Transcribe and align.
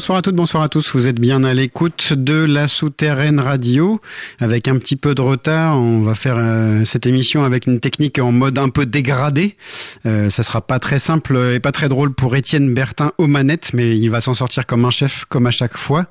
Bonsoir 0.00 0.16
à 0.16 0.22
toutes, 0.22 0.36
bonsoir 0.36 0.62
à 0.62 0.70
tous. 0.70 0.94
Vous 0.94 1.08
êtes 1.08 1.20
bien 1.20 1.44
à 1.44 1.52
l'écoute 1.52 2.14
de 2.14 2.46
la 2.46 2.68
souterraine 2.68 3.38
radio. 3.38 4.00
Avec 4.38 4.66
un 4.66 4.78
petit 4.78 4.96
peu 4.96 5.14
de 5.14 5.20
retard, 5.20 5.78
on 5.78 6.00
va 6.00 6.14
faire 6.14 6.36
euh, 6.38 6.86
cette 6.86 7.04
émission 7.04 7.44
avec 7.44 7.66
une 7.66 7.80
technique 7.80 8.18
en 8.18 8.32
mode 8.32 8.56
un 8.56 8.70
peu 8.70 8.86
dégradé. 8.86 9.56
Euh, 10.06 10.30
ça 10.30 10.42
sera 10.42 10.62
pas 10.62 10.78
très 10.78 10.98
simple 10.98 11.36
et 11.54 11.60
pas 11.60 11.70
très 11.70 11.90
drôle 11.90 12.14
pour 12.14 12.34
Étienne 12.34 12.72
Bertin 12.72 13.12
aux 13.18 13.26
manettes, 13.26 13.74
mais 13.74 13.98
il 13.98 14.08
va 14.08 14.22
s'en 14.22 14.32
sortir 14.32 14.64
comme 14.64 14.86
un 14.86 14.90
chef, 14.90 15.26
comme 15.26 15.46
à 15.46 15.50
chaque 15.50 15.76
fois. 15.76 16.06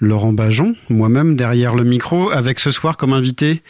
Laurent 0.00 0.32
Bajon, 0.32 0.74
moi-même 0.88 1.36
derrière 1.36 1.74
le 1.74 1.84
micro, 1.84 2.30
avec 2.30 2.58
ce 2.60 2.70
soir 2.70 2.96
comme 2.96 3.12
invité 3.12 3.62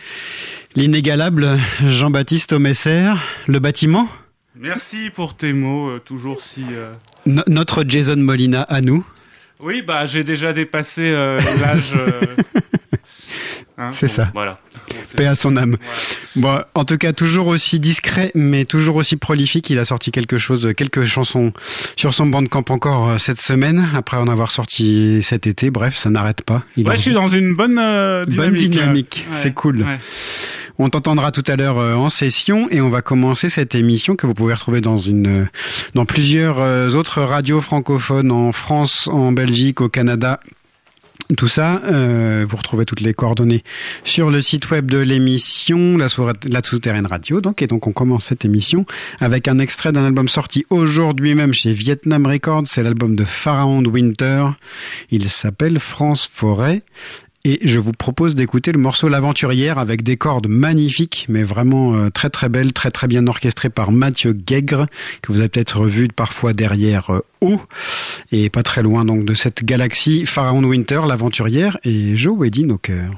l'inégalable 0.77 1.59
Jean-Baptiste 1.84 2.53
Omesser, 2.53 3.11
le 3.48 3.59
bâtiment? 3.59 4.09
Merci 4.55 5.11
pour 5.12 5.34
tes 5.37 5.53
mots, 5.53 5.89
euh, 5.89 5.98
toujours 5.98 6.43
si. 6.43 6.62
Euh, 6.70 6.95
notre 7.48 7.84
Jason 7.87 8.19
Molina 8.19 8.62
à 8.62 8.83
nous. 8.83 9.05
Oui, 9.61 9.83
bah 9.83 10.06
j'ai 10.06 10.23
déjà 10.23 10.53
dépassé 10.53 11.03
euh, 11.03 11.41
l'âge. 11.61 11.92
Euh, 11.97 12.20
hein, 13.79 13.91
c'est 13.93 14.09
ça. 14.09 14.31
Voilà. 14.34 14.59
Paix 15.17 15.27
à 15.27 15.34
son 15.34 15.57
âme. 15.57 15.77
Bon, 16.37 16.59
en 16.75 16.84
tout 16.84 16.98
cas, 16.98 17.12
toujours 17.12 17.47
aussi 17.47 17.81
discret, 17.81 18.31
mais 18.34 18.65
toujours 18.65 18.97
aussi 18.97 19.17
prolifique. 19.17 19.71
Il 19.71 19.79
a 19.79 19.84
sorti 19.84 20.11
quelque 20.11 20.39
chose, 20.39 20.73
quelques 20.77 21.05
chansons 21.05 21.53
sur 21.97 22.12
son 22.12 22.27
bandcamp 22.27 22.65
encore 22.69 23.09
euh, 23.09 23.19
cette 23.19 23.41
semaine, 23.41 23.89
après 23.95 24.17
en 24.17 24.29
avoir 24.29 24.51
sorti 24.51 25.21
cet 25.23 25.47
été. 25.47 25.71
Bref, 25.71 25.97
ça 25.97 26.11
n'arrête 26.11 26.43
pas. 26.43 26.62
Il 26.77 26.87
ouais, 26.87 26.97
je 26.97 27.03
suis 27.03 27.12
dans 27.12 27.29
une 27.29 27.55
bonne 27.55 27.81
dynamique. 28.27 28.37
Bonne 28.37 28.55
dynamique. 28.55 29.27
C'est 29.33 29.55
cool. 29.55 29.83
Ouais. 29.83 29.99
On 30.81 30.91
t'entendra 30.91 31.33
tout 31.33 31.43
à 31.49 31.56
l'heure 31.56 31.79
euh, 31.79 31.95
en 31.95 32.09
session 32.09 32.69
et 32.71 32.81
on 32.81 32.89
va 32.89 33.03
commencer 33.03 33.49
cette 33.49 33.75
émission 33.75 34.15
que 34.15 34.29
vous 34.29 34.34
pouvez 34.34 34.55
retrouver 34.55 34.81
dans 34.81 34.99
une 34.99 35.43
euh, 35.43 35.47
dans 35.95 36.05
plusieurs 36.05 36.61
euh, 36.61 36.91
autres 36.91 37.21
radios 37.21 37.61
francophones 37.61 38.31
en 38.31 38.53
France, 38.53 39.09
en 39.09 39.33
Belgique, 39.33 39.81
au 39.81 39.89
Canada 39.89 40.39
tout 41.37 41.48
ça, 41.48 41.83
vous 42.48 42.57
retrouvez 42.57 42.84
toutes 42.84 43.01
les 43.01 43.15
coordonnées 43.15 43.62
sur 44.05 44.31
le 44.31 44.41
site 44.43 44.71
web 44.71 44.91
de 44.91 44.98
l'émission, 44.98 45.97
la, 45.97 46.09
la 46.48 46.62
souterraine 46.62 47.07
radio. 47.07 47.41
Donc, 47.41 47.62
et 47.62 47.67
donc 47.67 47.87
on 47.87 47.93
commence 47.93 48.27
cette 48.27 48.45
émission 48.45 48.87
avec 49.21 49.49
un 49.49 49.59
extrait 49.59 49.93
d'un 49.93 50.05
album 50.05 50.29
sorti 50.29 50.65
aujourd'hui 50.71 51.34
même 51.34 51.55
chez 51.55 51.73
Vietnam 51.73 52.27
Records. 52.27 52.65
C'est 52.67 52.83
l'album 52.83 53.17
de 53.17 53.25
Pharaon 53.25 53.84
Winter. 53.84 54.47
Il 55.11 55.29
s'appelle 55.29 55.79
France 55.79 56.29
Forêt 56.33 56.83
et 57.44 57.61
je 57.62 57.78
vous 57.78 57.92
propose 57.92 58.34
d'écouter 58.34 58.72
le 58.72 58.78
morceau 58.78 59.08
L'Aventurière 59.08 59.78
avec 59.78 60.03
des 60.03 60.17
cordes 60.17 60.48
magnifiques, 60.48 61.27
mais 61.28 61.44
vraiment 61.44 61.94
euh, 61.94 62.11
très 62.11 62.31
très 62.31 62.48
belles, 62.48 62.72
très 62.72 62.91
très 62.91 63.06
bien 63.06 63.27
orchestrées 63.27 63.70
par 63.70 63.92
Mathieu 63.92 64.33
Guègre, 64.33 64.86
que 65.22 65.33
vous 65.33 65.39
avez 65.41 65.48
peut-être 65.48 65.86
vu 65.86 66.09
parfois 66.09 66.53
derrière 66.53 67.11
euh, 67.11 67.20
haut, 67.41 67.61
et 68.33 68.50
pas 68.50 68.62
très 68.62 68.83
loin 68.83 69.05
donc 69.05 69.25
de 69.25 69.34
cette 69.34 69.65
galaxie 69.65 70.26
Pharaon 70.26 70.65
Winter, 70.65 71.03
L'Aventurière, 71.06 71.78
et 71.84 72.16
Joe 72.16 72.37
Wedding 72.38 72.71
au 72.71 72.78
cœur. 72.78 73.10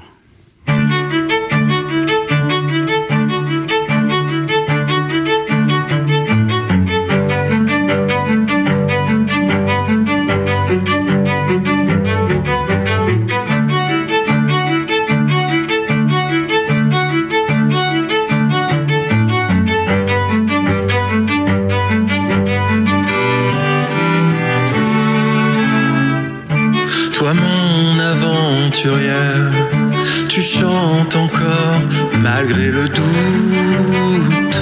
Malgré 32.21 32.71
le 32.71 32.87
doute. 32.87 34.59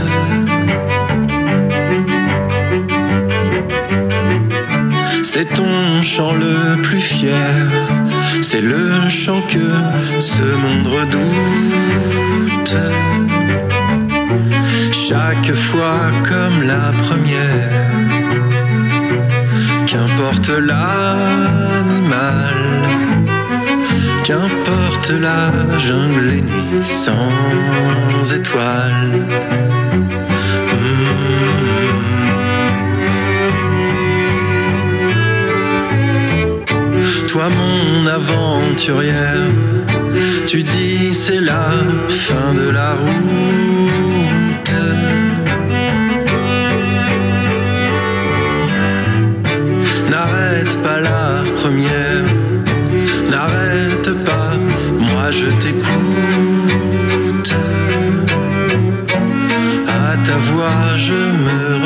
C'est 5.23 5.53
ton 5.53 6.01
chant 6.01 6.33
le 6.33 6.81
plus 6.81 6.99
fier, 6.99 7.67
c'est 8.41 8.61
le 8.61 9.09
chant 9.09 9.41
que 9.41 9.67
ce 10.19 10.43
monde 10.63 10.87
redoute. 10.87 12.75
Chaque 14.91 15.53
fois 15.53 16.11
comme 16.29 16.61
la 16.63 16.91
première, 17.03 17.91
qu'importe 19.87 20.49
l'animal 20.49 21.09
Qu'importe 24.29 25.09
la 25.09 25.51
jungle 25.79 26.29
et 26.31 26.41
nuit 26.41 26.83
sans 26.83 28.31
étoiles. 28.31 29.25
Hmm. 30.71 31.07
Toi 37.27 37.49
mon 37.49 38.05
aventurière, 38.05 39.49
tu 40.45 40.61
dis 40.61 41.15
c'est 41.15 41.41
la 41.41 41.71
fin 42.07 42.53
de 42.53 42.69
la 42.69 42.91
route. 42.91 43.59
Je 55.31 55.49
t'écoute. 55.61 57.53
À 59.87 60.17
ta 60.17 60.37
voix, 60.37 60.95
je 60.95 61.13
me 61.13 61.78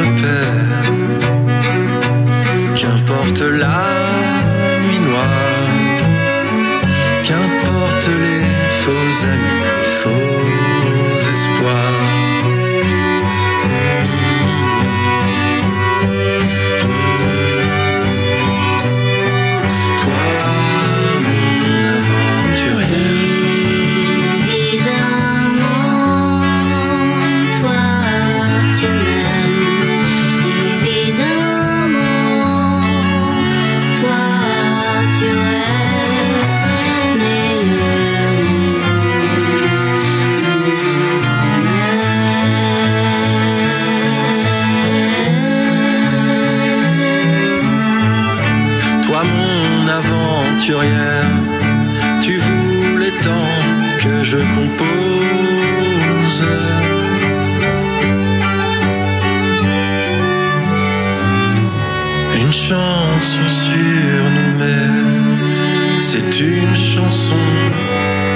c'est 66.13 66.41
une 66.41 66.75
chanson 66.75 67.43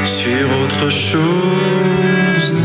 sur 0.03 0.45
autre 0.63 0.89
chose. 0.89 2.56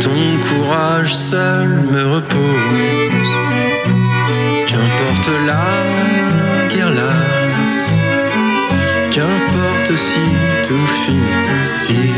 Ton 0.00 0.40
courage 0.48 1.14
seul 1.14 1.68
me 1.92 2.02
repose. 2.14 3.22
Qu'importe 4.66 5.30
la 5.46 5.66
guerre 6.68 6.90
là 6.90 7.14
Qu'importe 9.12 9.96
si 9.96 10.26
tout 10.66 10.86
finit, 11.04 11.62
si 11.62 12.10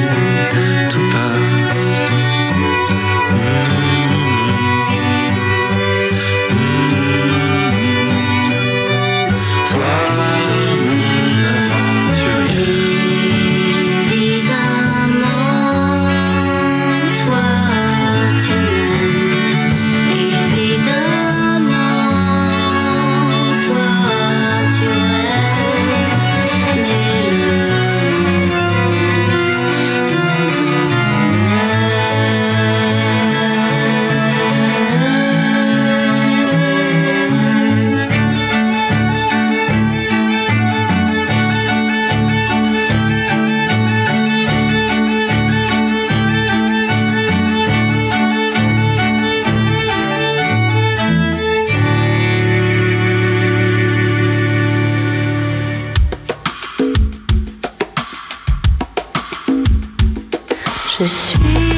Je 61.00 61.05
suis 61.05 61.78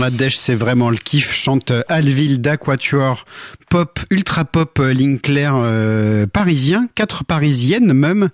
Être 0.00 0.06
dans 0.06 0.06
la 0.06 0.10
dèche, 0.16 0.38
c'est 0.38 0.54
vraiment 0.54 0.88
le 0.88 0.96
kiff. 0.96 1.34
Chante 1.34 1.72
Alville 1.88 2.40
d'Aquatuor, 2.40 3.26
pop, 3.68 4.00
ultra 4.08 4.46
pop 4.46 4.78
Linkler 4.78 5.50
euh, 5.52 6.26
parisien, 6.26 6.88
quatre 6.94 7.22
parisiennes 7.22 7.92
même. 7.92 8.30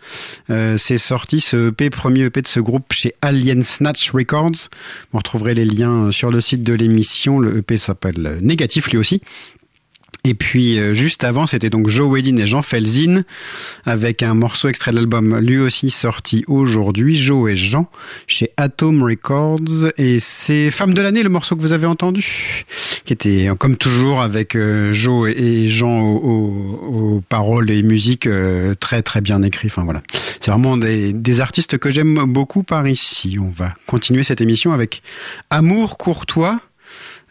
Euh, 0.51 0.79
c'est 0.79 0.99
sorti 0.99 1.41
ce 1.41 1.71
EP, 1.71 1.91
premier 1.91 2.27
EP 2.27 2.41
de 2.41 2.47
ce 2.47 2.61
groupe 2.61 2.93
chez 2.93 3.15
Alien 3.21 3.65
Snatch 3.65 4.13
Records. 4.13 4.69
Vous 5.11 5.19
retrouverez 5.19 5.55
les 5.55 5.65
liens 5.65 6.13
sur 6.13 6.31
le 6.31 6.41
site 6.41 6.63
de 6.63 6.73
l'émission. 6.73 7.41
Le 7.41 7.57
EP 7.59 7.79
s'appelle 7.79 8.39
Négatif 8.43 8.89
lui 8.91 8.99
aussi. 8.99 9.21
Et 10.27 10.35
puis 10.35 10.79
euh, 10.79 10.93
juste 10.93 11.23
avant, 11.23 11.47
c'était 11.47 11.71
donc 11.71 11.89
Joe 11.89 12.11
Wedin 12.13 12.37
et 12.39 12.49
Jean 12.49 12.63
Felzin 12.63 13.23
avec 13.85 14.25
un 14.25 14.35
morceau 14.35 14.69
extrait 14.69 14.91
de 14.91 14.97
l'album 14.97 15.39
lui 15.39 15.59
aussi 15.59 15.91
sorti 15.91 16.45
aujourd'hui, 16.49 17.17
Joe 17.17 17.53
et 17.53 17.55
Jean 17.55 17.89
chez 18.27 18.51
Atom 18.57 19.05
Records 19.05 19.93
et 19.99 20.19
c'est 20.19 20.73
Femme 20.73 20.95
de 20.95 21.01
l'année 21.01 21.23
le 21.23 21.29
morceau 21.29 21.55
que 21.55 21.61
vous 21.61 21.71
avez 21.71 21.87
entendu 21.87 22.65
qui 23.05 23.13
était 23.13 23.49
comme 23.57 23.77
toujours 23.77 24.21
avec 24.21 24.57
euh, 24.57 24.93
Joe 24.93 25.31
et 25.31 25.69
Jean 25.69 26.03
aux, 26.03 27.23
paroles 27.29 27.71
et 27.71 27.85
musiques 27.85 28.27
euh, 28.27 28.75
très 28.75 29.03
très 29.03 29.21
bien 29.21 29.43
écrits. 29.43 29.69
Enfin 29.69 29.85
voilà, 29.85 30.03
c'est 30.41 30.51
vraiment 30.51 30.77
des, 30.77 31.41
artistes 31.41 31.79
que 31.79 31.91
j'aime 31.91 32.25
beaucoup 32.27 32.63
par 32.63 32.89
ici. 32.89 33.39
On 33.41 33.51
va 33.51 33.75
continuer 33.87 34.25
cette 34.25 34.41
émission 34.41 34.73
avec 34.73 35.03
Amour 35.51 35.99
courtois 35.99 36.61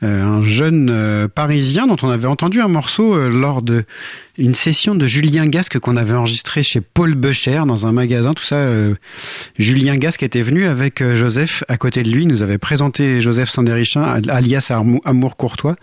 un 0.06 0.44
jeune 0.44 0.90
euh, 0.92 1.28
parisien 1.28 1.88
dont 1.88 1.98
on 2.02 2.10
avait 2.10 2.28
entendu 2.28 2.62
un 2.62 2.68
morceau 2.68 3.16
euh, 3.16 3.30
lors 3.30 3.62
de 3.62 3.84
une 4.38 4.56
session 4.56 4.96
de 4.96 5.08
Julien 5.08 5.48
Gasque 5.48 5.80
qu'on 5.80 5.96
avait 5.96 6.14
enregistré 6.14 6.64
chez 6.64 6.82
Paul 6.82 7.16
Becher 7.16 7.64
dans 7.66 7.86
un 7.86 7.92
magasin. 7.92 8.34
Tout 8.34 8.44
ça, 8.44 8.56
euh, 8.56 8.96
Julien 9.58 9.96
Gasque 9.98 10.24
était 10.24 10.42
venu 10.42 10.66
avec 10.66 11.02
euh, 11.02 11.16
Joseph 11.16 11.64
à 11.68 11.78
côté 11.78 12.04
de 12.04 12.10
lui. 12.10 12.26
Nous 12.26 12.42
avait 12.42 12.58
présenté 12.58 13.22
Joseph 13.22 13.50
Sandérichin, 13.50 14.22
alias 14.28 14.72
Amour 15.06 15.38
Courtois. 15.38 15.76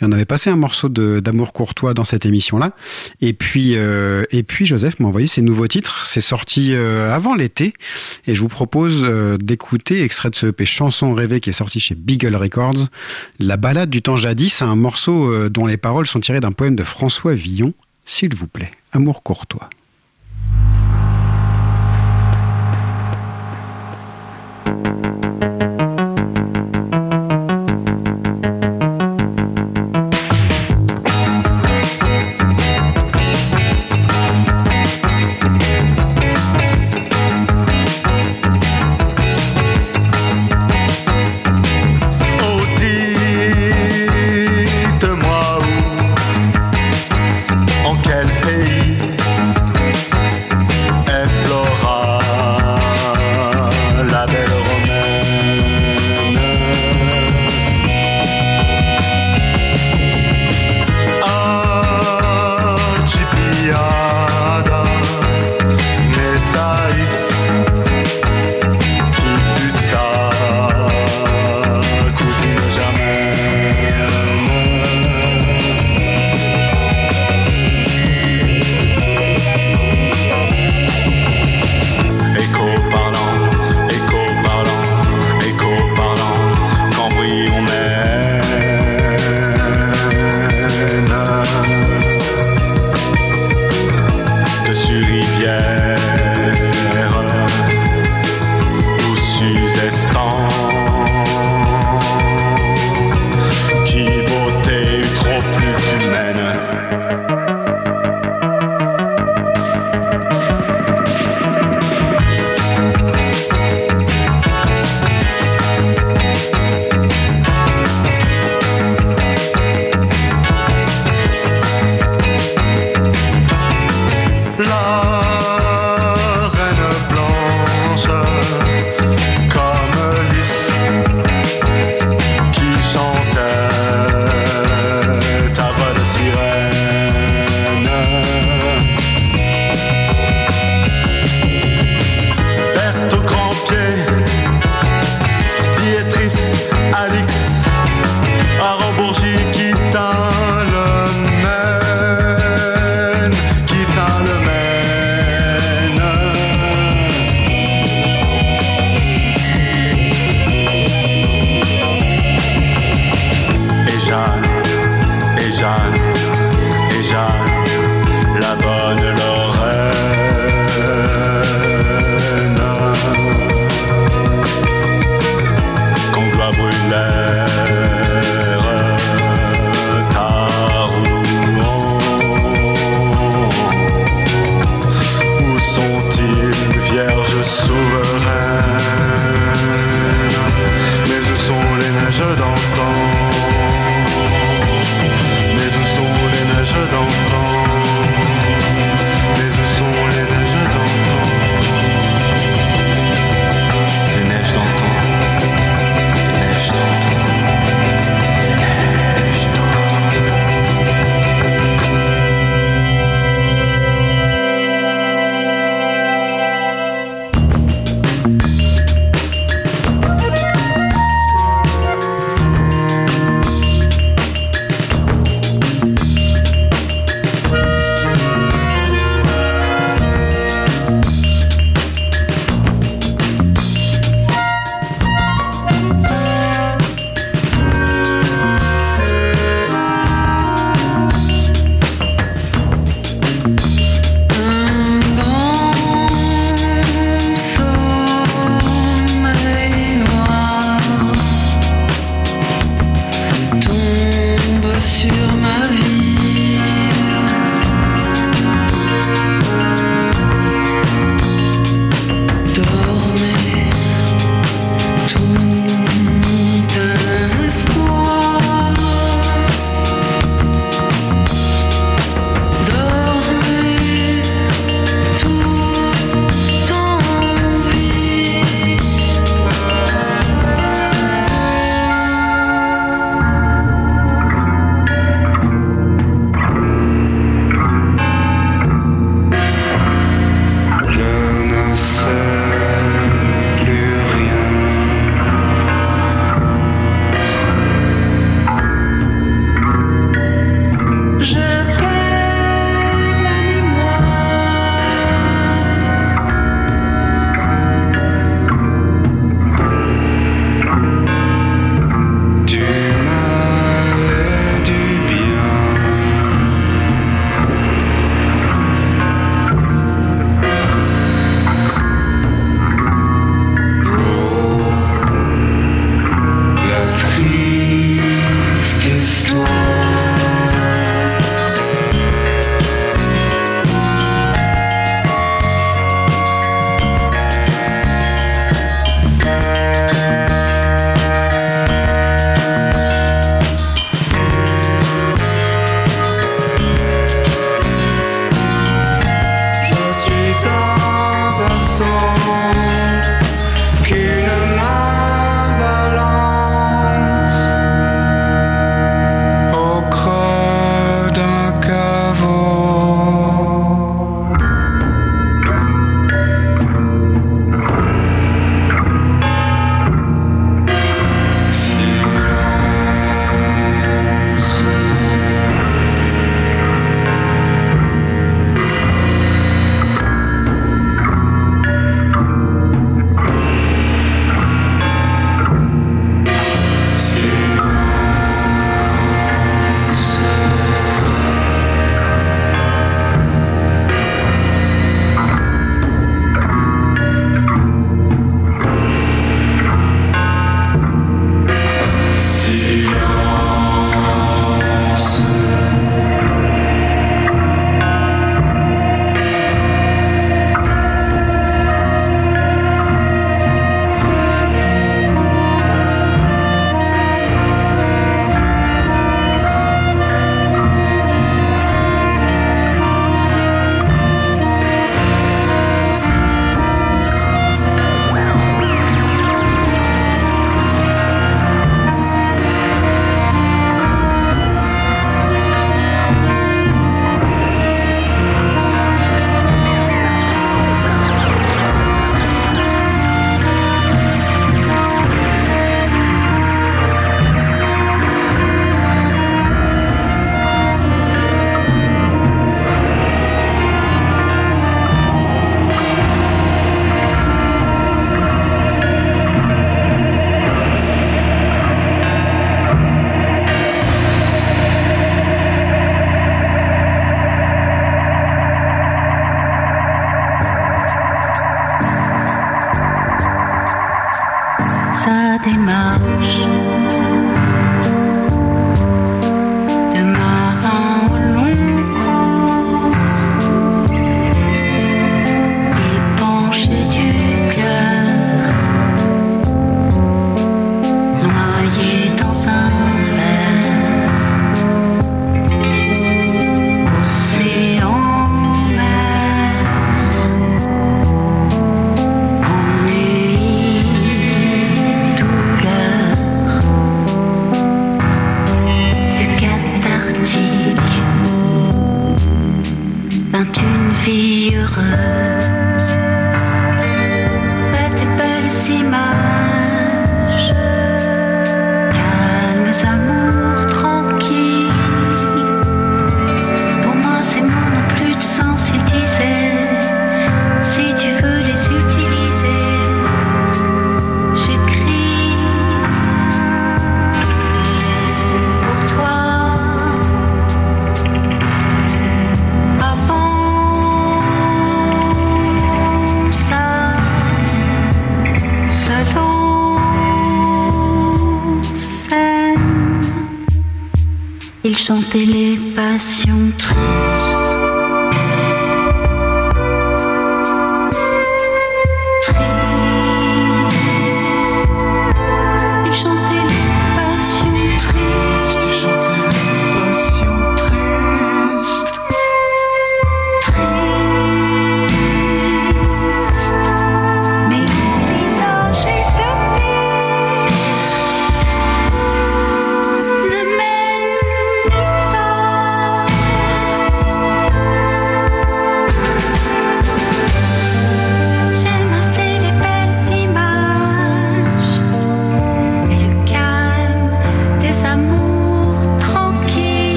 Et 0.00 0.04
on 0.04 0.12
avait 0.12 0.24
passé 0.24 0.50
un 0.50 0.56
morceau 0.56 0.88
d'Amour 0.88 1.52
Courtois 1.52 1.94
dans 1.94 2.04
cette 2.04 2.26
émission-là. 2.26 2.72
Et 3.20 3.32
puis, 3.32 3.76
euh, 3.76 4.24
et 4.30 4.42
puis 4.42 4.66
Joseph 4.66 4.98
m'a 4.98 5.08
envoyé 5.08 5.26
ses 5.26 5.42
nouveaux 5.42 5.68
titres. 5.68 6.06
C'est 6.06 6.20
sorti 6.20 6.74
avant 6.74 7.34
l'été. 7.34 7.74
Et 8.26 8.34
je 8.34 8.40
vous 8.40 8.48
propose 8.48 9.02
d'écouter, 9.38 10.02
extrait 10.02 10.30
de 10.30 10.34
ce 10.34 10.46
EP 10.46 10.66
Chanson 10.66 11.14
rêvée 11.14 11.40
qui 11.40 11.50
est 11.50 11.54
sorti 11.54 11.80
chez 11.80 11.94
Beagle 11.94 12.34
Records, 12.34 12.88
La 13.38 13.56
balade 13.56 13.90
du 13.90 14.02
temps 14.02 14.16
jadis, 14.16 14.62
un 14.62 14.76
morceau 14.76 15.48
dont 15.48 15.66
les 15.66 15.76
paroles 15.76 16.06
sont 16.06 16.20
tirées 16.20 16.40
d'un 16.40 16.52
poème 16.52 16.76
de 16.76 16.84
François 16.84 17.34
Villon 17.34 17.74
s'il 18.14 18.34
vous 18.34 18.46
plaît, 18.46 18.70
amour 18.92 19.22
courtois. 19.22 19.70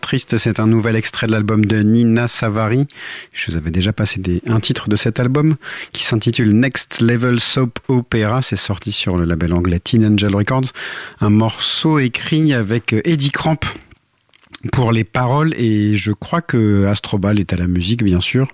Tristes, 0.00 0.38
c'est 0.38 0.58
un 0.58 0.66
nouvel 0.66 0.96
extrait 0.96 1.28
de 1.28 1.32
l'album 1.32 1.64
de 1.64 1.82
Nina 1.82 2.26
Savary. 2.26 2.86
Je 3.32 3.50
vous 3.50 3.56
avais 3.56 3.70
déjà 3.70 3.92
passé 3.92 4.20
un 4.46 4.58
titre 4.58 4.88
de 4.88 4.96
cet 4.96 5.20
album 5.20 5.54
qui 5.92 6.02
s'intitule 6.02 6.50
Next 6.50 7.00
Level 7.00 7.38
Soap 7.38 7.78
Opera. 7.86 8.42
C'est 8.42 8.56
sorti 8.56 8.90
sur 8.90 9.16
le 9.16 9.24
label 9.24 9.52
anglais 9.52 9.78
Teen 9.78 10.04
Angel 10.04 10.34
Records. 10.34 10.72
Un 11.20 11.30
morceau 11.30 12.00
écrit 12.00 12.52
avec 12.52 12.92
Eddie 13.04 13.30
Cramp 13.30 13.60
pour 14.72 14.90
les 14.90 15.04
paroles 15.04 15.54
et 15.56 15.96
je 15.96 16.10
crois 16.10 16.40
que 16.40 16.86
Astrobal 16.86 17.38
est 17.38 17.52
à 17.52 17.56
la 17.56 17.68
musique, 17.68 18.02
bien 18.02 18.20
sûr. 18.20 18.48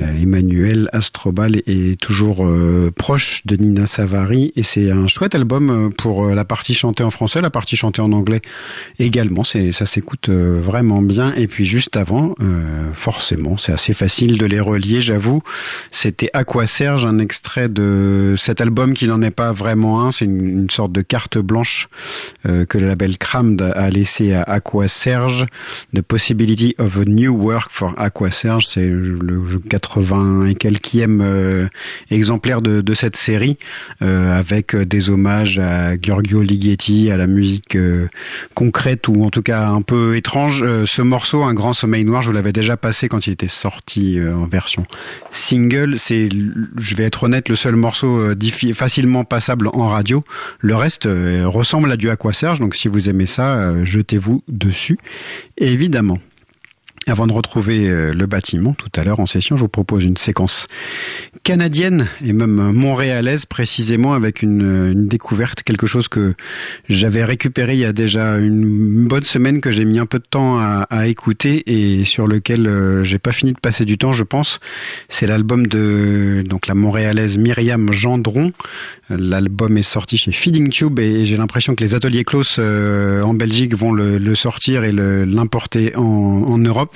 Euh, 0.00 0.22
Emmanuel 0.22 0.88
Astrobal 0.92 1.56
est 1.66 2.00
toujours 2.00 2.46
euh, 2.46 2.90
proche 2.94 3.42
de 3.46 3.56
Nina 3.56 3.86
Savary 3.86 4.52
et 4.56 4.62
c'est 4.62 4.90
un 4.90 5.08
chouette 5.08 5.34
album 5.34 5.70
euh, 5.70 5.90
pour 5.90 6.26
la 6.26 6.44
partie 6.44 6.74
chantée 6.74 7.04
en 7.04 7.10
français, 7.10 7.40
la 7.40 7.50
partie 7.50 7.76
chantée 7.76 8.02
en 8.02 8.12
anglais 8.12 8.40
également. 8.98 9.44
C'est 9.44 9.72
ça 9.72 9.86
s'écoute 9.86 10.28
vraiment 10.28 11.02
bien. 11.02 11.32
Et 11.34 11.46
puis 11.46 11.64
juste 11.66 11.96
avant, 11.96 12.34
forcément, 12.92 13.56
c'est 13.56 13.72
assez 13.72 13.94
facile 13.94 14.38
de 14.38 14.46
les 14.46 14.60
relier. 14.60 15.02
J'avoue, 15.02 15.42
c'était 15.90 16.30
Aqua 16.32 16.66
Serge, 16.66 17.04
un 17.04 17.18
extrait 17.18 17.68
de 17.68 18.34
cet 18.38 18.60
album 18.60 18.94
qui 18.94 19.06
n'en 19.06 19.22
est 19.22 19.30
pas 19.30 19.52
vraiment 19.52 20.04
un. 20.04 20.10
C'est 20.10 20.24
une, 20.24 20.68
sorte 20.70 20.92
de 20.92 21.02
carte 21.02 21.38
blanche 21.38 21.88
que 22.44 22.78
le 22.78 22.88
label 22.88 23.18
Crammed 23.18 23.60
a 23.62 23.90
laissé 23.90 24.32
à 24.32 24.42
Aqua 24.42 24.88
Serge. 24.88 25.46
The 25.94 26.02
Possibility 26.02 26.74
of 26.78 26.98
a 26.98 27.04
New 27.04 27.34
Work 27.34 27.70
for 27.70 27.94
Aqua 27.98 28.30
Serge, 28.30 28.66
c'est 28.66 28.88
le 28.88 29.58
80 29.86 30.46
et 30.46 30.54
quelquième 30.54 31.20
euh, 31.22 31.68
exemplaire 32.10 32.62
de, 32.62 32.94
cette 32.94 33.16
série, 33.16 33.58
euh, 34.02 34.38
avec 34.38 34.74
des 34.74 35.10
hommages 35.10 35.58
à 35.58 36.00
Giorgio 36.00 36.42
Ligeti, 36.42 37.10
à 37.10 37.16
la 37.16 37.26
musique 37.26 37.76
euh, 37.76 38.08
concrète 38.54 39.08
ou 39.08 39.22
en 39.22 39.30
tout 39.30 39.42
cas 39.42 39.68
un 39.68 39.82
peu 39.82 40.16
étrange. 40.16 40.62
Euh, 40.62 40.86
ce 40.86 41.02
morceau, 41.02 41.42
Un 41.44 41.54
grand 41.54 41.72
sommeil 41.72 42.04
noir, 42.04 42.22
je 42.22 42.32
l'avais 42.32 42.52
déjà 42.52 42.76
passé 42.76 43.08
quand 43.08 43.26
il 43.26 43.32
était 43.32 43.48
sorti 43.48 44.18
euh, 44.18 44.34
en 44.34 44.46
version 44.46 44.84
single. 45.30 45.98
C'est, 45.98 46.28
je 46.76 46.96
vais 46.96 47.04
être 47.04 47.24
honnête, 47.24 47.48
le 47.48 47.56
seul 47.56 47.76
morceau 47.76 48.18
euh, 48.18 48.34
facilement 48.74 49.24
passable 49.24 49.68
en 49.68 49.88
radio. 49.88 50.24
Le 50.60 50.74
reste 50.76 51.06
euh, 51.06 51.46
ressemble 51.46 51.90
à 51.92 51.96
du 51.96 52.10
Aqua 52.10 52.32
Serge, 52.32 52.60
donc 52.60 52.74
si 52.74 52.88
vous 52.88 53.08
aimez 53.08 53.26
ça, 53.26 53.56
euh, 53.56 53.84
jetez-vous 53.84 54.42
dessus, 54.48 54.98
évidemment. 55.58 56.18
Avant 57.08 57.28
de 57.28 57.32
retrouver 57.32 57.88
euh, 57.88 58.12
le 58.12 58.26
bâtiment 58.26 58.72
tout 58.72 58.90
à 58.96 59.04
l'heure 59.04 59.20
en 59.20 59.26
session, 59.26 59.56
je 59.56 59.60
vous 59.62 59.68
propose 59.68 60.02
une 60.02 60.16
séquence 60.16 60.66
canadienne 61.44 62.08
et 62.24 62.32
même 62.32 62.72
montréalaise 62.72 63.46
précisément 63.46 64.12
avec 64.14 64.42
une, 64.42 65.06
découverte, 65.06 65.62
quelque 65.62 65.86
chose 65.86 66.08
que 66.08 66.34
j'avais 66.88 67.22
récupéré 67.22 67.74
il 67.74 67.78
y 67.78 67.84
a 67.84 67.92
déjà 67.92 68.38
une 68.38 69.06
bonne 69.06 69.22
semaine 69.22 69.60
que 69.60 69.70
j'ai 69.70 69.84
mis 69.84 70.00
un 70.00 70.06
peu 70.06 70.18
de 70.18 70.24
temps 70.28 70.58
à, 70.58 71.06
écouter 71.06 71.62
et 71.66 72.04
sur 72.04 72.26
lequel 72.26 72.66
euh, 72.66 73.04
j'ai 73.04 73.20
pas 73.20 73.30
fini 73.30 73.52
de 73.52 73.60
passer 73.60 73.84
du 73.84 73.98
temps, 73.98 74.12
je 74.12 74.24
pense. 74.24 74.58
C'est 75.08 75.28
l'album 75.28 75.68
de 75.68 76.42
donc 76.44 76.66
la 76.66 76.74
montréalaise 76.74 77.38
Myriam 77.38 77.92
Gendron. 77.92 78.50
L'album 79.10 79.78
est 79.78 79.84
sorti 79.84 80.16
chez 80.16 80.32
Feeding 80.32 80.70
Tube 80.70 80.98
et 80.98 81.24
j'ai 81.24 81.36
l'impression 81.36 81.76
que 81.76 81.84
les 81.84 81.94
ateliers 81.94 82.24
Close 82.24 82.56
euh, 82.58 83.22
en 83.22 83.34
Belgique 83.34 83.76
vont 83.76 83.92
le, 83.92 84.34
sortir 84.34 84.82
et 84.82 84.90
l'importer 84.90 85.94
en 85.94 86.58
Europe 86.58 86.95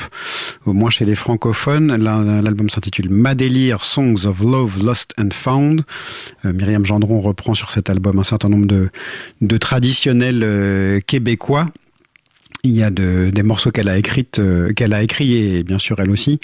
au 0.67 0.73
moins 0.73 0.91
chez 0.91 1.05
les 1.05 1.15
francophones. 1.15 1.95
L'album 1.97 2.71
s'intitule 2.71 3.11
Madélire 3.11 3.85
Songs 3.85 4.27
of 4.27 4.41
Love, 4.41 4.85
Lost 4.85 5.15
and 5.19 5.31
Found. 5.33 5.83
Euh, 6.45 6.53
Myriam 6.53 6.85
Gendron 6.85 7.21
reprend 7.21 7.55
sur 7.55 7.71
cet 7.71 7.91
album 7.91 8.19
un 8.19 8.25
certain 8.25 8.49
nombre 8.49 8.67
de, 8.67 8.91
de 9.41 9.57
traditionnels 9.57 10.43
euh, 10.43 11.01
québécois 11.01 11.67
il 12.63 12.73
y 12.73 12.83
a 12.83 12.91
de, 12.91 13.31
des 13.33 13.43
morceaux 13.43 13.71
qu'elle 13.71 13.89
a 13.89 13.97
écrites, 13.97 14.39
euh, 14.39 14.73
qu'elle 14.73 14.93
a 14.93 15.03
écrit 15.03 15.37
et 15.37 15.63
bien 15.63 15.79
sûr 15.79 15.99
elle 16.01 16.11
aussi. 16.11 16.41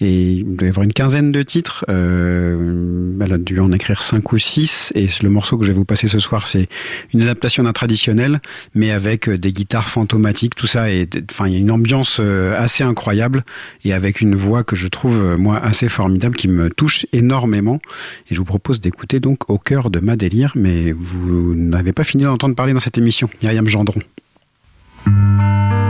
Et 0.00 0.32
il 0.32 0.56
doit 0.56 0.66
y 0.66 0.70
avoir 0.70 0.84
une 0.84 0.92
quinzaine 0.92 1.32
de 1.32 1.42
titres. 1.42 1.84
Euh, 1.88 3.12
elle 3.20 3.32
a 3.32 3.38
dû 3.38 3.58
en 3.60 3.72
écrire 3.72 4.02
cinq 4.02 4.32
ou 4.32 4.38
six. 4.38 4.92
Et 4.94 5.08
le 5.22 5.30
morceau 5.30 5.58
que 5.58 5.64
je 5.64 5.72
vais 5.72 5.76
vous 5.76 5.84
passer 5.84 6.08
ce 6.08 6.18
soir, 6.18 6.46
c'est 6.46 6.68
une 7.12 7.22
adaptation 7.22 7.64
d'un 7.64 7.72
traditionnel, 7.72 8.40
mais 8.74 8.90
avec 8.90 9.28
euh, 9.28 9.38
des 9.38 9.52
guitares 9.52 9.88
fantomatiques, 9.88 10.54
tout 10.54 10.66
ça. 10.66 10.90
Et 10.90 11.08
enfin, 11.30 11.48
il 11.48 11.54
y 11.54 11.56
a 11.56 11.58
une 11.58 11.70
ambiance 11.70 12.18
euh, 12.20 12.54
assez 12.56 12.84
incroyable 12.84 13.44
et 13.84 13.92
avec 13.92 14.20
une 14.20 14.34
voix 14.34 14.64
que 14.64 14.76
je 14.76 14.86
trouve 14.86 15.36
moi 15.36 15.58
assez 15.58 15.88
formidable, 15.88 16.36
qui 16.36 16.48
me 16.48 16.70
touche 16.70 17.06
énormément. 17.12 17.80
Et 18.30 18.34
je 18.34 18.38
vous 18.38 18.44
propose 18.44 18.80
d'écouter 18.80 19.20
donc 19.20 19.50
au 19.50 19.58
cœur 19.58 19.90
de 19.90 20.00
ma 20.00 20.16
délire, 20.16 20.52
mais 20.54 20.92
vous 20.92 21.54
n'avez 21.54 21.92
pas 21.92 22.04
fini 22.04 22.24
d'entendre 22.24 22.54
parler 22.54 22.72
dans 22.72 22.80
cette 22.80 22.98
émission, 22.98 23.28
Myriam 23.42 23.66
Gendron. 23.68 24.00
Thank 25.06 25.80
you. 25.80 25.85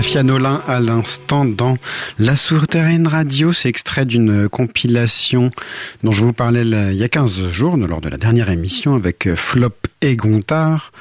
Safia 0.00 0.22
Nolin 0.22 0.62
à 0.66 0.80
l'instant 0.80 1.44
dans 1.44 1.76
La 2.18 2.34
Souterraine 2.34 3.06
Radio. 3.06 3.52
C'est 3.52 3.68
extrait 3.68 4.06
d'une 4.06 4.48
compilation 4.48 5.50
dont 6.02 6.12
je 6.12 6.22
vous 6.22 6.32
parlais 6.32 6.62
il 6.62 6.96
y 6.96 7.04
a 7.04 7.08
15 7.10 7.50
jours, 7.50 7.76
lors 7.76 8.00
de 8.00 8.08
la 8.08 8.16
dernière 8.16 8.48
émission 8.48 8.94
avec 8.94 9.26
euh, 9.26 9.36
Flop 9.36 9.74
et 10.00 10.16
Gontard. 10.16 10.92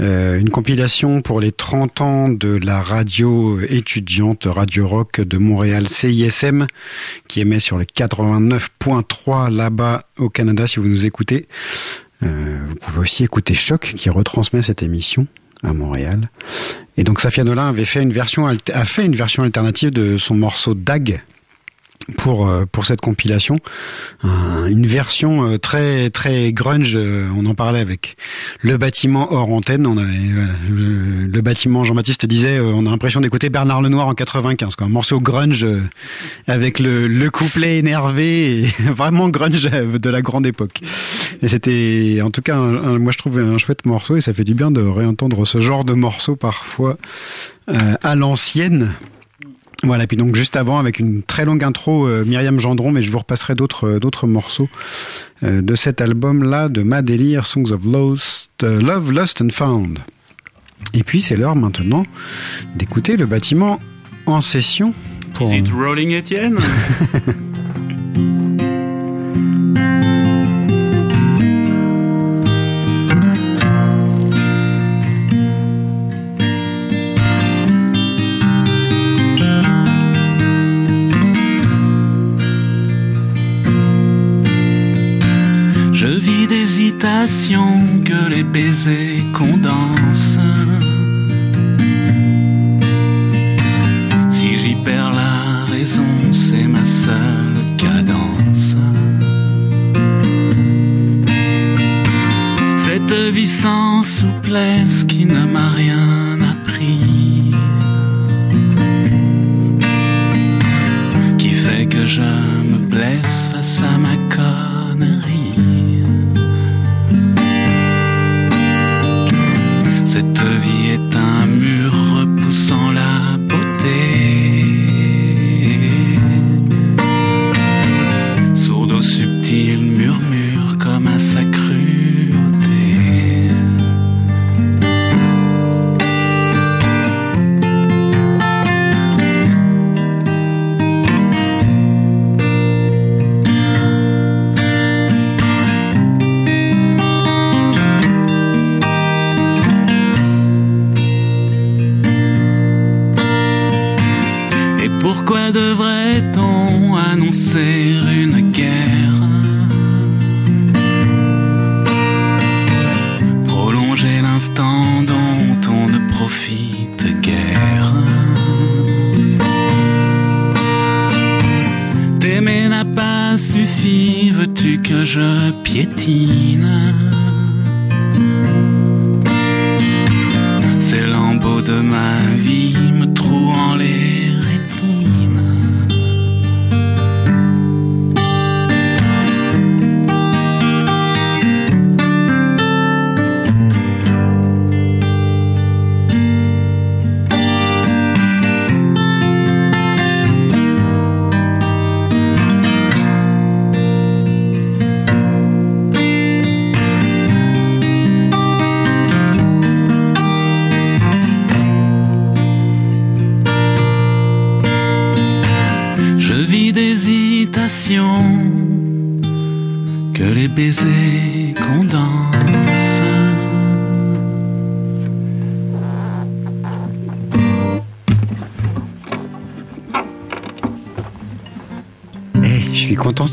Euh, 0.00 0.40
une 0.40 0.48
compilation 0.48 1.20
pour 1.20 1.38
les 1.38 1.52
30 1.52 2.00
ans 2.00 2.28
de 2.30 2.58
la 2.62 2.80
radio 2.80 3.60
étudiante 3.60 4.46
Radio 4.46 4.86
Rock 4.86 5.20
de 5.20 5.36
Montréal 5.36 5.86
CISM 5.90 6.66
qui 7.28 7.42
émet 7.42 7.60
sur 7.60 7.76
le 7.76 7.84
89.3 7.84 9.54
là-bas 9.54 10.06
au 10.16 10.30
Canada 10.30 10.66
si 10.66 10.80
vous 10.80 10.88
nous 10.88 11.04
écoutez. 11.04 11.46
Euh, 12.22 12.58
vous 12.66 12.76
pouvez 12.76 13.00
aussi 13.00 13.22
écouter 13.22 13.52
Choc 13.52 13.92
qui 13.98 14.08
retransmet 14.08 14.62
cette 14.62 14.82
émission 14.82 15.26
à 15.62 15.72
Montréal. 15.72 16.30
Et 16.96 17.04
donc 17.04 17.20
Safia 17.20 17.44
Nolin 17.44 17.68
avait 17.68 17.84
fait 17.84 18.02
une 18.02 18.12
version 18.12 18.46
a 18.46 18.84
fait 18.84 19.04
une 19.04 19.14
version 19.14 19.42
alternative 19.42 19.90
de 19.90 20.18
son 20.18 20.34
morceau 20.34 20.74
Dag 20.74 21.22
pour 22.18 22.48
euh, 22.48 22.64
pour 22.70 22.86
cette 22.86 23.00
compilation, 23.00 23.58
Un- 24.22 24.66
une 24.66 24.86
version 24.86 25.44
euh, 25.50 25.58
très 25.58 26.10
très 26.10 26.52
grunge. 26.52 26.94
euh, 26.96 27.26
On 27.36 27.46
en 27.46 27.54
parlait 27.54 27.80
avec 27.80 28.16
le 28.60 28.76
bâtiment 28.76 29.32
hors 29.32 29.52
antenne. 29.52 29.86
On 29.86 29.96
avait 29.98 30.12
voilà, 30.32 30.52
le, 30.70 31.40
bâtiment. 31.40 31.84
Jean-Baptiste 31.84 32.26
disait, 32.26 32.58
on 32.60 32.86
a 32.86 32.90
l'impression 32.90 33.20
d'écouter 33.20 33.50
Bernard 33.50 33.82
Lenoir 33.82 34.08
en 34.08 34.14
95, 34.14 34.74
quoi. 34.76 34.86
un 34.86 34.90
morceau 34.90 35.20
grunge 35.20 35.66
avec 36.48 36.78
le, 36.78 37.06
le 37.06 37.30
couplet 37.30 37.78
énervé, 37.78 38.62
vraiment 38.80 39.28
grunge 39.28 39.62
de 39.70 40.10
la 40.10 40.22
grande 40.22 40.46
époque. 40.46 40.80
Et 41.42 41.48
c'était, 41.48 42.20
en 42.22 42.30
tout 42.30 42.42
cas, 42.42 42.56
un- 42.56 42.82
un- 42.94 42.98
moi 42.98 43.12
je 43.12 43.18
trouve 43.18 43.38
un 43.38 43.58
chouette 43.58 43.84
morceau 43.86 44.16
et 44.16 44.20
ça 44.20 44.32
fait 44.34 44.44
du 44.44 44.54
bien 44.54 44.70
de 44.70 44.80
réentendre 44.80 45.46
ce 45.46 45.60
genre 45.60 45.84
de 45.84 45.92
morceau 45.92 46.34
parfois 46.36 46.96
euh, 47.68 47.94
à 48.02 48.14
l'ancienne. 48.14 48.92
Voilà, 49.86 50.04
et 50.04 50.06
puis 50.08 50.16
donc 50.16 50.34
juste 50.34 50.56
avant, 50.56 50.78
avec 50.78 50.98
une 50.98 51.22
très 51.22 51.44
longue 51.44 51.62
intro, 51.62 52.08
euh, 52.08 52.24
Myriam 52.24 52.58
Gendron, 52.58 52.90
mais 52.90 53.02
je 53.02 53.10
vous 53.12 53.18
repasserai 53.18 53.54
d'autres 53.54 53.86
euh, 53.86 53.98
d'autres 54.00 54.26
morceaux 54.26 54.68
euh, 55.44 55.62
de 55.62 55.74
cet 55.76 56.00
album-là, 56.00 56.68
de 56.68 56.82
Ma 56.82 57.02
Délire, 57.02 57.46
Songs 57.46 57.70
of 57.70 57.84
Lost, 57.84 58.50
Love, 58.62 59.12
Lost 59.12 59.40
and 59.40 59.50
Found. 59.52 60.00
Et 60.92 61.04
puis 61.04 61.22
c'est 61.22 61.36
l'heure 61.36 61.54
maintenant 61.54 62.04
d'écouter 62.74 63.16
le 63.16 63.26
bâtiment 63.26 63.78
en 64.26 64.40
session. 64.40 64.92
Pour... 65.34 65.52
Is 65.52 65.58
it 65.58 65.68
rolling, 65.68 66.10
Étienne? 66.10 66.58
que 87.26 88.28
les 88.28 88.44
baisers 88.44 89.20
condensent. 89.32 90.38
Si 94.30 94.56
j'y 94.56 94.74
perds 94.84 95.12
la 95.12 95.64
raison, 95.64 96.32
c'est 96.32 96.68
ma 96.68 96.84
seule 96.84 97.58
cadence. 97.78 98.76
Cette 102.76 103.34
vie 103.34 103.48
sans 103.48 104.04
souplesse 104.04 105.04
qui 105.04 105.24
ne 105.26 105.44
m'a 105.46 105.70
rien 105.70 106.38
appris. 106.52 107.50
Qui 111.38 111.50
fait 111.50 111.86
que 111.86 112.04
je 112.04 112.45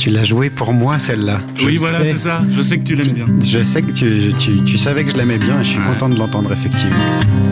tu 0.03 0.09
l'as 0.09 0.25
joué 0.25 0.49
pour 0.49 0.73
moi 0.73 0.99
celle-là. 0.99 1.39
Oui, 1.63 1.77
voilà, 1.77 1.99
c'est 2.03 2.17
ça. 2.17 2.41
Je 2.51 2.61
sais 2.61 2.77
que 2.77 2.83
tu 2.83 2.93
l'aimes 2.93 3.13
bien. 3.13 3.25
Je 3.41 3.61
sais 3.63 3.81
que 3.81 3.91
tu, 3.93 4.33
tu, 4.37 4.61
tu 4.65 4.77
savais 4.77 5.05
que 5.05 5.11
je 5.11 5.15
l'aimais 5.15 5.37
bien 5.37 5.61
et 5.61 5.63
je 5.63 5.69
suis 5.69 5.79
Ouais. 5.79 5.85
content 5.93 6.09
de 6.09 6.19
l'entendre 6.19 6.51
effectivement. 6.51 6.97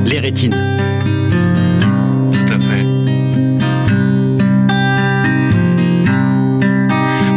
Les 0.06 0.20
rétines. 0.20 0.54
Tout 2.34 2.54
à 2.54 2.60
fait. 2.60 2.86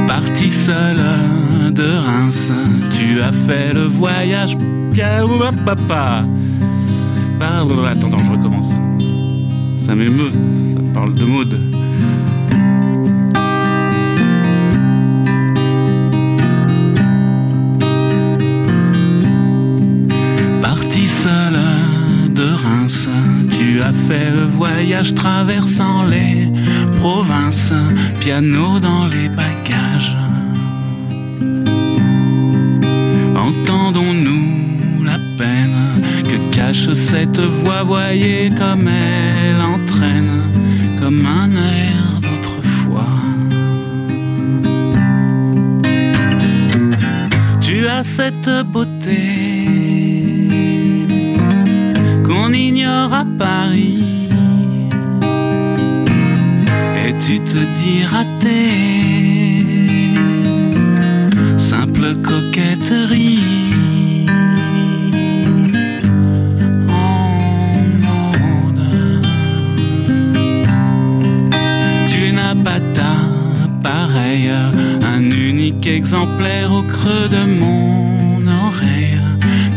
Parti 0.08 0.50
seul 0.50 0.96
de 1.72 1.84
Reims, 2.06 2.50
tu 2.90 3.20
as 3.20 3.30
fait 3.30 3.72
le 3.72 3.82
voyage. 3.84 4.56
Papa. 5.64 6.24
Pardon, 7.38 7.84
attends, 7.84 8.08
attends, 8.08 8.22
je 8.24 8.30
recommence. 8.32 8.68
Ça 9.78 9.94
m'émeut. 9.94 10.32
Ça 10.76 10.82
parle 10.92 11.14
de 11.14 11.24
Maud. 11.24 11.73
Traversant 25.12 26.05
les 26.05 26.48
provinces, 27.00 27.72
piano 28.20 28.78
dans 28.78 29.07
les 29.07 29.28
bagages. 29.28 30.16
Entendons-nous 33.36 35.05
la 35.05 35.18
peine 35.36 36.02
que 36.24 36.55
cache 36.55 36.92
cette 36.92 37.40
voix, 37.40 37.82
voyez 37.82 38.50
comme 38.50 38.88
elle 38.88 39.61
entraîne, 39.61 40.42
comme 41.00 41.26
un 41.26 41.50
air 41.50 42.20
d'autrefois. 42.22 43.18
Tu 47.61 47.86
as 47.88 48.05
cette 48.05 48.50
beauté 48.72 49.64
qu'on 52.26 52.52
ignore 52.52 53.12
à 53.12 53.26
Paris. 53.38 54.03
Dis 57.55 58.05
raté, 58.05 58.66
simple 61.57 62.14
coquetterie. 62.16 63.38
En 66.88 67.78
mode. 68.07 69.22
Tu 72.09 72.32
n'as 72.32 72.57
pas 72.57 72.80
ta 72.94 73.14
un 75.14 75.30
unique 75.30 75.86
exemplaire 75.86 76.72
au 76.72 76.82
creux 76.82 77.28
de 77.28 77.44
mon 77.61 78.44
oreille. 78.66 79.20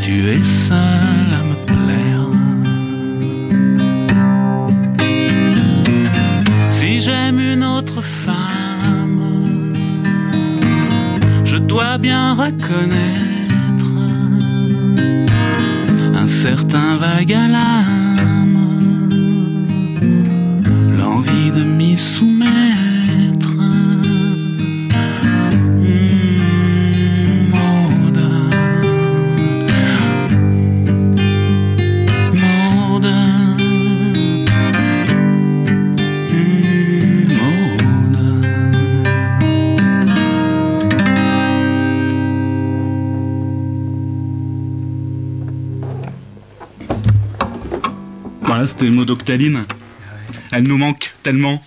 Tu 0.01 0.28
es 0.30 0.43
seul 0.43 1.07
dois 11.78 11.99
bien 11.99 12.34
reconnaître 12.34 13.91
un 16.15 16.25
certain 16.25 16.97
vague 16.97 17.34
à 17.34 17.47
l'âme, 17.47 19.09
l'envie 20.97 21.51
de 21.51 21.63
m'y 21.63 21.95
c'était 48.68 48.89
Maud 48.89 49.09
Octaline. 49.09 49.63
Elle 50.51 50.63
nous 50.63 50.78
manque 50.78 51.13
tellement. 51.24 51.61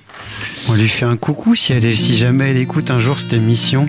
On 0.69 0.75
lui 0.75 0.89
fait 0.89 1.05
un 1.07 1.17
coucou 1.17 1.55
si, 1.55 1.73
elle, 1.73 1.85
est- 1.85 1.93
si 1.97 2.17
jamais 2.17 2.51
elle 2.51 2.57
écoute 2.59 2.91
un 2.91 2.99
jour 2.99 3.19
cette 3.19 3.33
émission. 3.33 3.89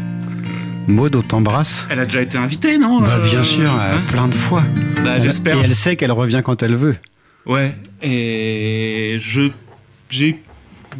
Maud, 0.87 1.15
on 1.15 1.21
t'embrasse. 1.21 1.85
Elle 1.89 1.99
a 1.99 2.05
déjà 2.05 2.21
été 2.21 2.37
invitée, 2.37 2.77
non 2.77 3.01
Bah 3.01 3.19
Euh, 3.19 3.25
bien 3.29 3.43
sûr, 3.43 3.71
euh, 3.71 3.95
hein 3.97 4.01
plein 4.07 4.27
de 4.27 4.33
fois. 4.35 4.63
Bah, 5.03 5.11
Elle- 5.15 5.21
j'espère. 5.23 5.55
Et 5.57 5.59
elle 5.63 5.75
sait 5.75 5.95
qu'elle 5.95 6.11
revient 6.11 6.41
quand 6.43 6.63
elle 6.63 6.75
veut. 6.75 6.95
Ouais, 7.45 7.75
et 8.01 9.17
je 9.21 9.51
j'ai 10.09 10.41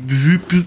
vu 0.07 0.39
plus. 0.39 0.63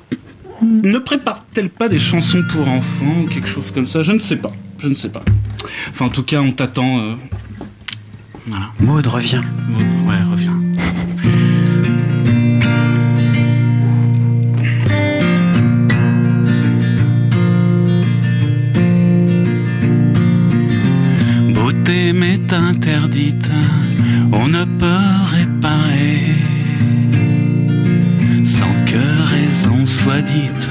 Ne 0.62 0.99
prépare-t-elle 0.99 1.68
pas 1.70 1.88
des 1.88 1.99
chansons 1.99 2.42
pour 2.53 2.68
enfants 2.68 3.22
ou 3.24 3.26
quelque 3.26 3.49
chose 3.49 3.70
comme 3.70 3.86
ça? 3.86 4.03
Je 4.03 4.12
ne 4.12 4.18
sais 4.18 4.36
pas. 4.36 4.53
Je 4.78 4.88
ne 4.88 4.95
sais 4.95 5.09
pas. 5.09 5.22
Enfin, 5.90 6.07
en 6.07 6.11
tout 6.11 6.22
cas, 6.22 6.40
on 6.40 6.53
t'attend. 6.53 6.99
euh, 7.01 7.14
Voilà. 8.47 8.66
Maud, 8.78 9.07
reviens. 9.07 9.42
Ouais, 10.07 10.14
on 24.32 24.49
ne 24.49 24.64
peut 24.64 25.24
réparer 25.26 26.20
sans 28.45 28.72
que 28.86 29.22
raison 29.34 29.84
soit 29.86 30.22
dite. 30.22 30.68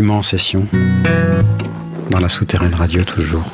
En 0.00 0.22
session. 0.22 0.66
Dans 2.10 2.18
la 2.18 2.30
souterraine 2.30 2.74
radio 2.74 3.04
toujours. 3.04 3.52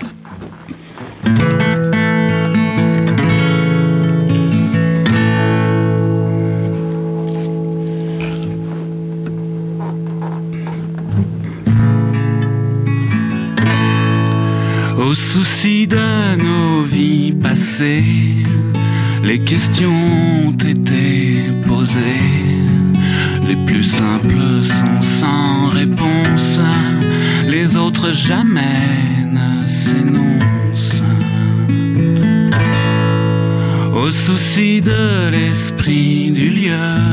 Au 14.97 15.15
souci 15.15 15.89
de 15.89 16.37
nos 16.37 16.85
vies 16.85 17.33
passées, 17.33 18.45
les 19.25 19.41
questions 19.41 19.91
ont 20.47 20.53
été 20.53 20.78
jamais 28.07 29.27
ne 29.27 29.67
s'énoncent. 29.67 31.03
Au 33.93 34.11
souci 34.11 34.81
de 34.81 35.29
l'esprit 35.29 36.31
du 36.31 36.51
lieu, 36.51 37.08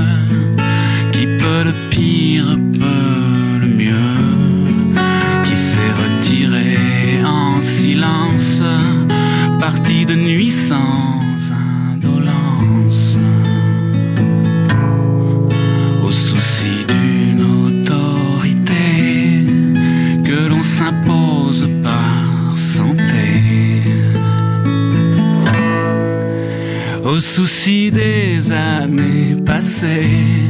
Au 27.45 27.47
souci 27.47 27.91
des 27.91 28.51
années 28.51 29.35
passées, 29.45 30.44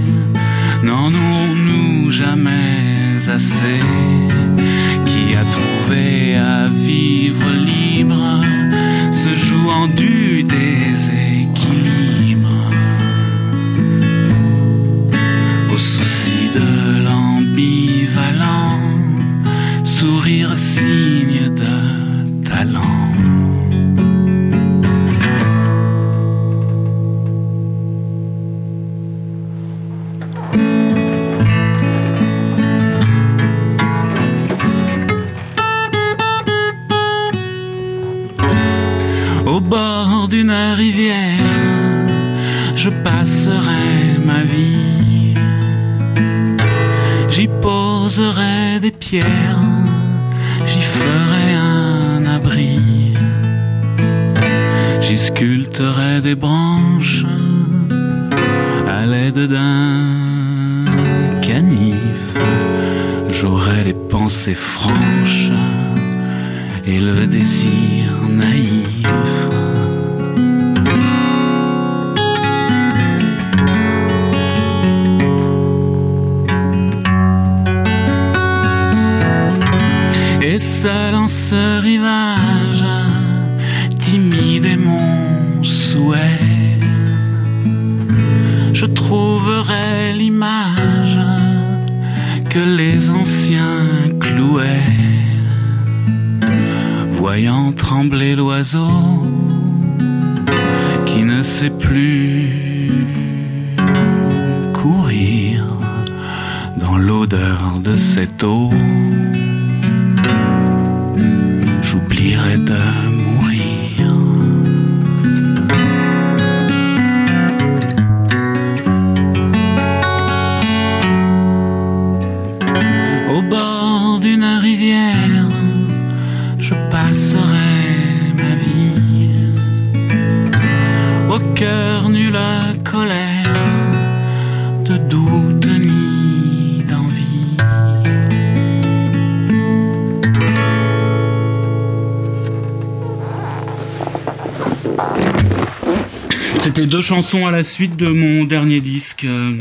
chansons 147.05 147.45
à 147.45 147.51
la 147.51 147.63
suite 147.63 147.95
de 147.95 148.07
mon 148.07 148.43
dernier 148.45 148.81
disque. 148.81 149.25
euh, 149.25 149.57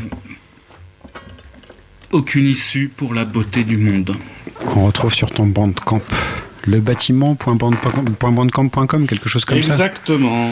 Aucune 2.11 2.47
issue 2.47 2.91
pour 2.97 3.13
la 3.15 3.25
beauté 3.25 3.65
du 3.65 3.77
monde. 3.77 4.17
Qu'on 4.67 4.87
retrouve 4.87 5.13
sur 5.13 5.31
ton 5.31 5.47
bandcamp. 5.47 6.01
Le 6.67 6.81
bâtiment.bandcamp.com, 6.81 9.07
quelque 9.07 9.29
chose 9.29 9.45
comme 9.45 9.63
ça. 9.63 9.73
Exactement. 9.73 10.49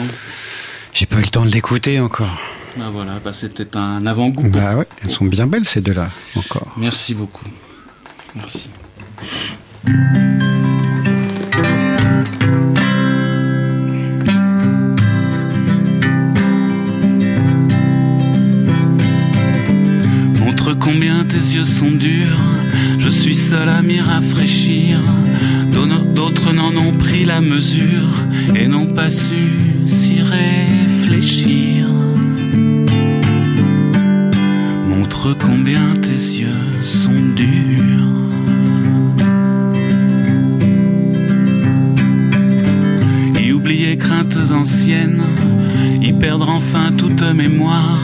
J'ai 0.93 1.05
pas 1.07 1.17
eu 1.17 1.21
le 1.23 1.27
temps 1.29 1.45
de 1.45 1.49
l'écouter 1.51 1.99
encore. 1.99 2.37
Bah 2.77 2.89
voilà, 2.91 3.13
bah 3.23 3.33
c'était 3.33 3.75
un 3.77 4.05
avant-goût. 4.05 4.47
Bah 4.49 4.75
ouais, 4.75 4.85
elles 5.03 5.09
sont 5.09 5.25
bien 5.25 5.47
belles 5.47 5.65
ces 5.65 5.81
deux-là, 5.81 6.11
encore. 6.35 6.73
Merci 6.77 7.15
beaucoup. 7.15 7.45
Merci. 8.35 8.69
Combien 20.83 21.23
tes 21.23 21.37
yeux 21.55 21.65
sont 21.65 21.91
durs, 21.91 22.39
je 22.97 23.09
suis 23.09 23.35
seul 23.35 23.69
à 23.69 23.81
m'y 23.81 23.99
rafraîchir. 23.99 24.99
D'au- 25.71 25.83
D'autres 26.13 26.53
n'en 26.53 26.75
ont 26.77 26.91
pris 26.91 27.25
la 27.25 27.41
mesure 27.41 28.09
et 28.55 28.67
n'ont 28.67 28.85
pas 28.87 29.09
su 29.09 29.49
s'y 29.87 30.21
réfléchir. 30.21 31.87
Montre 34.89 35.35
combien 35.39 35.93
tes 35.99 36.09
yeux 36.41 36.83
sont 36.83 37.19
durs. 37.35 38.11
Y 43.41 43.51
oublier 43.53 43.97
craintes 43.97 44.37
anciennes, 44.51 45.23
y 46.01 46.13
perdre 46.13 46.49
enfin 46.49 46.91
toute 46.95 47.23
mémoire. 47.23 47.99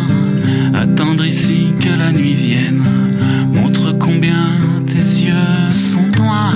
Attendre 0.74 1.26
ici 1.26 1.74
que 1.80 1.90
la 1.90 2.12
nuit 2.12 2.36
vienne, 2.36 2.84
montre 3.54 3.94
combien 3.94 4.48
tes 4.86 5.08
yeux 5.26 5.74
sont 5.74 6.08
noirs. 6.18 6.56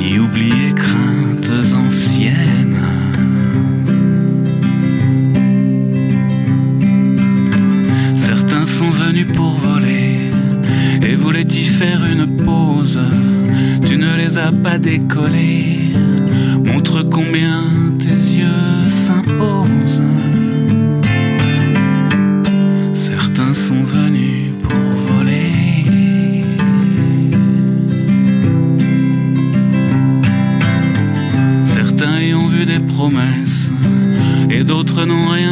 Y 0.00 0.18
oublier 0.18 0.72
craintes 0.74 1.74
anciennes. 1.74 2.78
Certains 8.16 8.66
sont 8.66 8.90
venus 8.90 9.28
pour 9.34 9.54
voler, 9.58 10.24
voulais 11.24 11.42
y 11.42 11.64
faire 11.64 12.04
une 12.04 12.26
pause, 12.44 13.00
tu 13.86 13.96
ne 13.96 14.14
les 14.14 14.36
as 14.36 14.52
pas 14.52 14.78
décollés. 14.78 15.92
Montre 16.62 17.02
combien 17.02 17.62
et 35.04 35.43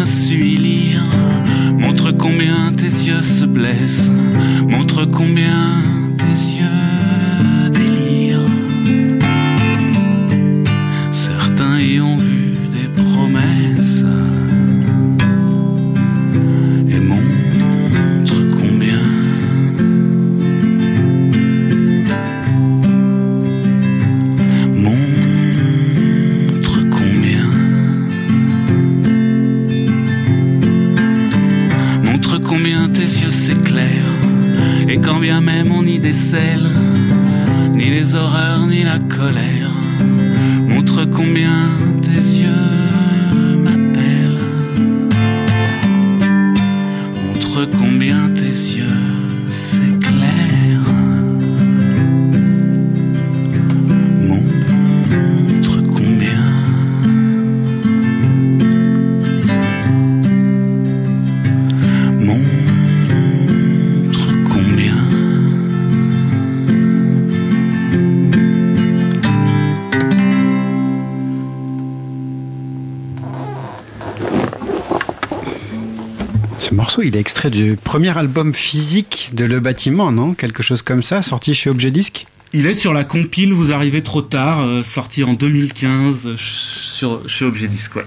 premier 77.93 78.17
album 78.17 78.55
physique 78.55 79.33
de 79.35 79.45
Le 79.45 79.61
Bâtiment, 79.61 80.13
non? 80.13 80.33
Quelque 80.33 80.63
chose 80.63 80.81
comme 80.81 81.03
ça, 81.03 81.21
sorti 81.23 81.53
chez 81.53 81.69
Objet 81.69 81.91
Disque? 81.91 82.27
Il 82.55 82.67
est 82.67 82.73
sur 82.73 82.95
la 82.95 83.05
compile 83.05 83.53
Vous 83.53 83.71
arrivez 83.71 84.03
trop 84.03 84.23
tard, 84.23 84.63
euh, 84.63 84.83
sorti 84.83 85.23
en 85.25 85.35
2015 85.35 86.25
euh, 86.25 86.37
sur, 86.39 87.29
chez 87.29 87.45
Objet 87.45 87.69
Disque. 87.69 87.97
ouais. 87.97 88.07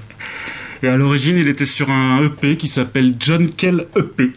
Et 0.81 0.88
à 0.88 0.97
l'origine, 0.97 1.38
il 1.38 1.47
était 1.47 1.67
sur 1.67 1.91
un 1.91 2.19
EP 2.23 2.57
qui 2.57 2.67
s'appelle 2.67 3.13
John 3.19 3.47
Kell 3.47 3.86
EP. 3.95 4.31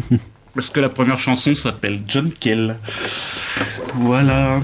Parce 0.54 0.70
que 0.70 0.80
la 0.80 0.88
première 0.88 1.18
chanson 1.18 1.54
s'appelle 1.54 2.00
John 2.08 2.32
Kell. 2.32 2.78
Voilà. 3.96 4.62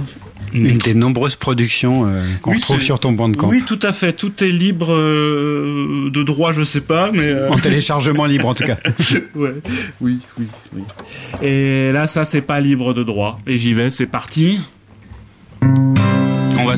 Une 0.55 0.78
des 0.78 0.95
nombreuses 0.95 1.36
productions 1.36 2.07
euh, 2.07 2.24
qu'on 2.43 2.51
Oui, 2.53 2.57
retrouve 2.59 2.78
c'est- 2.78 2.84
sur 2.86 3.01
ton 3.01 3.12
bandcamp. 3.12 3.49
Oui, 3.49 3.62
tout 3.66 3.78
à 3.82 3.93
fait. 3.93 4.12
Tout 4.12 4.45
est 4.45 4.51
libre 4.51 4.93
euh, 4.93 6.11
de 6.12 6.22
droit, 6.22 6.53
je 6.53 6.62
sais 6.62 6.80
pas, 6.82 7.11
mais. 7.12 7.24
euh, 7.32 7.51
En 7.51 7.57
téléchargement 7.59 8.26
libre 8.26 8.49
en 8.49 8.55
tout 8.55 8.64
cas. 8.64 8.76
ouais. 9.34 9.55
Oui, 10.01 10.18
oui, 10.38 10.47
oui. 10.74 10.82
Et 11.43 11.90
là, 11.93 12.07
ça, 12.07 12.24
c'est 12.24 12.43
pas 12.43 12.61
libre 12.61 12.93
de 12.95 13.03
droit. 13.03 13.40
Et 13.47 13.57
j'y 13.57 13.72
vais, 13.74 13.88
c'est 13.90 14.07
parti. 14.07 14.61
On 15.62 16.64
va 16.66 16.74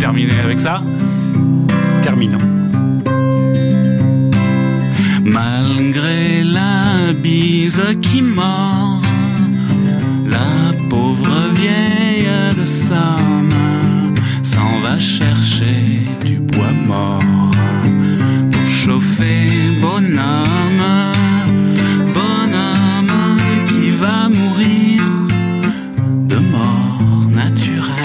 terminer 0.00 0.32
avec 0.44 0.60
ça. 0.60 0.82
Terminant. 2.02 2.38
Malgré 5.22 6.42
la 6.42 7.12
bise 7.12 7.82
qui 8.02 8.22
mord, 8.22 8.97
vieille 11.54 12.28
de 12.58 12.64
Somme 12.64 13.54
s'en 14.42 14.80
va 14.82 14.98
chercher 14.98 16.02
du 16.24 16.38
bois 16.38 16.72
mort 16.86 17.22
pour 18.52 18.68
chauffer 18.68 19.48
bonhomme, 19.80 21.12
bonhomme 22.16 23.36
qui 23.68 23.90
va 23.90 24.28
mourir 24.28 25.02
de 26.32 26.38
mort 26.54 27.28
naturelle. 27.30 27.98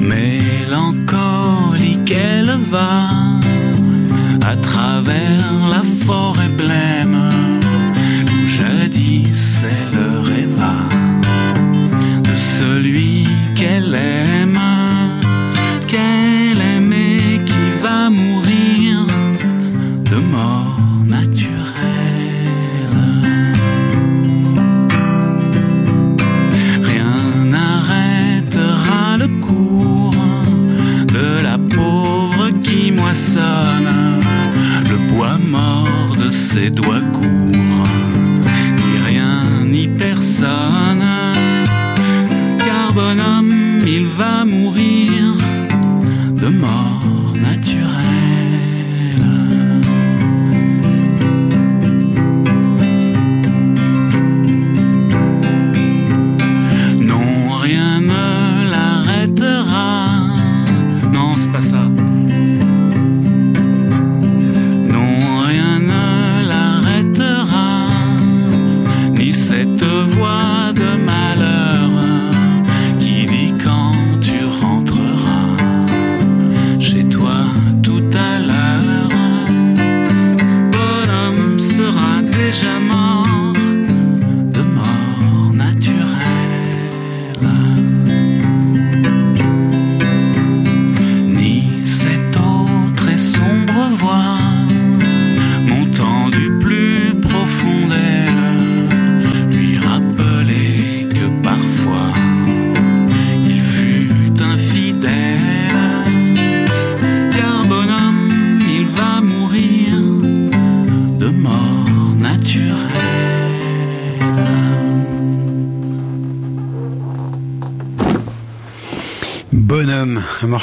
mélancolique 0.00 2.12
elle 2.12 2.54
va 2.70 3.15
la 5.06 5.82
forêt 5.82 6.48
blême 6.48 7.25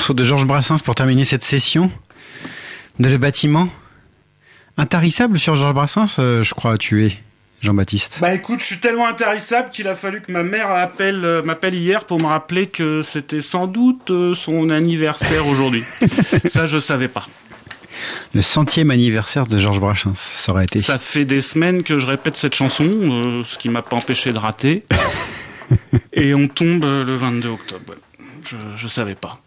morceau 0.04 0.14
de 0.14 0.26
Georges 0.26 0.46
Brassens 0.46 0.80
pour 0.84 0.96
terminer 0.96 1.24
cette 1.24 1.44
session 1.44 1.90
de 3.00 3.08
Le 3.08 3.18
Bâtiment. 3.18 3.70
Intarissable 4.76 5.40
sur 5.40 5.56
Georges 5.56 5.74
Brassens, 5.74 6.18
euh, 6.20 6.44
je 6.44 6.54
crois, 6.54 6.78
tu 6.78 7.06
es, 7.06 7.18
Jean-Baptiste. 7.62 8.18
Bah 8.20 8.34
écoute, 8.34 8.60
je 8.60 8.66
suis 8.66 8.80
tellement 8.80 9.08
intarissable 9.08 9.70
qu'il 9.70 9.88
a 9.88 9.96
fallu 9.96 10.20
que 10.20 10.30
ma 10.30 10.44
mère 10.44 10.70
appelle, 10.70 11.24
euh, 11.24 11.42
m'appelle 11.42 11.74
hier 11.74 12.04
pour 12.04 12.20
me 12.20 12.26
rappeler 12.26 12.68
que 12.68 13.02
c'était 13.02 13.40
sans 13.40 13.66
doute 13.66 14.12
euh, 14.12 14.36
son 14.36 14.72
anniversaire 14.72 15.48
aujourd'hui. 15.48 15.86
Ça, 16.48 16.66
je 16.66 16.80
savais 16.80 17.08
pas. 17.08 17.26
Le 18.34 18.42
centième 18.42 18.92
anniversaire 18.92 19.48
de 19.48 19.58
Georges 19.58 19.80
Brassens, 19.80 20.16
ça 20.16 20.52
aurait 20.52 20.66
été. 20.66 20.80
Ça 20.80 20.98
fait 20.98 21.24
des 21.24 21.40
semaines 21.40 21.82
que 21.82 21.98
je 21.98 22.08
répète 22.08 22.36
cette 22.36 22.56
chanson, 22.56 22.90
euh, 22.90 23.44
ce 23.46 23.58
qui 23.58 23.70
m'a 23.70 23.84
pas 23.84 23.96
empêché 23.96 24.34
de 24.34 24.40
rater. 24.40 24.84
Et 26.12 26.36
on 26.36 26.50
tombe 26.50 26.84
le 26.84 27.16
22 27.16 27.48
octobre. 27.48 27.94
Je, 28.44 28.58
je 28.76 28.88
savais 28.90 29.16
pas. 29.16 29.40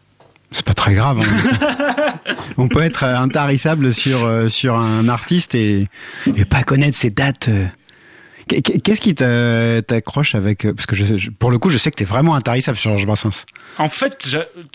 C'est 0.57 0.65
pas 0.65 0.73
très 0.73 0.95
grave. 0.95 1.21
hein. 1.21 2.15
On 2.57 2.67
peut 2.69 2.81
être 2.81 3.03
euh, 3.05 3.19
intarissable 3.19 3.93
sur 3.93 4.25
euh, 4.25 4.49
sur 4.49 4.75
un 4.77 5.07
artiste 5.11 5.55
et, 5.55 5.87
et 6.35 6.45
pas 6.47 6.63
connaître 6.63 6.97
ses 6.97 7.11
dates. 7.11 7.51
Qu'est- 8.49 8.63
Qu'est-ce 8.81 9.01
qui 9.03 9.15
t'a- 9.15 9.83
t'accroche 9.83 10.35
avec 10.35 10.65
euh, 10.65 10.73
parce 10.73 10.87
que 10.87 10.97
je, 10.97 11.29
pour 11.31 11.51
le 11.51 11.59
coup 11.59 11.69
je 11.69 11.77
sais 11.77 11.91
que 11.91 11.97
t'es 11.97 12.05
vraiment 12.05 12.35
intarissable 12.35 12.79
sur 12.79 12.91
Georges 12.93 13.05
Brassens. 13.07 13.45
En 13.77 13.89
fait, 13.91 14.27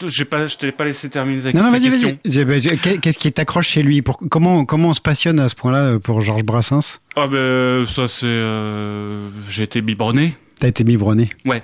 j'ai 0.07 0.25
pas, 0.25 0.45
je 0.45 0.57
t'ai 0.57 0.71
pas 0.71 0.83
laissé 0.85 1.09
terminer 1.09 1.41
avec 1.41 1.55
Non 1.55 1.63
non 1.63 1.71
vas-y 1.71 1.89
vas-y. 1.89 2.45
Bah, 2.45 2.91
Qu'est-ce 3.01 3.17
qui 3.17 3.31
t'accroche 3.31 3.69
chez 3.69 3.81
lui? 3.81 4.03
Pour 4.03 4.19
comment 4.29 4.65
comment 4.65 4.89
on 4.89 4.93
se 4.93 5.01
passionne 5.01 5.39
à 5.39 5.49
ce 5.49 5.55
point-là 5.55 5.97
pour 5.97 6.21
Georges 6.21 6.43
Brassens? 6.43 6.99
Ah 7.15 7.25
ben 7.27 7.87
ça 7.87 8.07
c'est, 8.07 8.25
euh, 8.27 9.29
j'ai 9.49 9.63
été 9.63 9.81
biberonné. 9.81 10.35
T'as 10.59 10.67
été 10.67 10.83
biberonné. 10.83 11.31
Ouais. 11.45 11.63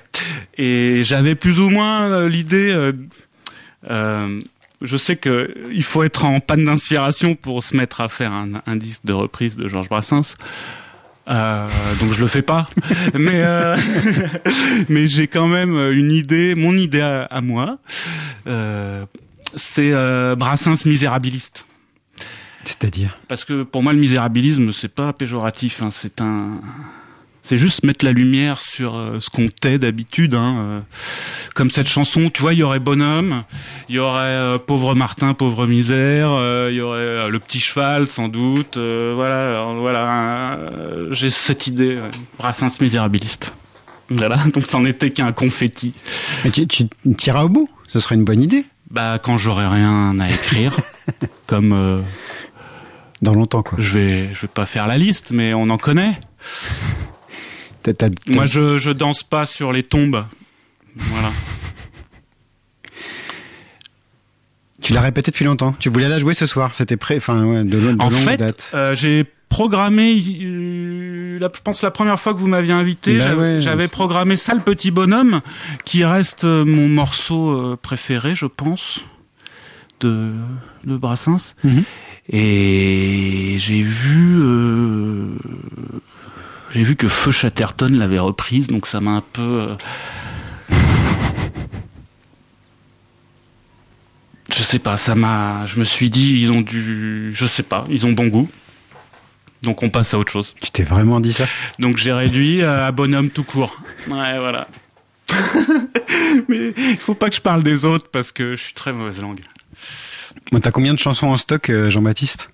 Et 0.57 1.03
j'avais 1.03 1.35
plus 1.35 1.59
ou 1.59 1.69
moins 1.69 2.27
l'idée. 2.27 2.71
Euh, 3.89 4.41
je 4.81 4.97
sais 4.97 5.15
que 5.15 5.53
il 5.71 5.83
faut 5.83 6.03
être 6.03 6.25
en 6.25 6.39
panne 6.39 6.65
d'inspiration 6.65 7.35
pour 7.35 7.63
se 7.63 7.75
mettre 7.75 8.01
à 8.01 8.07
faire 8.07 8.31
un, 8.31 8.61
un 8.65 8.75
disque 8.75 9.05
de 9.05 9.13
reprise 9.13 9.55
de 9.55 9.67
Georges 9.67 9.89
Brassens. 9.89 10.35
Euh, 11.29 11.67
donc 11.99 12.13
je 12.13 12.21
le 12.21 12.27
fais 12.27 12.41
pas, 12.41 12.69
mais 13.13 13.43
euh, 13.43 13.75
mais 14.89 15.07
j'ai 15.07 15.27
quand 15.27 15.47
même 15.47 15.75
une 15.91 16.11
idée, 16.11 16.55
mon 16.55 16.77
idée 16.77 17.01
à, 17.01 17.23
à 17.23 17.41
moi, 17.41 17.79
euh, 18.47 19.05
c'est 19.55 19.91
Brassens 20.35 20.85
misérabiliste. 20.85 21.65
C'est-à-dire? 22.63 23.17
Parce 23.29 23.45
que 23.45 23.63
pour 23.63 23.81
moi, 23.81 23.93
le 23.93 23.99
misérabilisme, 23.99 24.73
c'est 24.73 24.93
pas 24.93 25.13
péjoratif. 25.13 25.81
Hein, 25.81 25.89
c'est 25.89 26.19
un, 26.19 26.59
c'est 27.47 27.57
juste 27.57 27.83
mettre 27.83 28.03
la 28.03 28.11
lumière 28.11 28.59
sur 28.61 28.95
euh, 28.95 29.19
ce 29.19 29.29
qu'on 29.29 29.47
tait 29.47 29.77
d'habitude. 29.79 30.35
Hein, 30.35 30.55
euh, 30.57 30.79
comme 31.55 31.71
cette 31.71 31.87
chanson, 31.87 32.29
tu 32.29 32.41
vois, 32.41 32.53
il 32.53 32.59
y 32.59 32.63
aurait 32.63 32.79
bonhomme, 32.79 33.43
il 33.89 33.95
y 33.95 33.99
aurait 33.99 34.21
euh, 34.23 34.57
pauvre 34.57 34.95
Martin, 34.95 35.33
pauvre 35.33 35.65
misère, 35.65 36.29
euh, 36.31 36.67
il 36.71 36.77
y 36.77 36.81
aurait 36.81 36.97
euh, 36.99 37.29
le 37.29 37.39
petit 37.39 37.59
cheval, 37.59 38.07
sans 38.07 38.27
doute. 38.27 38.77
euh, 38.77 39.13
voilà, 39.15 39.49
alors, 39.51 39.75
voilà. 39.75 40.53
euh, 40.55 41.07
J'ai 41.11 41.29
cette 41.29 41.67
idée, 41.67 41.95
ouais. 41.95 42.11
Brassens 42.37 42.79
misérabiliste. 42.81 43.53
Voilà, 44.09 44.37
donc 44.53 44.65
c'en 44.67 44.83
était 44.85 45.11
qu'un 45.11 45.31
confetti. 45.31 45.93
Mais 46.43 46.51
tu, 46.51 46.67
tu 46.67 46.85
tiras 47.17 47.43
au 47.45 47.49
bout. 47.49 47.69
Ce 47.87 47.99
serait 47.99 48.15
une 48.15 48.25
bonne 48.25 48.41
idée 48.41 48.65
Bah, 48.91 49.17
quand 49.21 49.37
j'aurai 49.37 49.67
rien 49.67 50.19
à 50.19 50.29
écrire, 50.29 50.75
comme 51.47 51.71
euh, 51.73 52.01
dans 53.21 53.33
longtemps 53.33 53.63
quoi. 53.63 53.77
je 53.81 53.93
vais, 53.97 54.29
je 54.33 54.41
vais 54.41 54.47
pas 54.47 54.65
faire 54.65 54.85
la 54.87 54.97
liste, 54.97 55.31
mais 55.31 55.53
on 55.53 55.69
en 55.69 55.77
connaît. 55.77 56.19
Moi, 58.27 58.45
je, 58.45 58.77
je 58.77 58.91
danse 58.91 59.23
pas 59.23 59.45
sur 59.45 59.71
les 59.71 59.83
tombes. 59.83 60.25
Voilà. 60.95 61.31
Tu 64.81 64.93
l'as 64.93 65.01
répété 65.01 65.31
depuis 65.31 65.45
longtemps. 65.45 65.73
Tu 65.79 65.89
voulais 65.89 66.07
la 66.07 66.19
jouer 66.19 66.33
ce 66.33 66.45
soir. 66.45 66.75
C'était 66.75 66.97
prêt. 66.97 67.17
Enfin 67.17 67.43
ouais, 67.45 67.63
de, 67.63 67.79
de 67.79 67.95
En 67.99 68.09
longue 68.09 68.13
fait, 68.13 68.37
date. 68.37 68.69
euh, 68.73 68.95
j'ai 68.95 69.25
programmé, 69.49 70.13
euh, 70.43 71.39
la- 71.39 71.49
je 71.53 71.61
pense 71.61 71.81
la 71.81 71.89
première 71.91 72.19
fois 72.19 72.33
que 72.33 72.39
vous 72.39 72.47
m'aviez 72.47 72.73
invité, 72.73 73.17
Bah 73.17 73.59
j'avais 73.59 73.83
ouais, 73.83 73.87
programmé 73.87 74.35
ça, 74.35 74.53
le 74.53 74.59
petit 74.59 74.91
bonhomme, 74.91 75.41
qui 75.85 76.03
reste 76.05 76.43
euh, 76.43 76.63
mon 76.65 76.87
morceau 76.89 77.75
préféré, 77.81 78.35
je 78.35 78.45
pense, 78.45 78.99
de, 80.01 80.31
de 80.83 80.97
Brassens. 80.97 81.55
Mhm. 81.63 81.83
Et 82.29 83.55
j'ai 83.57 83.81
vu, 83.81 84.37
j'ai 86.71 86.83
vu 86.83 86.95
que 86.95 87.07
Feu 87.07 87.31
Chatterton 87.31 87.89
l'avait 87.91 88.19
reprise, 88.19 88.67
donc 88.67 88.87
ça 88.87 88.99
m'a 89.01 89.11
un 89.11 89.21
peu. 89.33 89.41
euh, 89.41 89.75
Je 94.53 94.61
sais 94.63 94.79
pas, 94.79 94.95
ça 94.97 95.13
m'a. 95.15 95.65
Je 95.65 95.77
me 95.79 95.83
suis 95.83 96.09
dit, 96.09 96.39
ils 96.41 96.51
ont 96.51 96.61
du. 96.61 97.31
Je 97.33 97.45
sais 97.45 97.63
pas, 97.63 97.85
ils 97.89 98.05
ont 98.05 98.13
bon 98.13 98.27
goût. 98.27 98.49
Donc 99.63 99.83
on 99.83 99.89
passe 99.89 100.13
à 100.13 100.19
autre 100.19 100.31
chose. 100.31 100.55
Tu 100.61 100.71
t'es 100.71 100.83
vraiment 100.83 101.19
dit 101.19 101.33
ça? 101.33 101.45
Donc 101.79 101.97
j'ai 101.97 102.13
réduit 102.13 102.61
euh, 102.61 102.87
à 102.87 102.91
bonhomme 102.91 103.29
tout 103.29 103.43
court. 103.43 103.75
Ouais, 104.07 104.37
voilà. 104.39 104.67
Mais 106.47 106.73
il 106.77 106.97
faut 106.97 107.15
pas 107.15 107.29
que 107.29 107.35
je 107.35 107.41
parle 107.41 107.63
des 107.63 107.83
autres 107.83 108.07
parce 108.09 108.31
que 108.31 108.53
je 108.53 108.61
suis 108.61 108.73
très 108.73 108.93
mauvaise 108.93 109.21
langue. 109.21 109.41
Bon, 110.51 110.59
T'as 110.59 110.71
combien 110.71 110.93
de 110.93 110.99
chansons 110.99 111.27
en 111.27 111.37
stock, 111.37 111.69
euh, 111.69 111.89
Jean-Baptiste? 111.89 112.49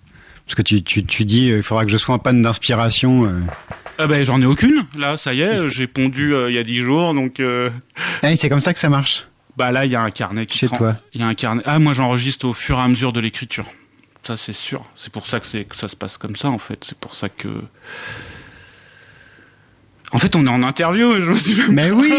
Parce 0.46 0.56
que 0.56 0.62
tu, 0.64 0.82
tu, 0.84 1.06
tu 1.06 1.26
dis, 1.26 1.48
il 1.50 1.62
faudra 1.62 1.86
que 1.86 1.92
je 1.92 1.98
sois 1.98 2.16
en 2.16 2.20
panne 2.20 2.42
d'inspiration. 2.42 3.26
Ah 4.00 4.08
ben 4.08 4.24
j'en 4.24 4.42
ai 4.42 4.46
aucune. 4.46 4.86
Là, 4.98 5.18
ça 5.18 5.34
y 5.34 5.42
est, 5.42 5.68
j'ai 5.70 5.88
pondu 5.88 6.34
euh, 6.34 6.50
il 6.50 6.56
y 6.56 6.58
a 6.58 6.64
dix 6.64 6.80
jours, 6.80 7.14
donc 7.14 7.40
euh, 7.40 7.70
Ah, 8.22 8.36
c'est 8.36 8.50
comme 8.50 8.60
ça 8.60 8.74
que 8.74 8.80
ça 8.80 8.90
marche. 8.90 9.28
bah 9.56 9.72
là 9.72 9.86
il 9.86 9.92
y 9.92 9.96
a 9.96 10.02
un 10.02 10.10
carnet 10.10 10.46
qui 10.46 10.58
Chez 10.58 10.68
se 10.68 10.74
toi. 10.76 10.96
Il 11.14 11.22
y 11.22 11.24
a 11.24 11.28
un 11.28 11.34
carnet. 11.36 11.62
Ah 11.66 11.78
moi 11.80 11.94
j'enregistre 11.94 12.48
au 12.48 12.54
fur 12.54 12.78
et 12.78 12.82
à 12.82 12.88
mesure 12.88 13.14
de 13.14 13.20
l'écriture. 13.20 13.66
Ça 14.24 14.36
c'est 14.38 14.54
sûr. 14.54 14.84
C'est 14.96 15.12
pour 15.12 15.28
ça 15.28 15.40
que 15.40 15.46
ça 15.76 15.88
se 15.88 15.96
passe 15.96 16.18
comme 16.18 16.36
ça 16.36 16.50
en 16.50 16.58
fait. 16.58 16.84
C'est 16.84 16.98
pour 16.98 17.14
ça 17.14 17.30
que. 17.30 17.50
En 20.14 20.20
fait, 20.20 20.36
on 20.36 20.46
est 20.46 20.50
en 20.50 20.62
interview. 20.64 21.12
Je 21.14 21.32
me 21.32 21.36
dis 21.38 21.56
Mais 21.72 21.92
oui 21.92 22.14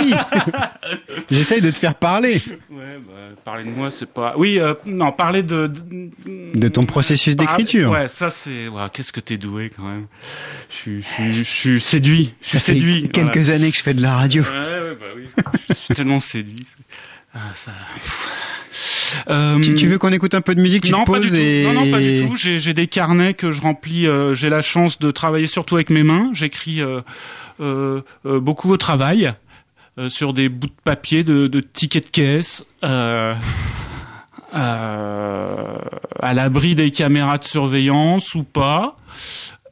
J'essaye 1.30 1.61
de 1.61 1.70
te 1.70 1.76
faire 1.76 1.95
parler 1.95 2.42
Ouais, 2.70 2.99
bah, 3.07 3.12
parler 3.45 3.64
de 3.64 3.70
moi, 3.70 3.90
c'est 3.90 4.09
pas. 4.12 4.34
Oui, 4.36 4.59
euh, 4.59 4.74
non, 4.86 5.12
parler 5.12 5.42
de. 5.42 5.68
De, 5.68 6.11
de 6.55 6.68
ton 6.68 6.82
processus 6.84 7.36
Par- 7.36 7.47
d'écriture. 7.57 7.90
Ouais, 7.90 8.09
ça 8.09 8.30
c'est. 8.30 8.68
ouais, 8.68 8.82
Qu'est-ce 8.92 9.12
que 9.12 9.20
t'es 9.20 9.36
doué 9.36 9.70
quand 9.74 9.84
même. 9.84 10.07
Je 10.70 10.74
suis, 10.76 11.03
je 11.03 11.07
suis, 11.07 11.32
je 11.32 11.42
suis 11.45 11.80
séduit. 11.80 12.34
Je 12.42 12.49
suis 12.51 12.59
Ça 12.59 12.64
fait 12.64 12.74
séduit. 12.74 13.09
quelques 13.11 13.36
voilà. 13.38 13.55
années 13.55 13.70
que 13.70 13.76
je 13.76 13.82
fais 13.82 13.95
de 13.95 14.03
la 14.03 14.16
radio. 14.16 14.42
Ouais, 14.42 14.49
ouais, 14.51 14.97
bah 15.01 15.07
oui. 15.16 15.24
Je 15.68 15.74
suis 15.74 15.95
tellement 15.95 16.20
séduit. 16.20 16.66
Ah, 17.34 17.38
ça. 17.55 17.72
Euh, 19.30 19.61
Tu, 19.61 19.74
tu 19.76 19.86
veux 19.86 19.99
qu'on 19.99 20.12
écoute 20.12 20.34
un 20.34 20.40
peu 20.40 20.55
de 20.55 20.61
musique? 20.61 20.84
Tu 20.84 20.90
non, 20.90 21.05
te 21.05 21.11
pas 21.12 21.18
du 21.18 21.22
poses 21.28 21.30
tout. 21.32 21.36
et... 21.36 21.64
Non, 21.64 21.72
non, 21.84 21.90
pas 21.90 22.01
du 22.01 22.26
tout. 22.26 22.34
J'ai, 22.36 22.74
des 22.74 22.86
carnets 22.88 23.34
que 23.34 23.51
je 23.53 23.61
remplis. 23.61 24.07
euh, 24.07 24.34
j'ai 24.34 24.49
la 24.49 24.62
chance 24.62 24.99
de 24.99 25.11
travailler 25.11 25.47
surtout 25.47 25.76
avec 25.76 25.90
mes 25.90 26.03
mains. 26.03 26.30
J'écris 26.32 26.80
euh, 26.80 27.01
beaucoup 27.59 28.70
au 28.70 28.76
travail 28.76 29.32
euh, 29.96 30.11
sur 30.11 30.32
des 30.32 30.48
bouts 30.48 30.66
de 30.66 30.72
papier, 30.82 31.22
de, 31.22 31.46
de 31.46 31.61
tickets 31.61 32.07
de 32.07 32.11
caisse. 32.11 32.66
Euh, 32.84 33.34
euh, 34.55 35.78
à 36.20 36.34
l'abri 36.34 36.74
des 36.74 36.90
caméras 36.90 37.38
de 37.38 37.44
surveillance 37.44 38.34
ou 38.34 38.42
pas. 38.42 38.96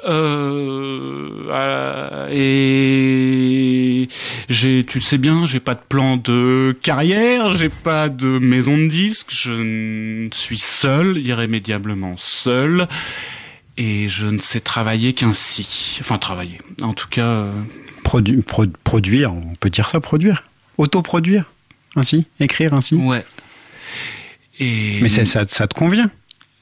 Euh, 0.04 1.46
euh, 1.50 2.28
et 2.32 4.08
j'ai, 4.48 4.84
tu 4.84 5.00
sais 5.00 5.18
bien, 5.18 5.46
j'ai 5.46 5.60
pas 5.60 5.74
de 5.74 5.80
plan 5.88 6.16
de 6.16 6.76
carrière, 6.82 7.50
j'ai 7.50 7.68
pas 7.68 8.08
de 8.08 8.38
maison 8.38 8.76
de 8.76 8.88
disques, 8.88 9.30
je 9.30 10.28
suis 10.32 10.58
seul, 10.58 11.18
irrémédiablement 11.18 12.16
seul, 12.18 12.88
et 13.76 14.08
je 14.08 14.26
ne 14.26 14.38
sais 14.38 14.60
travailler 14.60 15.12
qu'ainsi. 15.12 15.98
Enfin, 16.00 16.18
travailler. 16.18 16.58
En 16.82 16.92
tout 16.94 17.08
cas, 17.08 17.26
euh, 17.26 17.52
Produ- 18.04 18.42
pro- 18.42 18.66
produire, 18.84 19.32
on 19.34 19.54
peut 19.60 19.70
dire 19.70 19.88
ça, 19.88 20.00
produire. 20.00 20.44
Autoproduire, 20.78 21.50
ainsi, 21.96 22.26
écrire 22.40 22.74
ainsi. 22.74 22.94
ouais. 22.96 23.24
Et 24.58 24.98
Mais 25.00 25.08
ça, 25.08 25.24
ça, 25.24 25.46
te 25.46 25.74
convient 25.74 26.10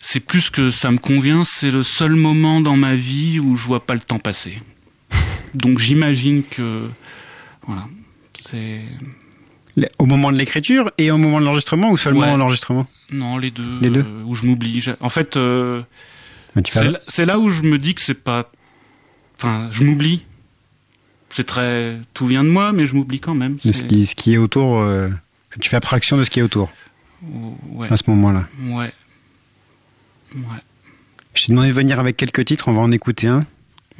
c'est 0.02 0.20
plus 0.20 0.48
que 0.48 0.70
ça 0.70 0.90
me 0.90 0.96
convient, 0.96 1.44
c'est 1.44 1.70
le 1.70 1.82
seul 1.82 2.12
moment 2.12 2.62
dans 2.62 2.74
ma 2.76 2.94
vie 2.94 3.38
où 3.38 3.54
je 3.56 3.66
vois 3.66 3.84
pas 3.84 3.92
le 3.92 4.00
temps 4.00 4.18
passer. 4.18 4.58
Donc 5.52 5.78
j'imagine 5.78 6.42
que 6.42 6.88
voilà, 7.66 7.86
c'est 8.32 8.80
Au 9.98 10.06
moment 10.06 10.32
de 10.32 10.38
l'écriture 10.38 10.90
et 10.96 11.10
au 11.10 11.18
moment 11.18 11.38
de 11.38 11.44
l'enregistrement 11.44 11.90
ou 11.90 11.98
seulement 11.98 12.20
Ouais. 12.32 12.36
l'enregistrement? 12.38 12.86
Non 13.12 13.36
les 13.36 13.50
deux, 13.50 13.78
Les 13.82 13.90
deux 13.90 14.00
euh, 14.00 14.22
où 14.24 14.34
je 14.34 14.46
m'oublie. 14.46 14.82
En 15.00 15.10
fait, 15.10 15.36
euh, 15.36 15.82
c'est 17.08 17.26
là- 17.26 17.38
où 17.38 17.50
je 17.50 17.62
me 17.62 17.78
dis 17.78 17.94
que 17.94 18.00
c'est 18.00 18.14
pas, 18.14 18.50
enfin, 19.36 19.68
je 19.70 19.84
m'oublie. 19.84 20.24
C'est 21.30 21.44
très, 21.46 21.98
tout 22.12 22.26
vient 22.26 22.42
de 22.42 22.48
moi, 22.48 22.72
mais 22.72 22.86
je 22.86 22.94
m'oublie 22.96 23.20
quand 23.20 23.34
même. 23.34 23.56
de 23.64 23.72
ce, 23.72 23.84
qui, 23.84 24.04
ce 24.06 24.14
qui 24.16 24.34
est 24.34 24.38
autour. 24.38 24.78
euh, 24.80 25.08
tu 25.60 25.68
fais 25.70 25.76
abstraction 25.76 26.16
de 26.16 26.24
ce 26.24 26.30
qui 26.30 26.40
est 26.40 26.42
autour 26.42 26.70
Ouais, 27.22 27.92
à 27.92 27.96
ce 27.96 28.02
moment-là. 28.08 28.48
ouais, 28.64 28.92
ouais. 30.34 30.42
Je 31.34 31.44
t'ai 31.46 31.52
demandé 31.52 31.68
de 31.68 31.72
venir 31.74 32.00
avec 32.00 32.16
quelques 32.16 32.44
titres, 32.44 32.66
on 32.68 32.72
va 32.72 32.80
en 32.82 32.90
écouter 32.90 33.28
un. 33.28 33.46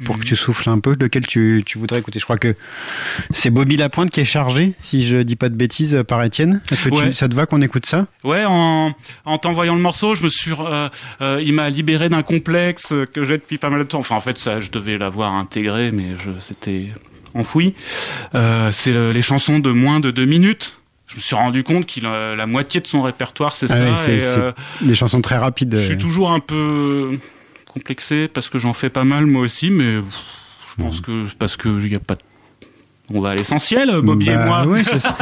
Pour 0.05 0.17
que 0.19 0.23
tu 0.23 0.35
souffles 0.35 0.69
un 0.69 0.79
peu, 0.79 0.95
lequel 0.99 1.25
tu, 1.25 1.63
tu 1.65 1.77
voudrais 1.77 1.99
écouter? 1.99 2.19
Je 2.19 2.23
crois 2.25 2.37
que 2.37 2.55
c'est 3.33 3.49
Bobby 3.49 3.77
Lapointe 3.77 4.09
qui 4.11 4.19
est 4.21 4.25
chargé, 4.25 4.73
si 4.81 5.05
je 5.05 5.17
dis 5.17 5.35
pas 5.35 5.49
de 5.49 5.55
bêtises, 5.55 5.95
euh, 5.95 6.03
par 6.03 6.23
Étienne. 6.23 6.61
Est-ce 6.71 6.81
que 6.81 6.89
tu- 6.89 7.13
ça 7.13 7.27
te 7.29 7.35
va 7.35 7.45
qu'on 7.45 7.61
écoute 7.61 7.85
ça? 7.85 8.07
Ouais, 8.23 8.43
en, 8.47 8.93
en 9.25 9.37
t'envoyant 9.37 9.75
le 9.75 9.81
morceau, 9.81 10.15
je 10.15 10.23
me 10.23 10.29
suis, 10.29 10.51
euh, 10.59 10.89
euh, 11.21 11.41
il 11.43 11.53
m'a 11.53 11.69
libéré 11.69 12.09
d'un 12.09 12.23
complexe 12.23 12.93
que 13.13 13.23
j'ai 13.23 13.37
depuis 13.37 13.57
pas 13.57 13.69
mal 13.69 13.79
de 13.79 13.85
temps. 13.85 13.99
Enfin, 13.99 14.15
en 14.15 14.19
fait, 14.21 14.37
ça, 14.37 14.59
je 14.59 14.71
devais 14.71 14.97
l'avoir 14.97 15.33
intégré, 15.33 15.91
mais 15.91 16.09
je, 16.23 16.31
c'était 16.39 16.89
enfoui. 17.33 17.73
Euh, 18.35 18.71
c'est 18.73 18.91
le- 18.91 19.11
les 19.11 19.21
chansons 19.21 19.59
de 19.59 19.71
moins 19.71 19.99
de 19.99 20.11
deux 20.11 20.25
minutes. 20.25 20.77
Je 21.07 21.17
me 21.17 21.21
suis 21.21 21.35
rendu 21.35 21.63
compte 21.63 21.85
qu'il 21.85 22.05
a 22.05 22.35
la 22.35 22.47
moitié 22.47 22.79
de 22.79 22.87
son 22.87 23.01
répertoire, 23.01 23.55
c'est 23.55 23.69
Ah 23.69 23.75
ça. 23.75 23.95
c'est- 23.97 24.15
et, 24.15 24.19
c'est 24.19 24.39
euh, 24.39 24.51
Des 24.81 24.95
chansons 24.95 25.21
très 25.21 25.35
rapides. 25.37 25.75
je 25.77 25.83
suis 25.85 25.93
euh. 25.95 25.97
toujours 25.97 26.31
un 26.31 26.39
peu 26.39 27.17
complexé 27.73 28.27
parce 28.27 28.49
que 28.49 28.59
j'en 28.59 28.73
fais 28.73 28.89
pas 28.89 29.03
mal 29.03 29.25
moi 29.25 29.41
aussi, 29.41 29.69
mais 29.69 29.95
je 29.95 30.83
pense 30.83 31.01
que 31.01 31.25
parce 31.35 31.57
que 31.57 31.79
il 31.83 31.91
y 31.91 31.95
a 31.95 31.99
pas. 31.99 32.15
de- 32.15 32.21
On 33.13 33.19
va 33.19 33.31
à 33.31 33.35
l'essentiel, 33.35 33.89
Bobby 34.01 34.27
Bah, 34.27 34.63
et 34.63 34.65
moi. 34.67 34.77
c'est 34.83 34.99
ça. 34.99 35.17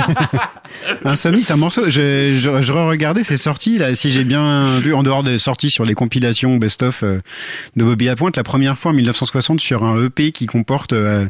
Insomnie, 1.05 1.41
c'est 1.41 1.53
un 1.53 1.57
morceau. 1.57 1.85
Je, 1.89 2.35
je, 2.35 2.61
je 2.61 2.71
re-regardais, 2.73 3.23
c'est 3.23 3.37
sorti 3.37 3.77
là. 3.79 3.95
Si 3.95 4.11
j'ai 4.11 4.23
bien 4.23 4.77
vu, 4.79 4.93
en 4.93 5.01
dehors 5.01 5.23
des 5.23 5.39
sorties 5.39 5.71
sur 5.71 5.85
les 5.85 5.95
compilations 5.95 6.57
best-of 6.57 7.01
euh, 7.03 7.19
de 7.75 7.83
Bobby 7.83 8.05
Lapointe, 8.05 8.37
la 8.37 8.43
première 8.43 8.77
fois 8.77 8.91
en 8.91 8.95
1960 8.95 9.59
sur 9.59 9.83
un 9.85 10.03
EP 10.05 10.31
qui 10.31 10.45
comporte 10.45 10.93
euh, 10.93 11.25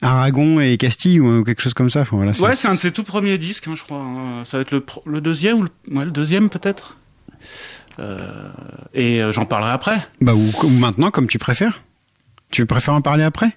Aragon 0.00 0.60
et 0.60 0.76
Castille 0.78 1.20
ou 1.20 1.44
quelque 1.44 1.60
chose 1.60 1.74
comme 1.74 1.90
ça. 1.90 2.00
Enfin, 2.00 2.16
voilà, 2.16 2.32
Ouais, 2.40 2.54
c'est 2.54 2.68
un 2.68 2.74
de 2.74 2.78
ses 2.78 2.92
tout 2.92 3.02
premiers 3.04 3.36
disques, 3.36 3.68
hein, 3.68 3.74
je 3.76 3.82
crois. 3.82 3.98
hein. 3.98 4.44
Ça 4.46 4.56
va 4.56 4.62
être 4.62 4.70
le, 4.70 4.80
pro- 4.80 5.02
le 5.04 5.20
deuxième 5.20 5.58
ou 5.58 5.62
le, 5.64 5.70
ouais, 5.94 6.04
le 6.06 6.10
deuxième 6.12 6.48
peut-être? 6.48 6.96
Euh, 7.98 8.48
et 8.94 9.22
euh, 9.22 9.32
j'en 9.32 9.44
parlerai 9.44 9.72
après. 9.72 9.98
Bah 10.20 10.34
ou, 10.34 10.50
ou 10.62 10.68
maintenant, 10.78 11.10
comme 11.10 11.26
tu 11.26 11.38
préfères. 11.38 11.82
Tu 12.50 12.64
préfères 12.66 12.94
en 12.94 13.00
parler 13.00 13.24
après? 13.24 13.56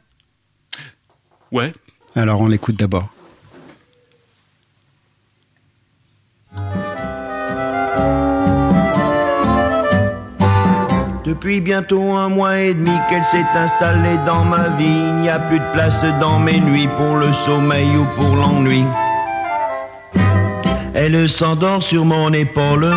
Ouais. 1.52 1.74
Alors 2.16 2.42
on 2.42 2.48
l'écoute 2.48 2.78
d'abord. 2.78 3.10
Depuis 11.24 11.62
bientôt 11.62 12.12
un 12.14 12.28
mois 12.28 12.60
et 12.60 12.74
demi 12.74 12.92
qu'elle 13.08 13.24
s'est 13.24 13.46
installée 13.56 14.18
dans 14.26 14.44
ma 14.44 14.70
vie, 14.70 14.84
il 14.86 15.22
n'y 15.22 15.30
a 15.30 15.40
plus 15.40 15.60
de 15.60 15.72
place 15.72 16.04
dans 16.20 16.40
mes 16.40 16.60
nuits 16.60 16.90
pour 16.98 17.16
le 17.16 17.32
sommeil 17.32 17.96
ou 17.96 18.06
pour 18.18 18.36
l'ennui. 18.36 18.84
Elle 20.94 21.30
s'endort 21.30 21.82
sur 21.82 22.04
mon 22.04 22.34
épaule, 22.34 22.94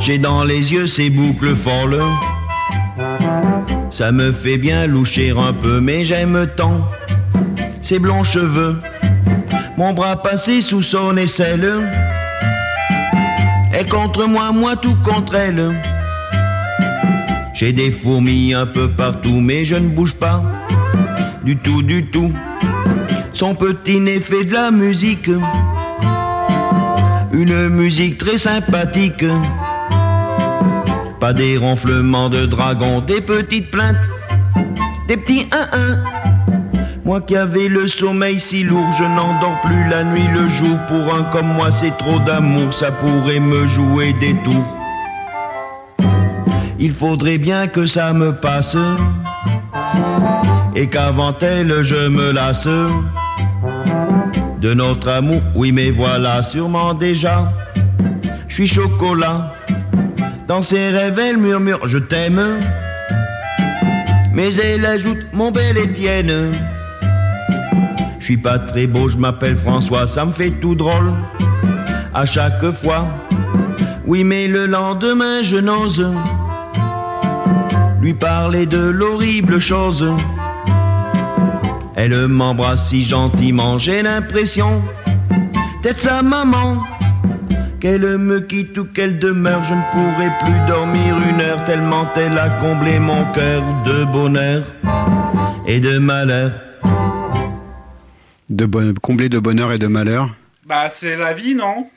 j'ai 0.00 0.18
dans 0.18 0.44
les 0.44 0.72
yeux 0.72 0.86
ses 0.86 1.10
boucles 1.10 1.54
folles. 1.54 2.02
Ça 3.90 4.12
me 4.12 4.32
fait 4.32 4.58
bien 4.58 4.86
loucher 4.86 5.30
un 5.30 5.52
peu, 5.52 5.80
mais 5.80 6.04
j'aime 6.04 6.46
tant 6.56 6.86
ses 7.80 7.98
blonds 7.98 8.24
cheveux. 8.24 8.76
Mon 9.76 9.92
bras 9.92 10.16
passé 10.16 10.60
sous 10.60 10.82
son 10.82 11.16
aisselle, 11.16 11.70
elle 13.72 13.88
contre 13.88 14.26
moi, 14.26 14.52
moi 14.52 14.76
tout 14.76 14.96
contre 15.04 15.34
elle. 15.34 15.74
J'ai 17.54 17.72
des 17.72 17.90
fourmis 17.90 18.54
un 18.54 18.66
peu 18.66 18.90
partout, 18.90 19.40
mais 19.40 19.64
je 19.64 19.76
ne 19.76 19.88
bouge 19.88 20.14
pas 20.14 20.42
du 21.46 21.56
tout, 21.56 21.80
du 21.80 22.06
tout. 22.06 22.32
Son 23.32 23.54
petit 23.54 24.00
nez 24.00 24.18
fait 24.18 24.44
de 24.44 24.52
la 24.52 24.70
musique, 24.70 25.30
une 27.36 27.68
musique 27.68 28.16
très 28.16 28.38
sympathique. 28.38 29.24
Pas 31.20 31.34
des 31.34 31.58
ronflements 31.58 32.30
de 32.30 32.46
dragon, 32.46 33.00
des 33.00 33.20
petites 33.20 33.70
plaintes, 33.70 34.08
des 35.06 35.18
petits 35.18 35.46
1-1. 35.50 35.98
Moi 37.04 37.20
qui 37.20 37.36
avais 37.36 37.68
le 37.68 37.88
sommeil 37.88 38.40
si 38.40 38.62
lourd, 38.62 38.90
je 38.98 39.04
n'endors 39.04 39.60
plus 39.64 39.86
la 39.88 40.02
nuit, 40.02 40.26
le 40.32 40.48
jour. 40.48 40.78
Pour 40.88 41.14
un 41.14 41.24
comme 41.24 41.52
moi, 41.52 41.70
c'est 41.70 41.96
trop 41.98 42.18
d'amour, 42.20 42.72
ça 42.72 42.90
pourrait 42.90 43.40
me 43.40 43.66
jouer 43.66 44.14
des 44.14 44.34
tours. 44.42 44.78
Il 46.78 46.92
faudrait 46.92 47.38
bien 47.38 47.66
que 47.66 47.86
ça 47.86 48.12
me 48.14 48.32
passe 48.32 48.76
et 50.74 50.88
qu'avant 50.88 51.34
elle 51.40 51.82
je 51.82 52.08
me 52.08 52.32
lasse 52.32 52.68
de 54.66 54.74
notre 54.74 55.08
amour. 55.08 55.42
Oui, 55.54 55.70
mais 55.70 55.92
voilà, 55.92 56.42
sûrement 56.42 56.92
déjà, 56.92 57.52
je 58.48 58.54
suis 58.54 58.66
chocolat. 58.66 59.54
Dans 60.48 60.60
ses 60.60 60.90
rêves, 60.90 61.20
elle 61.20 61.36
murmure 61.36 61.86
Je 61.86 61.98
t'aime. 61.98 62.42
Mais 64.32 64.52
elle 64.56 64.84
ajoute 64.84 65.22
Mon 65.32 65.52
bel 65.52 65.78
Étienne. 65.78 66.50
Je 68.18 68.24
suis 68.24 68.36
pas 68.36 68.58
très 68.58 68.88
beau, 68.88 69.06
je 69.06 69.16
m'appelle 69.16 69.56
François, 69.56 70.08
ça 70.08 70.24
me 70.24 70.32
fait 70.32 70.50
tout 70.50 70.74
drôle 70.74 71.12
à 72.12 72.24
chaque 72.24 72.68
fois. 72.72 73.06
Oui, 74.04 74.24
mais 74.24 74.48
le 74.48 74.66
lendemain, 74.66 75.42
je 75.42 75.58
n'ose 75.58 76.04
lui 78.00 78.14
parler 78.14 78.66
de 78.66 78.78
l'horrible 78.78 79.60
chose. 79.60 80.06
Elle 81.96 82.28
m'embrasse 82.28 82.90
si 82.90 83.02
gentiment, 83.02 83.78
j'ai 83.78 84.02
l'impression 84.02 84.82
d'être 85.82 85.98
sa 85.98 86.22
maman. 86.22 86.84
Qu'elle 87.80 88.18
me 88.18 88.40
quitte 88.40 88.76
ou 88.76 88.84
qu'elle 88.84 89.18
demeure, 89.18 89.64
je 89.64 89.72
ne 89.74 89.82
pourrai 89.92 90.30
plus 90.44 90.66
dormir 90.68 91.16
une 91.28 91.40
heure 91.40 91.64
tellement 91.64 92.06
elle 92.16 92.38
a 92.38 92.50
comblé 92.60 92.98
mon 92.98 93.24
cœur 93.32 93.62
de 93.84 94.04
bonheur 94.04 94.64
et 95.66 95.80
de 95.80 95.98
malheur. 95.98 96.52
De 98.50 98.66
bon, 98.66 98.94
comblé 99.00 99.30
de 99.30 99.38
bonheur 99.38 99.72
et 99.72 99.78
de 99.78 99.86
malheur. 99.86 100.34
Bah, 100.66 100.88
c'est 100.90 101.16
la 101.16 101.32
vie, 101.32 101.54
non? 101.54 101.88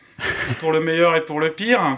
Pour 0.61 0.71
le 0.71 0.79
meilleur 0.79 1.15
et 1.15 1.21
pour 1.21 1.41
le 1.41 1.49
pire. 1.49 1.97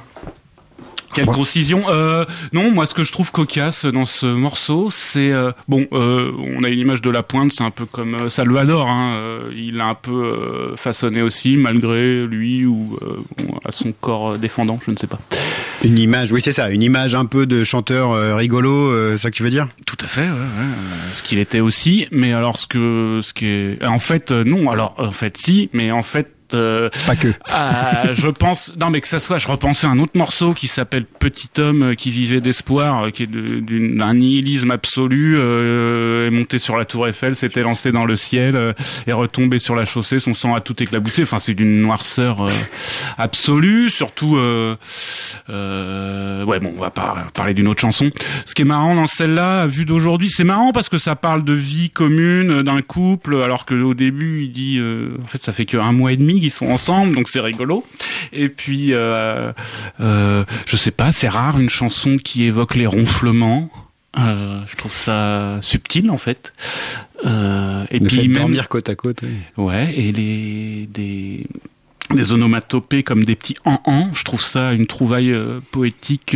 Quelle 1.13 1.25
concision. 1.25 1.83
Euh, 1.89 2.25
non, 2.53 2.71
moi, 2.71 2.85
ce 2.85 2.93
que 2.93 3.03
je 3.03 3.11
trouve 3.11 3.31
cocasse 3.31 3.85
dans 3.85 4.05
ce 4.05 4.25
morceau, 4.25 4.89
c'est 4.91 5.31
euh, 5.31 5.51
bon. 5.67 5.85
Euh, 5.91 6.31
on 6.55 6.63
a 6.63 6.69
une 6.69 6.79
image 6.79 7.01
de 7.01 7.09
la 7.09 7.23
pointe, 7.23 7.51
c'est 7.51 7.63
un 7.63 7.71
peu 7.71 7.85
comme 7.85 8.15
euh, 8.15 8.29
Salvador. 8.29 8.87
Hein, 8.89 9.13
euh, 9.15 9.51
il 9.55 9.81
a 9.81 9.85
un 9.85 9.95
peu 9.95 10.11
euh, 10.11 10.75
façonné 10.75 11.21
aussi, 11.21 11.57
malgré 11.57 12.25
lui 12.25 12.65
ou 12.65 12.97
euh, 13.01 13.17
à 13.65 13.71
son 13.71 13.91
corps 13.91 14.37
défendant, 14.37 14.79
je 14.85 14.91
ne 14.91 14.95
sais 14.95 15.07
pas. 15.07 15.19
Une 15.83 15.97
image, 15.97 16.31
oui 16.31 16.41
c'est 16.41 16.51
ça, 16.51 16.69
une 16.69 16.83
image 16.83 17.15
un 17.15 17.25
peu 17.25 17.47
de 17.47 17.63
chanteur 17.63 18.11
euh, 18.11 18.35
rigolo, 18.35 18.71
euh, 18.71 19.13
c'est 19.13 19.23
ça 19.23 19.31
que 19.31 19.35
tu 19.35 19.41
veux 19.41 19.49
dire? 19.49 19.67
Tout 19.87 19.97
à 20.03 20.07
fait, 20.07 20.21
ouais, 20.21 20.29
ouais, 20.29 20.67
ce 21.13 21.23
qu'il 21.23 21.39
était 21.39 21.59
aussi. 21.59 22.07
Mais 22.11 22.33
alors, 22.33 22.57
ce 22.57 22.67
que, 22.67 23.19
ce 23.23 23.33
qui 23.33 23.47
est, 23.47 23.83
en 23.83 23.99
fait, 23.99 24.31
non. 24.31 24.69
Alors, 24.69 24.93
en 24.97 25.11
fait, 25.11 25.37
si, 25.37 25.69
mais 25.73 25.91
en 25.91 26.03
fait. 26.03 26.35
Euh, 26.53 26.89
Pas 27.05 27.15
que. 27.15 27.33
ah, 27.49 28.03
je 28.13 28.27
pense, 28.27 28.73
non 28.79 28.89
mais 28.89 29.01
que 29.01 29.07
ça 29.07 29.19
soit, 29.19 29.37
je 29.37 29.47
repensais 29.47 29.87
à 29.87 29.89
un 29.89 29.99
autre 29.99 30.15
morceau 30.15 30.53
qui 30.53 30.67
s'appelle 30.67 31.05
Petit 31.05 31.49
homme 31.59 31.83
euh, 31.83 31.93
qui 31.95 32.11
vivait 32.11 32.41
d'espoir, 32.41 33.05
euh, 33.05 33.09
qui 33.09 33.23
est 33.23 33.27
d'un 33.27 34.13
nihilisme 34.13 34.71
absolu, 34.71 35.35
euh, 35.37 36.27
est 36.27 36.31
monté 36.31 36.57
sur 36.57 36.77
la 36.77 36.85
tour 36.85 37.07
Eiffel, 37.07 37.35
s'était 37.35 37.61
lancé 37.61 37.91
dans 37.91 38.05
le 38.05 38.15
ciel, 38.15 38.55
euh, 38.55 38.73
est 39.07 39.13
retombé 39.13 39.59
sur 39.59 39.75
la 39.75 39.85
chaussée, 39.85 40.19
son 40.19 40.33
sang 40.33 40.55
a 40.55 40.61
tout 40.61 40.81
éclaboussé. 40.81 41.23
Enfin, 41.23 41.39
c'est 41.39 41.53
d'une 41.53 41.81
noirceur 41.81 42.41
euh, 42.41 42.51
absolue, 43.17 43.89
surtout. 43.89 44.37
Euh, 44.37 44.75
euh, 45.49 46.43
ouais, 46.45 46.59
bon, 46.59 46.73
on 46.77 46.81
va 46.81 46.89
pas 46.89 47.27
parler 47.33 47.53
d'une 47.53 47.67
autre 47.67 47.81
chanson. 47.81 48.11
Ce 48.45 48.55
qui 48.55 48.63
est 48.63 48.65
marrant 48.65 48.95
dans 48.95 49.07
celle-là, 49.07 49.67
vue 49.67 49.85
d'aujourd'hui, 49.85 50.29
c'est 50.29 50.43
marrant 50.43 50.71
parce 50.71 50.89
que 50.89 50.97
ça 50.97 51.15
parle 51.15 51.43
de 51.43 51.53
vie 51.53 51.89
commune, 51.89 52.51
euh, 52.51 52.63
d'un 52.63 52.81
couple, 52.81 53.35
alors 53.35 53.65
que 53.65 53.75
au 53.75 53.93
début, 53.93 54.43
il 54.43 54.51
dit, 54.51 54.77
euh, 54.79 55.17
en 55.23 55.27
fait, 55.27 55.41
ça 55.41 55.51
fait 55.51 55.65
qu'un 55.65 55.91
mois 55.91 56.11
et 56.11 56.17
demi 56.17 56.39
qu'ils 56.41 56.51
sont 56.51 56.67
ensemble, 56.67 57.15
donc 57.15 57.29
c'est 57.29 57.39
rigolo. 57.39 57.85
Et 58.33 58.49
puis, 58.49 58.93
euh, 58.93 59.53
euh, 60.01 60.43
je 60.65 60.75
sais 60.75 60.91
pas, 60.91 61.11
c'est 61.13 61.29
rare 61.29 61.59
une 61.59 61.69
chanson 61.69 62.17
qui 62.17 62.43
évoque 62.43 62.75
les 62.75 62.85
ronflements. 62.87 63.69
Euh, 64.17 64.59
je 64.67 64.75
trouve 64.75 64.93
ça 64.93 65.57
subtil 65.61 66.11
en 66.11 66.17
fait. 66.17 66.51
Euh, 67.25 67.85
et 67.91 67.99
Le 67.99 68.07
puis 68.07 68.17
fait 68.17 68.23
de 68.23 68.27
même 68.33 68.41
dormir 68.41 68.67
côte 68.67 68.89
à 68.89 68.95
côte. 68.95 69.21
oui. 69.23 69.29
Ouais, 69.63 69.93
et 69.97 70.11
les 70.11 70.89
des 70.91 71.47
des 72.13 72.31
onomatopées 72.33 73.03
comme 73.03 73.23
des 73.23 73.37
petits 73.37 73.55
en 73.63 73.79
en, 73.85 74.13
je 74.13 74.23
trouve 74.25 74.41
ça 74.41 74.73
une 74.73 74.85
trouvaille 74.85 75.31
euh, 75.31 75.61
poétique 75.71 76.35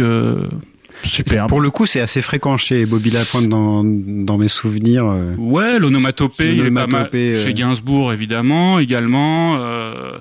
superbe. 1.03 1.49
Pour 1.49 1.61
le 1.61 1.69
coup, 1.69 1.85
c'est 1.85 1.99
assez 1.99 2.21
fréquent 2.21 2.57
chez 2.57 2.85
Bobby 2.85 3.11
Lapointe 3.11 3.47
dans, 3.49 3.83
dans 3.83 4.37
mes 4.37 4.47
souvenirs. 4.47 5.05
euh. 5.05 5.35
Ouais, 5.37 5.77
l'onomatopée, 5.79 6.55
il 6.55 6.65
est 6.65 6.71
pas 6.71 6.87
mal. 6.87 7.09
Euh. 7.13 7.43
Chez 7.43 7.53
Gainsbourg, 7.53 8.11
évidemment, 8.13 8.79
également. 8.79 9.57
Euh, 9.59 10.17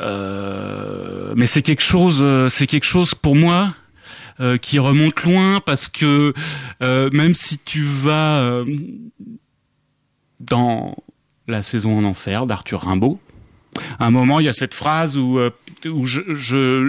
euh, 0.00 1.32
mais 1.36 1.46
c'est 1.46 1.62
quelque 1.62 1.82
chose, 1.82 2.18
euh, 2.20 2.48
c'est 2.48 2.66
quelque 2.66 2.84
chose 2.86 3.14
pour 3.14 3.36
moi 3.36 3.74
euh, 4.40 4.56
qui 4.56 4.78
remonte 4.78 5.22
loin 5.22 5.60
parce 5.64 5.88
que 5.88 6.32
euh, 6.82 7.10
même 7.12 7.34
si 7.34 7.58
tu 7.58 7.82
vas 7.82 8.40
euh, 8.40 8.64
dans 10.40 10.96
la 11.48 11.62
saison 11.62 11.98
en 11.98 12.04
enfer 12.04 12.46
d'Arthur 12.46 12.80
Rimbaud, 12.82 13.18
à 13.98 14.06
un 14.06 14.10
moment, 14.10 14.38
il 14.40 14.44
y 14.46 14.48
a 14.48 14.52
cette 14.52 14.74
phrase 14.74 15.16
où, 15.16 15.38
euh, 15.38 15.50
où 15.88 16.04
je, 16.04 16.20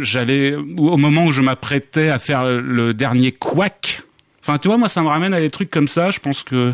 j'allais, 0.01 0.55
au 0.77 0.97
moment 0.97 1.25
où 1.25 1.31
je 1.31 1.41
m'apprêtais 1.41 2.09
à 2.09 2.19
faire 2.19 2.43
le, 2.45 2.93
dernier 2.93 3.31
couac, 3.31 4.01
Enfin, 4.45 4.57
tu 4.57 4.67
vois, 4.67 4.77
moi, 4.77 4.89
ça 4.89 5.01
me 5.01 5.07
ramène 5.07 5.33
à 5.33 5.39
des 5.39 5.49
trucs 5.49 5.71
comme 5.71 5.87
ça. 5.87 6.09
Je 6.09 6.19
pense 6.19 6.43
que, 6.43 6.73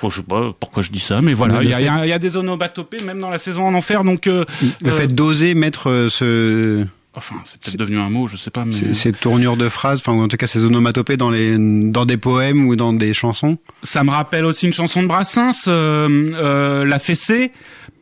bon, 0.00 0.08
je 0.08 0.22
sais 0.22 0.26
pas 0.26 0.54
pourquoi 0.58 0.82
je 0.82 0.90
dis 0.90 1.00
ça, 1.00 1.20
mais 1.20 1.34
voilà, 1.34 1.62
il 1.62 1.68
y, 1.68 1.72
a- 1.74 1.76
fait- 1.76 1.82
il 1.82 1.84
y 1.84 1.88
a- 1.90 2.06
il 2.06 2.08
y 2.08 2.12
a 2.14 2.18
des 2.18 2.38
onomatopées 2.38 3.02
même 3.02 3.18
dans 3.18 3.28
la 3.28 3.36
saison 3.36 3.66
en 3.66 3.74
enfer. 3.74 4.04
Donc, 4.04 4.26
euh, 4.26 4.46
Le 4.80 4.88
euh, 4.88 4.92
fait 4.96 5.08
d'oser 5.14 5.54
mettre 5.54 5.90
euh, 5.90 6.08
ce, 6.08 6.82
enfin, 7.12 7.34
c'est 7.44 7.60
peut-être 7.60 7.76
devenu 7.76 7.98
un 7.98 8.08
mot, 8.08 8.26
je 8.26 8.38
sais 8.38 8.50
pas, 8.50 8.64
mais 8.64 8.94
ces, 8.94 9.12
tournures 9.12 9.58
de 9.58 9.68
phrases, 9.68 9.98
enfin 10.00 10.12
ou 10.18 10.22
en 10.22 10.28
tout 10.28 10.38
cas 10.38 10.46
ces 10.46 10.64
onomatopées 10.64 11.18
dans 11.18 11.28
les 11.30 11.58
dans 11.58 12.06
des 12.06 12.16
poèmes 12.16 12.66
ou 12.68 12.74
dans 12.74 12.94
des 12.94 13.12
chansons. 13.12 13.58
ça 13.82 14.02
me 14.02 14.10
rappelle 14.10 14.46
aussi 14.46 14.64
une 14.64 14.72
chanson 14.72 15.02
de 15.02 15.06
Brassens, 15.08 15.68
euh, 15.68 16.08
euh, 16.08 16.86
la 16.86 16.98
fessée. 16.98 17.52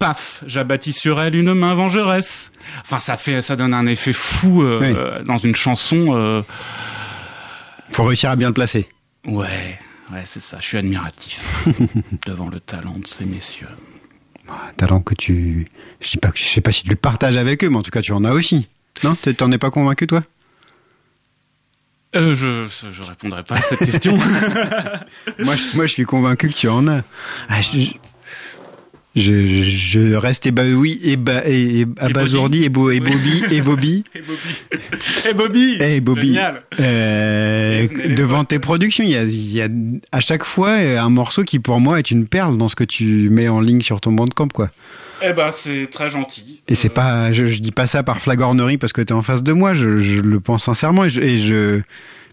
Paf, 0.02 0.42
j'abattis 0.48 0.92
sur 0.92 1.22
elle 1.22 1.36
une 1.36 1.54
main 1.54 1.74
vengeresse. 1.74 2.50
Enfin, 2.80 2.98
ça 2.98 3.16
fait, 3.16 3.40
ça 3.40 3.54
donne 3.54 3.72
un 3.72 3.86
effet 3.86 4.12
fou 4.12 4.64
euh, 4.64 4.78
Oui. 4.80 4.86
euh, 4.96 5.22
dans 5.22 5.38
une 5.38 5.54
chanson. 5.54 6.08
euh, 6.16 6.42
Faut 7.92 8.02
réussir 8.02 8.28
à 8.30 8.34
bien 8.34 8.48
le 8.48 8.52
placer. 8.52 8.88
Ouais, 9.28 9.78
ouais, 10.12 10.22
c'est 10.24 10.40
ça. 10.42 10.56
Je 10.60 10.66
suis 10.66 10.78
admiratif 10.78 11.64
devant 12.26 12.48
le 12.48 12.58
talent 12.58 12.98
de 12.98 13.06
ces 13.06 13.24
messieurs. 13.24 13.68
Un 14.48 14.72
talent 14.76 15.00
que 15.02 15.14
tu, 15.14 15.68
je 16.00 16.08
sais 16.08 16.18
pas, 16.18 16.32
je 16.34 16.42
sais 16.48 16.60
pas 16.60 16.72
si 16.72 16.82
tu 16.82 16.90
le 16.90 16.96
partages 16.96 17.36
avec 17.36 17.62
eux, 17.62 17.68
mais 17.70 17.76
en 17.76 17.82
tout 17.82 17.92
cas 17.92 18.02
tu 18.02 18.10
en 18.10 18.24
as 18.24 18.32
aussi. 18.32 18.66
Non, 19.04 19.14
t'en 19.14 19.52
es 19.52 19.58
pas 19.58 19.70
convaincu 19.70 20.08
toi? 20.08 20.24
Euh, 22.16 22.34
je, 22.34 22.66
je 22.90 23.02
répondrai 23.04 23.44
pas 23.44 23.54
à 23.54 23.60
cette 23.60 23.78
question. 23.78 24.16
moi, 25.38 25.54
je, 25.54 25.76
moi, 25.76 25.86
je 25.86 25.92
suis 25.92 26.04
convaincu 26.04 26.48
que 26.48 26.54
tu 26.54 26.68
en 26.68 26.86
as. 26.88 27.02
Ah, 27.48 27.62
je, 27.62 27.86
je, 29.14 29.64
je 29.64 30.14
reste 30.14 30.46
ébahoui, 30.46 30.98
éba, 31.04 31.42
et, 31.46 31.80
et- 31.80 31.86
abasourdi, 31.98 32.64
et, 32.64 32.68
bo, 32.68 32.90
et. 32.90 33.00
Bobby, 33.00 33.42
et 33.50 33.60
Bobby, 33.60 34.04
Et 34.14 34.20
Bobby. 34.22 34.54
Et 35.28 35.34
Bobby. 35.34 35.76
et 35.80 36.00
Bobby, 36.00 36.26
Génial. 36.28 36.62
euh, 36.80 37.86
devant 38.16 38.44
tes 38.44 38.58
productions, 38.58 39.04
il 39.04 39.10
y 39.10 39.16
a, 39.16 39.24
il 39.24 39.52
y 39.52 39.60
a 39.62 39.68
à 40.12 40.20
chaque 40.20 40.44
fois 40.44 40.70
euh, 40.70 40.98
un 41.00 41.10
morceau 41.10 41.44
qui 41.44 41.58
pour 41.58 41.80
moi 41.80 41.98
est 41.98 42.10
une 42.10 42.26
perle 42.26 42.56
dans 42.56 42.68
ce 42.68 42.76
que 42.76 42.84
tu 42.84 43.28
mets 43.30 43.48
en 43.48 43.60
ligne 43.60 43.82
sur 43.82 44.00
ton 44.00 44.12
bandcamp, 44.12 44.48
quoi. 44.48 44.70
Eh 45.24 45.32
ben, 45.34 45.50
c'est 45.52 45.86
très 45.90 46.08
gentil. 46.10 46.60
Et 46.66 46.74
c'est 46.74 46.88
Euh, 46.90 46.94
pas, 46.94 47.32
je, 47.32 47.46
je 47.46 47.60
dis 47.60 47.70
pas 47.70 47.86
ça 47.86 48.02
par 48.02 48.20
flagornerie 48.20 48.76
parce 48.78 48.92
que 48.92 49.00
t'es 49.02 49.12
en 49.12 49.22
face 49.22 49.42
de 49.42 49.52
moi, 49.52 49.72
je, 49.74 49.98
je 49.98 50.20
le 50.20 50.40
pense 50.40 50.64
sincèrement 50.64 51.04
et 51.04 51.10
je, 51.10 51.20
et 51.20 51.38
je- 51.38 51.80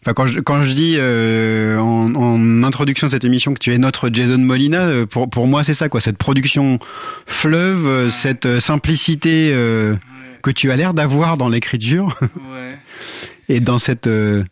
enfin 0.01 0.13
quand 0.13 0.27
je, 0.27 0.39
quand 0.39 0.63
je 0.63 0.73
dis 0.73 0.95
euh, 0.97 1.77
en, 1.79 2.13
en 2.15 2.63
introduction 2.63 3.07
de 3.07 3.11
cette 3.11 3.23
émission 3.23 3.53
que 3.53 3.59
tu 3.59 3.73
es 3.73 3.77
notre 3.77 4.09
Jason 4.11 4.37
Molina, 4.37 4.81
euh, 4.81 5.05
pour 5.05 5.29
pour 5.29 5.47
moi 5.47 5.63
c'est 5.63 5.73
ça 5.73 5.89
quoi, 5.89 6.01
cette 6.01 6.17
production 6.17 6.79
fleuve, 7.27 7.85
euh, 7.87 8.09
cette 8.09 8.45
euh, 8.45 8.59
simplicité 8.59 9.51
euh, 9.53 9.95
que 10.41 10.51
tu 10.51 10.71
as 10.71 10.75
l'air 10.75 10.93
d'avoir 10.93 11.37
dans 11.37 11.49
l'écriture 11.49 12.15
Ouais. 12.21 12.77
et 13.49 13.59
dans 13.59 13.79
cette 13.79 14.07
euh, 14.07 14.43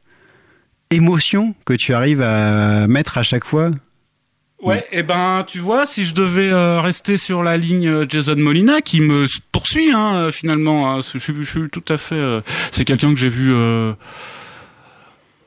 émotion 0.92 1.54
que 1.66 1.74
tu 1.74 1.94
arrives 1.94 2.22
à 2.22 2.88
mettre 2.88 3.18
à 3.18 3.24
chaque 3.24 3.46
fois. 3.46 3.72
Ouais, 4.64 4.88
et 4.92 5.04
ben 5.04 5.44
tu 5.46 5.60
vois, 5.60 5.86
si 5.86 6.04
je 6.04 6.16
devais 6.16 6.52
euh, 6.52 6.82
rester 6.82 7.16
sur 7.18 7.44
la 7.44 7.58
ligne 7.58 8.06
Jason 8.10 8.36
Molina, 8.38 8.82
qui 8.82 9.02
me 9.02 9.28
poursuit 9.52 9.92
hein, 9.94 10.30
finalement, 10.32 10.92
hein, 10.98 11.02
je, 11.14 11.20
suis- 11.20 11.34
je 11.44 11.44
suis 11.60 11.70
tout 11.70 11.84
à 11.90 11.98
fait. 11.98 12.16
euh, 12.16 12.42
c'est 12.72 12.84
quelqu'un 12.84 13.14
que 13.14 13.20
j'ai 13.20 13.30
vu 13.30 13.54
euh, 13.54 13.94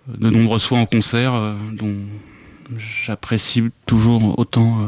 de 0.09 0.31
nombreuses 0.31 0.65
fois 0.65 0.79
en 0.79 0.87
concert, 0.87 1.35
euh, 1.35 1.55
dont 1.73 1.95
j'apprécie 2.77 3.65
toujours 3.87 4.39
autant 4.39 4.83
euh, 4.83 4.87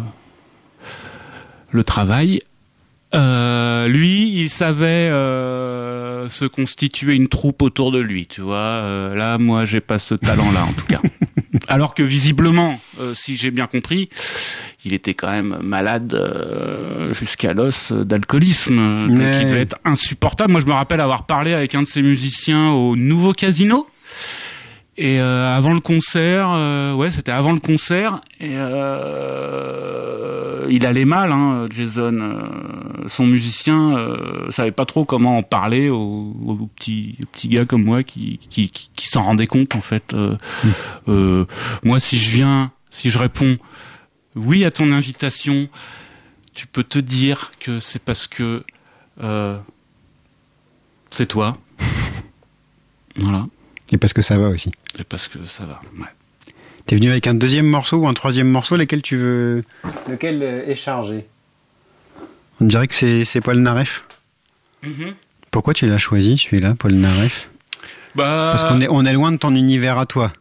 le 1.70 1.84
travail. 1.84 2.40
Euh, 3.14 3.88
lui, 3.88 4.30
il 4.40 4.48
savait 4.48 5.08
se 5.10 6.46
constituer 6.46 7.14
une 7.14 7.28
troupe 7.28 7.60
autour 7.62 7.92
de 7.92 7.98
lui, 8.00 8.26
tu 8.26 8.40
vois. 8.40 9.12
Là, 9.14 9.36
moi, 9.36 9.64
j'ai 9.66 9.80
pas 9.82 9.98
ce 9.98 10.14
talent-là, 10.14 10.64
en 10.64 10.72
tout 10.72 10.86
cas. 10.86 11.00
Alors 11.68 11.94
que 11.94 12.02
visiblement, 12.02 12.80
si 13.12 13.36
j'ai 13.36 13.50
bien 13.50 13.66
compris, 13.66 14.08
il 14.84 14.94
était 14.94 15.12
quand 15.14 15.30
même 15.30 15.58
malade 15.62 16.14
euh, 16.14 17.12
jusqu'à 17.12 17.52
l'os 17.52 17.92
d'alcoolisme, 17.92 19.08
donc 19.08 19.18
Ouais. 19.18 19.42
il 19.42 19.46
devait 19.46 19.60
être 19.60 19.76
insupportable. 19.84 20.50
Moi, 20.52 20.60
je 20.62 20.66
me 20.66 20.72
rappelle 20.72 21.00
avoir 21.00 21.26
parlé 21.26 21.52
avec 21.52 21.74
un 21.74 21.82
de 21.82 21.86
ses 21.86 22.00
musiciens 22.02 22.70
au 22.70 22.96
Nouveau 22.96 23.32
Casino. 23.34 23.86
Et 24.98 25.20
euh, 25.20 25.48
avant 25.48 25.72
le 25.72 25.80
concert, 25.80 26.50
euh, 26.50 26.92
ouais, 26.92 27.10
c'était 27.10 27.32
avant 27.32 27.52
le 27.52 27.60
concert, 27.60 28.20
et 28.40 28.56
euh, 28.58 30.66
il 30.70 30.84
allait 30.84 31.06
mal, 31.06 31.32
hein, 31.32 31.66
Jason. 31.70 32.12
euh, 32.20 32.42
son 33.08 33.26
musicien 33.26 33.96
euh, 33.96 34.50
savait 34.50 34.70
pas 34.70 34.86
trop 34.86 35.04
comment 35.04 35.38
en 35.38 35.42
parler 35.42 35.88
aux, 35.88 36.34
aux 36.46 36.66
petits, 36.76 37.16
aux 37.22 37.26
petits 37.26 37.48
gars 37.48 37.64
comme 37.64 37.84
moi 37.84 38.02
qui, 38.02 38.38
qui, 38.50 38.70
qui, 38.70 38.90
qui 38.94 39.08
s'en 39.08 39.22
rendaient 39.22 39.46
compte 39.46 39.74
en 39.74 39.80
fait. 39.80 40.14
Euh, 40.14 40.36
euh, 41.08 41.44
moi, 41.82 41.98
si 41.98 42.18
je 42.18 42.30
viens, 42.30 42.70
si 42.90 43.10
je 43.10 43.18
réponds 43.18 43.56
oui 44.36 44.64
à 44.64 44.70
ton 44.70 44.92
invitation, 44.92 45.68
tu 46.54 46.66
peux 46.66 46.84
te 46.84 46.98
dire 46.98 47.50
que 47.60 47.80
c'est 47.80 48.02
parce 48.02 48.26
que 48.26 48.62
euh, 49.22 49.58
c'est 51.10 51.26
toi. 51.26 51.56
Voilà. 53.16 53.46
Et 53.92 53.98
parce 53.98 54.12
que 54.12 54.22
ça 54.22 54.38
va 54.38 54.48
aussi. 54.48 54.72
Et 54.98 55.04
parce 55.04 55.28
que 55.28 55.46
ça 55.46 55.64
va. 55.64 55.80
Ouais. 55.98 56.08
T'es 56.86 56.96
venu 56.96 57.10
avec 57.10 57.26
un 57.26 57.34
deuxième 57.34 57.66
morceau 57.66 57.98
ou 57.98 58.08
un 58.08 58.14
troisième 58.14 58.48
morceau, 58.48 58.76
lesquels 58.76 59.02
tu 59.02 59.16
veux? 59.16 59.64
Lequel 60.08 60.42
euh, 60.42 60.66
est 60.66 60.74
chargé? 60.74 61.26
On 62.60 62.64
dirait 62.64 62.86
que 62.86 62.94
c'est 62.94 63.24
c'est 63.24 63.40
Paul 63.40 63.58
Naref. 63.58 64.04
Pourquoi 65.50 65.74
tu 65.74 65.86
l'as 65.86 65.98
choisi 65.98 66.38
celui-là, 66.38 66.74
Paul 66.78 66.92
Naref? 66.94 67.48
Bah, 68.14 68.50
Parce 68.52 68.64
qu'on 68.64 68.80
est 68.80 68.88
on 68.90 69.04
est 69.04 69.12
loin 69.12 69.30
de 69.32 69.36
ton 69.36 69.54
univers 69.54 69.98
à 69.98 70.06
toi. 70.06 70.32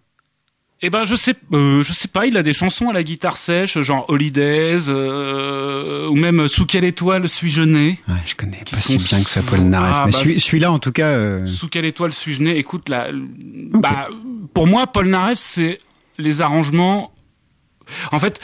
Eh 0.83 0.89
ben 0.89 1.03
je 1.03 1.15
sais, 1.15 1.35
euh, 1.53 1.83
je 1.83 1.93
sais 1.93 2.07
pas. 2.07 2.25
Il 2.25 2.37
a 2.37 2.43
des 2.43 2.53
chansons 2.53 2.89
à 2.89 2.93
la 2.93 3.03
guitare 3.03 3.37
sèche, 3.37 3.79
genre 3.81 4.05
Holidays, 4.09 4.89
euh, 4.89 6.07
ou 6.07 6.15
même 6.15 6.47
Sous 6.47 6.65
quelle 6.65 6.83
étoile 6.85 7.29
suis-je 7.29 7.61
né? 7.61 7.99
Ouais, 8.07 8.15
je 8.25 8.33
connais 8.35 8.63
pas 8.69 8.77
si 8.77 8.97
bien 8.97 9.23
que 9.23 9.29
ça 9.29 9.41
Paul 9.43 9.59
Naref. 9.59 9.93
Ah, 9.95 10.03
mais 10.07 10.11
bah- 10.11 10.17
celui- 10.17 10.39
celui-là, 10.39 10.71
en 10.71 10.79
tout 10.79 10.91
cas, 10.91 11.09
euh, 11.09 11.45
Sous 11.45 11.67
quelle 11.67 11.85
étoile 11.85 12.13
suis-je 12.13 12.41
né? 12.41 12.57
Écoute, 12.57 12.89
là, 12.89 13.09
bah, 13.13 14.07
pour 14.55 14.65
moi, 14.65 14.87
Paul 14.87 15.07
Naref, 15.07 15.37
c'est 15.37 15.77
les 16.17 16.41
arrangements. 16.41 17.11
En 18.11 18.17
fait, 18.19 18.39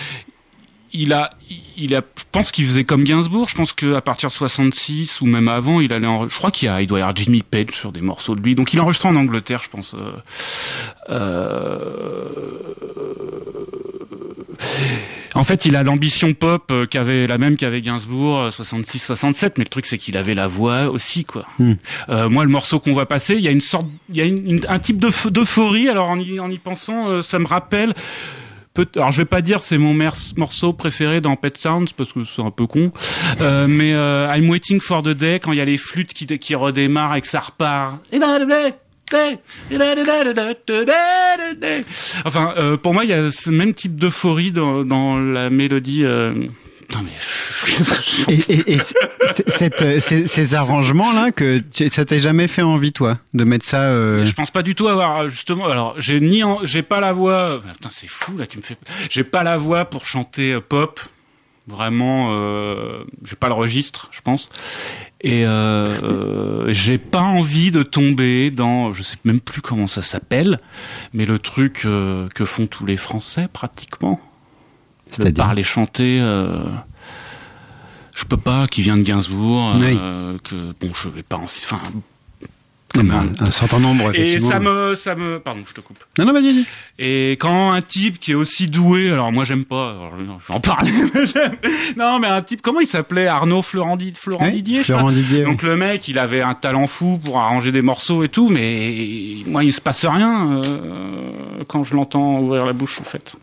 il 0.93 1.13
a, 1.13 1.29
il 1.77 1.93
a, 1.95 2.01
je 2.17 2.23
pense 2.31 2.51
qu'il 2.51 2.65
faisait 2.65 2.83
comme 2.83 3.03
Gainsbourg. 3.03 3.49
Je 3.49 3.55
pense 3.55 3.73
qu'à 3.73 4.01
partir 4.01 4.29
de 4.29 4.33
66 4.33 5.21
ou 5.21 5.25
même 5.25 5.47
avant, 5.47 5.81
il 5.81 5.91
allait. 5.93 6.07
En, 6.07 6.27
je 6.27 6.35
crois 6.37 6.51
qu'il 6.51 6.67
y 6.67 6.69
a, 6.69 6.81
il 6.81 6.87
doit 6.87 6.99
y 6.99 7.01
avoir 7.01 7.15
Jimmy 7.15 7.43
Page 7.43 7.71
sur 7.71 7.91
des 7.91 8.01
morceaux 8.01 8.35
de 8.35 8.41
lui. 8.41 8.55
Donc, 8.55 8.73
il 8.73 8.81
enregistrait 8.81 9.09
en 9.09 9.15
Angleterre, 9.15 9.61
je 9.63 9.69
pense. 9.69 9.93
euh, 9.95 10.11
euh, 11.09 12.29
En 15.35 15.43
fait, 15.43 15.65
il 15.65 15.75
a 15.75 15.83
l'ambition 15.83 16.33
pop 16.33 16.63
euh, 16.71 16.85
qu'avait 16.87 17.27
la 17.27 17.37
même 17.37 17.57
qu'avait 17.57 17.81
Gainsbourg, 17.81 18.47
66-67, 18.49 19.53
mais 19.57 19.65
le 19.65 19.69
truc 19.69 19.85
c'est 19.85 19.97
qu'il 19.99 20.17
avait 20.17 20.33
la 20.33 20.47
voix 20.47 20.89
aussi, 20.89 21.25
quoi. 21.25 21.45
Hmm. 21.59 21.73
Euh, 22.09 22.27
moi, 22.29 22.43
le 22.43 22.49
morceau 22.49 22.79
qu'on 22.79 22.93
va 22.93 23.05
passer, 23.05 23.35
il 23.35 23.41
y 23.41 23.47
a 23.47 23.51
une 23.51 23.61
sorte, 23.61 23.85
il 24.09 24.17
y 24.17 24.21
a 24.21 24.25
une- 24.25 24.49
une- 24.49 24.65
un 24.67 24.79
type 24.79 24.99
d'euph- 24.99 25.29
d'euphorie. 25.29 25.89
Alors 25.89 26.09
en 26.09 26.17
y, 26.19 26.39
en 26.39 26.49
y 26.49 26.57
pensant, 26.57 27.21
ça 27.21 27.37
me 27.39 27.45
rappelle. 27.45 27.93
Alors 28.95 29.11
je 29.11 29.17
vais 29.17 29.25
pas 29.25 29.41
dire 29.41 29.61
c'est 29.61 29.77
mon 29.77 29.93
morceau 30.37 30.73
préféré 30.73 31.21
dans 31.21 31.35
Pet 31.35 31.57
Sounds 31.57 31.87
parce 31.95 32.13
que 32.13 32.23
c'est 32.23 32.41
un 32.41 32.51
peu 32.51 32.67
con, 32.67 32.91
Euh, 33.41 33.67
mais 33.67 33.93
euh, 33.93 34.27
I'm 34.35 34.49
Waiting 34.49 34.79
for 34.81 35.03
the 35.03 35.09
Day 35.09 35.39
quand 35.39 35.51
il 35.51 35.57
y 35.57 35.61
a 35.61 35.65
les 35.65 35.77
flûtes 35.77 36.13
qui, 36.13 36.25
qui 36.25 36.55
redémarrent 36.55 37.15
et 37.15 37.21
que 37.21 37.27
ça 37.27 37.39
repart. 37.39 37.97
Enfin, 42.25 42.53
euh, 42.57 42.75
pour 42.77 42.93
moi, 42.93 43.05
il 43.05 43.09
y 43.09 43.13
a 43.13 43.31
ce 43.31 43.49
même 43.49 43.73
type 43.73 43.95
d'euphorie 43.95 44.51
dans, 44.51 44.83
dans 44.83 45.17
la 45.17 45.49
mélodie. 45.49 46.03
euh, 46.03 46.31
Non 46.93 47.01
mais 47.03 47.11
et, 48.33 48.39
et- 48.49 48.73
et 48.75 48.77
cette, 48.79 49.81
euh, 49.81 49.99
ces, 49.99 50.25
ces 50.27 50.55
arrangements-là, 50.55 51.31
que 51.31 51.61
ça 51.91 52.05
t'est 52.05 52.19
jamais 52.19 52.47
fait 52.47 52.61
envie, 52.61 52.93
toi, 52.93 53.19
de 53.33 53.43
mettre 53.43 53.65
ça. 53.65 53.81
euh, 53.89 54.25
Je 54.25 54.33
pense 54.33 54.51
pas 54.51 54.63
du 54.63 54.73
tout 54.73 54.87
avoir 54.87 55.29
justement. 55.29 55.65
Alors 55.67 55.93
j'ai 55.99 56.21
ni 56.21 56.43
en- 56.43 56.59
j'ai 56.65 56.83
pas 56.83 56.99
la 57.01 57.11
voix. 57.11 57.61
Putain 57.73 57.89
c'est 57.91 58.07
fou 58.07 58.37
là 58.37 58.45
tu 58.47 58.57
me 58.57 58.63
fais. 58.63 58.77
J'ai 59.09 59.23
pas 59.25 59.43
la 59.43 59.57
voix 59.57 59.85
pour 59.85 60.05
chanter 60.05 60.53
euh, 60.53 60.61
pop. 60.61 60.99
Vraiment, 61.69 62.29
euh, 62.31 63.03
j'ai 63.25 63.35
pas 63.35 63.47
le 63.49 63.53
registre, 63.53 64.07
je 64.13 64.21
pense. 64.21 64.47
Et 65.19 65.45
euh, 65.45 65.85
euh, 66.03 66.65
j'ai 66.69 66.97
pas 66.97 67.19
envie 67.19 67.71
de 67.71 67.83
tomber 67.83 68.51
dans, 68.51 68.93
je 68.93 69.03
sais 69.03 69.17
même 69.25 69.41
plus 69.41 69.61
comment 69.61 69.87
ça 69.87 70.01
s'appelle, 70.01 70.61
mais 71.13 71.25
le 71.25 71.39
truc 71.39 71.81
euh, 71.83 72.29
que 72.33 72.45
font 72.45 72.67
tous 72.67 72.85
les 72.85 72.95
Français 72.95 73.49
pratiquement. 73.51 74.21
C'est-à-dire 75.11 75.43
parler 75.45 75.63
chanter. 75.63 76.19
Euh, 76.21 76.63
je 78.15 78.25
peux 78.25 78.37
pas, 78.37 78.67
qui 78.67 78.81
vient 78.81 78.95
de 78.95 79.01
Gainsbourg. 79.01 79.75
Oui. 79.79 79.97
euh, 80.01 80.37
que 80.43 80.55
bon, 80.79 80.91
je 80.93 81.09
vais 81.09 81.23
pas 81.23 81.37
en. 81.37 81.43
Enfin, 81.43 81.79
un, 82.99 83.27
un 83.39 83.51
certain 83.51 83.79
nombre, 83.79 84.15
Et 84.15 84.39
ça 84.39 84.59
me, 84.59 84.95
ça 84.95 85.15
me, 85.15 85.39
pardon, 85.39 85.61
je 85.67 85.73
te 85.73 85.81
coupe. 85.81 85.99
Non, 86.17 86.25
non, 86.25 86.33
vas-y. 86.33 86.65
Et 86.97 87.31
quand 87.33 87.71
un 87.71 87.81
type 87.81 88.17
qui 88.19 88.31
est 88.31 88.35
aussi 88.35 88.67
doué, 88.67 89.11
alors 89.11 89.31
moi 89.31 89.43
j'aime 89.43 89.65
pas, 89.65 89.91
alors, 89.91 90.17
non, 90.17 90.37
je 90.41 90.47
vais 90.47 90.55
en 90.55 90.59
parler, 90.59 90.91
mais 91.13 91.21
non 91.95 92.19
mais 92.19 92.27
un 92.27 92.41
type, 92.41 92.61
comment 92.61 92.79
il 92.79 92.87
s'appelait? 92.87 93.27
Arnaud 93.27 93.61
Ouais, 94.45 94.51
Didier, 94.51 94.83
Florent. 94.83 95.11
Didier, 95.11 95.43
Donc 95.43 95.61
le 95.61 95.75
mec, 95.75 96.07
il 96.07 96.17
avait 96.17 96.41
un 96.41 96.53
talent 96.55 96.87
fou 96.87 97.19
pour 97.23 97.39
arranger 97.39 97.71
des 97.71 97.81
morceaux 97.83 98.23
et 98.23 98.29
tout, 98.29 98.49
mais 98.49 99.37
moi 99.45 99.63
il 99.63 99.73
se 99.73 99.81
passe 99.81 100.05
rien 100.05 100.61
euh, 100.63 101.31
quand 101.67 101.83
je 101.83 101.95
l'entends 101.95 102.39
ouvrir 102.39 102.65
la 102.65 102.73
bouche 102.73 102.99
en 102.99 103.05
fait. 103.05 103.35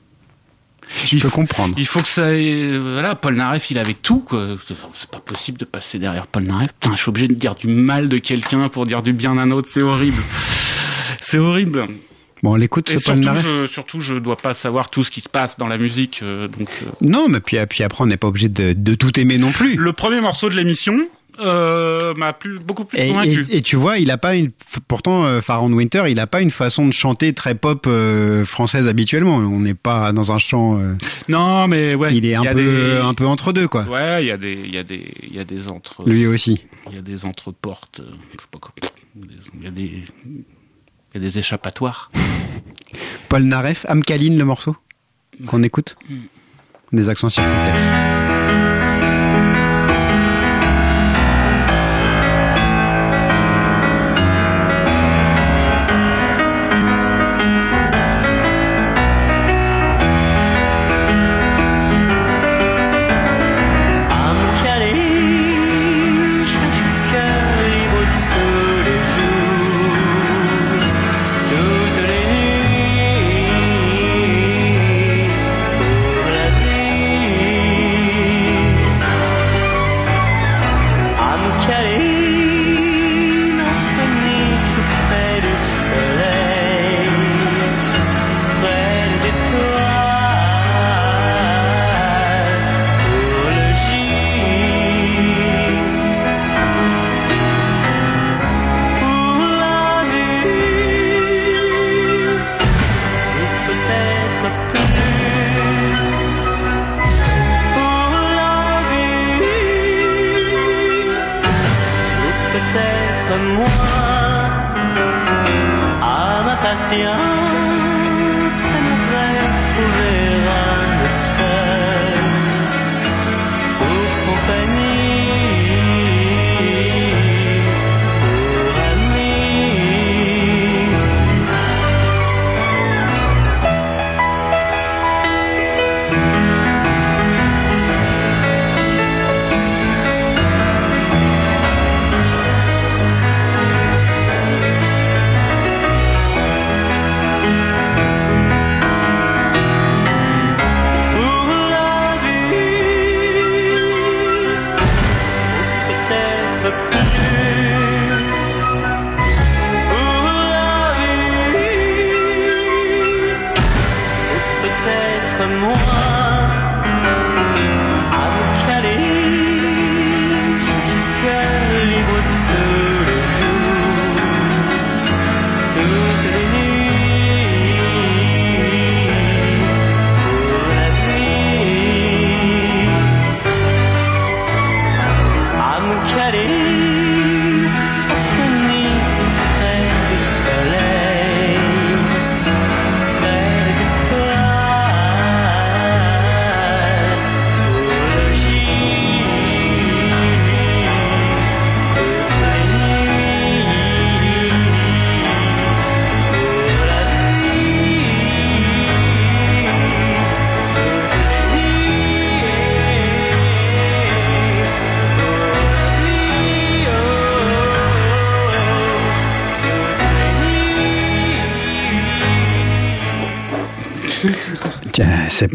Je 1.06 1.19
peux 1.19 1.31
comprendre. 1.31 1.74
Il 1.78 1.86
faut 1.86 2.01
que 2.01 2.09
ça, 2.09 2.32
ait- 2.35 2.78
voilà, 2.78 3.15
Paul 3.15 3.35
Naref, 3.35 3.70
il 3.70 3.78
avait 3.78 3.94
tout. 3.94 4.24
C'est 4.66 4.74
c'est 4.98 5.11
pas 5.11 5.19
possible 5.20 5.59
de 5.59 5.65
passer 5.65 5.98
derrière 5.98 6.27
Paul 6.27 6.44
Naref. 6.44 6.69
Putain, 6.81 6.94
je 6.97 7.01
suis 7.01 7.09
obligé 7.09 7.28
de 7.28 7.35
dire 7.35 7.55
du 7.55 7.66
mal 7.69 8.09
de 8.09 8.19
quelqu'un 8.19 8.69
pour 8.69 8.86
dire 8.86 9.02
du 9.02 9.12
bien 9.12 9.35
d'un 9.35 9.51
autre, 9.51 9.69
c'est 9.70 9.82
horrible. 9.82 10.20
C'est 11.20 11.39
horrible. 11.39 11.86
Bon, 12.43 12.52
on 12.52 12.56
l'écoute, 12.56 12.90
Et 12.90 12.98
ce 12.98 13.05
Paul 13.05 13.15
surtout 13.23 13.27
Naref. 13.27 13.44
je, 13.47 13.66
surtout, 13.66 14.01
je 14.02 14.15
dois 14.15 14.36
pas 14.36 14.52
savoir 14.52 14.90
tout 14.90 15.02
ce 15.02 15.11
qui 15.11 15.23
se 15.23 15.28
passe 15.31 15.59
dans 15.59 15.66
la 15.66 15.78
musique. 15.78 16.20
euh, 16.23 16.47
donc, 16.48 16.69
euh. 16.82 16.86
Non, 17.01 17.27
mais 17.28 17.40
puis, 17.40 17.56
puis 17.69 17.82
après, 17.82 18.05
on 18.05 18.06
n'est 18.06 18.19
pas 18.19 18.27
obligé 18.28 18.48
de, 18.51 18.74
de 18.74 18.94
tout 18.94 19.19
aimer 19.19 19.39
non 19.39 19.51
plus. 19.51 19.77
Le 19.77 19.93
premier 19.94 20.20
morceau 20.20 20.51
de 20.51 20.55
l'émission 20.55 21.09
euh, 21.40 22.15
m'a 22.15 22.32
plus, 22.32 22.59
beaucoup 22.59 22.85
plus 22.85 22.98
Et, 22.98 23.09
convaincu. 23.09 23.47
et- 23.51 23.56
et 23.59 23.62
tu 23.62 23.77
vois, 23.77 23.98
il 23.98 24.11
a 24.11 24.19
pas 24.19 24.35
une. 24.36 24.51
Pourtant, 24.89 25.24
euh, 25.24 25.40
Pharaon 25.40 25.73
Winter, 25.73 26.05
il 26.09 26.19
a 26.20 26.27
pas 26.27 26.40
une 26.40 26.51
façon 26.51 26.86
de 26.86 26.93
chanter 26.93 27.32
très 27.32 27.55
pop 27.55 27.86
euh, 27.86 28.44
française 28.44 28.86
habituellement. 28.89 29.36
On 29.36 29.61
n'est 29.61 29.74
pas 29.74 30.12
dans 30.12 30.32
un 30.32 30.39
chant. 30.39 30.78
euh, 30.78 30.94
Non, 31.28 31.66
mais 31.69 31.94
ouais. 31.94 32.15
il 32.16 32.24
est 32.27 32.35
un 32.35 32.43
peu, 32.44 32.55
des- 32.55 33.01
un 33.02 33.15
peu 33.15 33.27
entre 33.27 33.52
deux, 33.52 33.69
quoi. 33.69 33.82
Ouais, 33.85 34.23
il 34.23 34.27
y 34.27 34.31
a 34.31 34.36
des, 34.36 34.52
il 34.65 34.74
y 34.74 34.78
a 34.78 34.82
des, 34.85 35.12
il 35.23 35.35
y 35.35 35.39
a 35.40 35.44
des 35.44 35.69
entre, 35.69 36.09
Lui 36.09 36.27
aussi. 36.27 36.65
il 36.89 36.94
y 36.94 36.98
a 36.98 37.02
des 37.02 37.24
entreportes, 37.24 38.01
euh, 38.01 38.11
je 38.36 38.40
sais 38.43 38.48
pas 38.51 38.59
quoi. 38.59 38.73
Il 39.16 39.62
y 39.65 39.66
a 39.66 39.70
des, 39.70 40.05
il 40.27 41.15
y 41.15 41.16
a 41.19 41.20
des 41.20 41.39
échappatoires. 41.39 42.11
Paul 43.28 43.43
Naref, 43.43 43.86
Amkaline, 43.89 44.39
le 44.39 44.44
morceau 44.44 44.77
qu'on 45.47 45.62
écoute? 45.62 45.97
Mm. 46.09 46.15
Des 46.93 47.09
accents 47.09 47.28
circonflexes. 47.28 47.90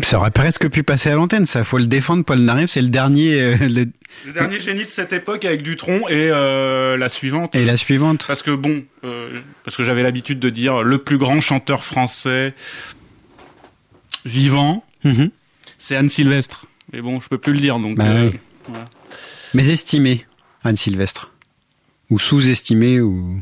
Ça 0.02 0.18
aurait 0.18 0.32
presque 0.32 0.70
pu 0.70 0.84
passer 0.84 1.10
à 1.10 1.16
l'antenne, 1.16 1.46
ça. 1.46 1.64
Faut 1.64 1.78
le 1.78 1.88
défendre, 1.88 2.24
Paul 2.26 2.40
Naref. 2.40 2.70
C'est 2.72 2.82
le 2.82 2.90
dernier. 2.90 3.40
euh, 3.42 3.56
le- 3.62 3.86
Le 4.26 4.34
dernier 4.34 4.60
génie 4.60 4.84
de 4.86 4.90
cette 4.90 5.14
époque 5.14 5.46
avec 5.46 5.62
Dutron 5.64 6.08
et 6.10 6.30
euh, 6.32 6.98
la 6.98 7.10
suivante. 7.10 7.56
Et 7.56 7.64
la 7.66 7.78
suivante. 7.78 8.26
Parce 8.28 8.42
que 8.44 8.52
bon, 8.52 8.84
euh, 9.04 9.38
parce 9.64 9.78
que 9.78 9.84
j'avais 9.84 10.04
l'habitude 10.04 10.40
de 10.40 10.50
dire 10.50 10.82
le 10.84 10.98
plus 10.98 11.18
grand 11.18 11.40
chanteur 11.42 11.84
français 11.84 12.54
vivant, 14.26 14.84
Mhm. 15.04 15.32
c'est 15.78 15.96
Anne 15.96 16.10
Sylvestre. 16.10 16.66
Mais 16.92 17.02
bon, 17.02 17.20
je 17.20 17.30
peux 17.30 17.38
plus 17.38 17.54
le 17.54 17.60
dire 17.60 17.80
donc. 17.80 17.98
Bah 17.98 18.06
oui. 18.16 18.40
voilà. 18.68 18.90
Mais 19.54 19.70
estimé, 19.70 20.26
Anne 20.64 20.76
Sylvestre. 20.78 21.32
Ou 22.10 22.20
sous-estimé, 22.20 23.00
ou. 23.02 23.40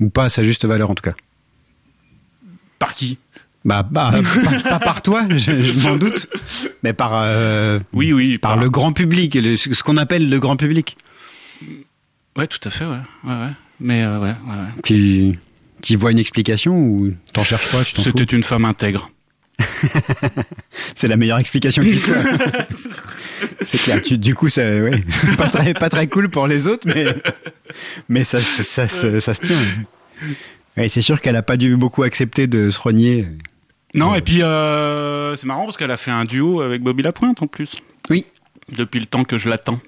Ou 0.00 0.10
pas 0.10 0.24
à 0.24 0.28
sa 0.28 0.42
juste 0.42 0.64
valeur, 0.64 0.90
en 0.90 0.94
tout 0.94 1.02
cas. 1.02 1.14
Par 2.78 2.94
qui? 2.94 3.18
Bah, 3.64 3.86
bah 3.88 4.12
pas, 4.62 4.70
pas 4.70 4.78
par 4.80 5.02
toi, 5.02 5.22
je, 5.30 5.62
je 5.62 5.78
m'en 5.88 5.96
doute. 5.96 6.26
Mais 6.82 6.92
par. 6.92 7.12
euh, 7.14 7.78
Oui, 7.92 8.12
oui. 8.12 8.38
par 8.38 8.56
le 8.56 8.68
grand 8.70 8.92
public, 8.92 9.34
le- 9.36 9.56
ce 9.56 9.82
qu'on 9.82 9.96
appelle 9.96 10.28
le 10.28 10.38
grand 10.40 10.56
public. 10.56 10.96
Ouais, 12.36 12.46
tout 12.46 12.58
à 12.64 12.70
fait, 12.70 12.84
ouais, 12.86 12.96
ouais, 13.24 13.30
ouais. 13.32 13.50
Mais 13.80 14.02
euh, 14.02 14.18
ouais, 14.18 14.34
ouais, 14.46 14.54
ouais. 14.56 14.68
Puis. 14.82 15.38
Tu 15.80 15.96
vois 15.96 16.12
une 16.12 16.18
explication 16.20 16.76
ou 16.78 17.12
t'en 17.32 17.42
cherches 17.42 17.72
pas, 17.72 17.82
tu 17.82 17.94
t'en 17.94 18.02
fous 18.04 18.10
C'était 18.16 18.36
une 18.36 18.44
femme 18.44 18.64
intègre. 18.64 19.10
C'est 20.94 21.08
la 21.08 21.16
meilleure 21.16 21.38
explication 21.38 21.82
qui 21.82 21.98
soit. 21.98 22.14
C'est 23.64 23.78
clair. 23.78 24.00
Tu- 24.02 24.18
du 24.18 24.34
coup, 24.36 24.48
ça, 24.48 24.62
ouais, 24.62 25.00
pas 25.36 25.48
très, 25.48 25.74
pas 25.74 25.88
très 25.90 26.06
cool 26.06 26.28
pour 26.28 26.46
les 26.46 26.66
autres, 26.68 26.86
mais, 26.86 27.04
mais 28.08 28.22
ça, 28.24 28.40
ça, 28.40 28.62
ça, 28.62 28.88
se- 28.88 29.18
ça 29.20 29.34
se 29.34 29.40
tient. 29.40 29.56
Ouais, 30.76 30.88
c'est 30.88 31.02
sûr 31.02 31.20
qu'elle 31.20 31.36
a 31.36 31.42
pas 31.42 31.56
dû 31.56 31.76
beaucoup 31.76 32.02
accepter 32.04 32.46
de 32.46 32.70
se 32.70 32.78
renier. 32.80 33.26
Non, 33.94 34.14
et 34.14 34.20
puis 34.22 34.42
euh, 34.42 35.34
c'est 35.36 35.46
marrant 35.46 35.64
parce 35.64 35.76
qu'elle 35.76 35.90
a 35.90 35.96
fait 35.96 36.10
un 36.10 36.24
duo 36.24 36.60
avec 36.62 36.82
Bobby 36.82 37.02
Lapointe 37.02 37.42
en 37.42 37.46
plus. 37.46 37.74
Oui. 38.10 38.26
Depuis 38.76 39.00
le 39.00 39.06
temps 39.06 39.24
que 39.24 39.36
je 39.38 39.48
l'attends. 39.48 39.80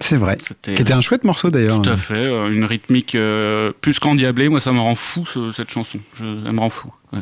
C'est 0.00 0.16
vrai. 0.16 0.36
C'était 0.44 0.74
Qui 0.74 0.82
était 0.82 0.92
un 0.94 1.00
chouette 1.00 1.22
morceau 1.22 1.48
d'ailleurs. 1.50 1.80
tout 1.80 1.88
à 1.90 1.96
fait 1.96 2.14
euh, 2.14 2.50
une 2.50 2.64
rythmique 2.64 3.14
euh, 3.14 3.70
plus 3.80 4.00
qu'endiablée. 4.00 4.48
Moi, 4.48 4.58
ça 4.58 4.72
me 4.72 4.80
rend 4.80 4.96
fou 4.96 5.24
ce- 5.26 5.52
cette 5.52 5.70
chanson. 5.70 6.00
Je, 6.14 6.24
elle 6.24 6.52
me 6.52 6.58
rend 6.58 6.70
fou. 6.70 6.92
ouais. 7.12 7.20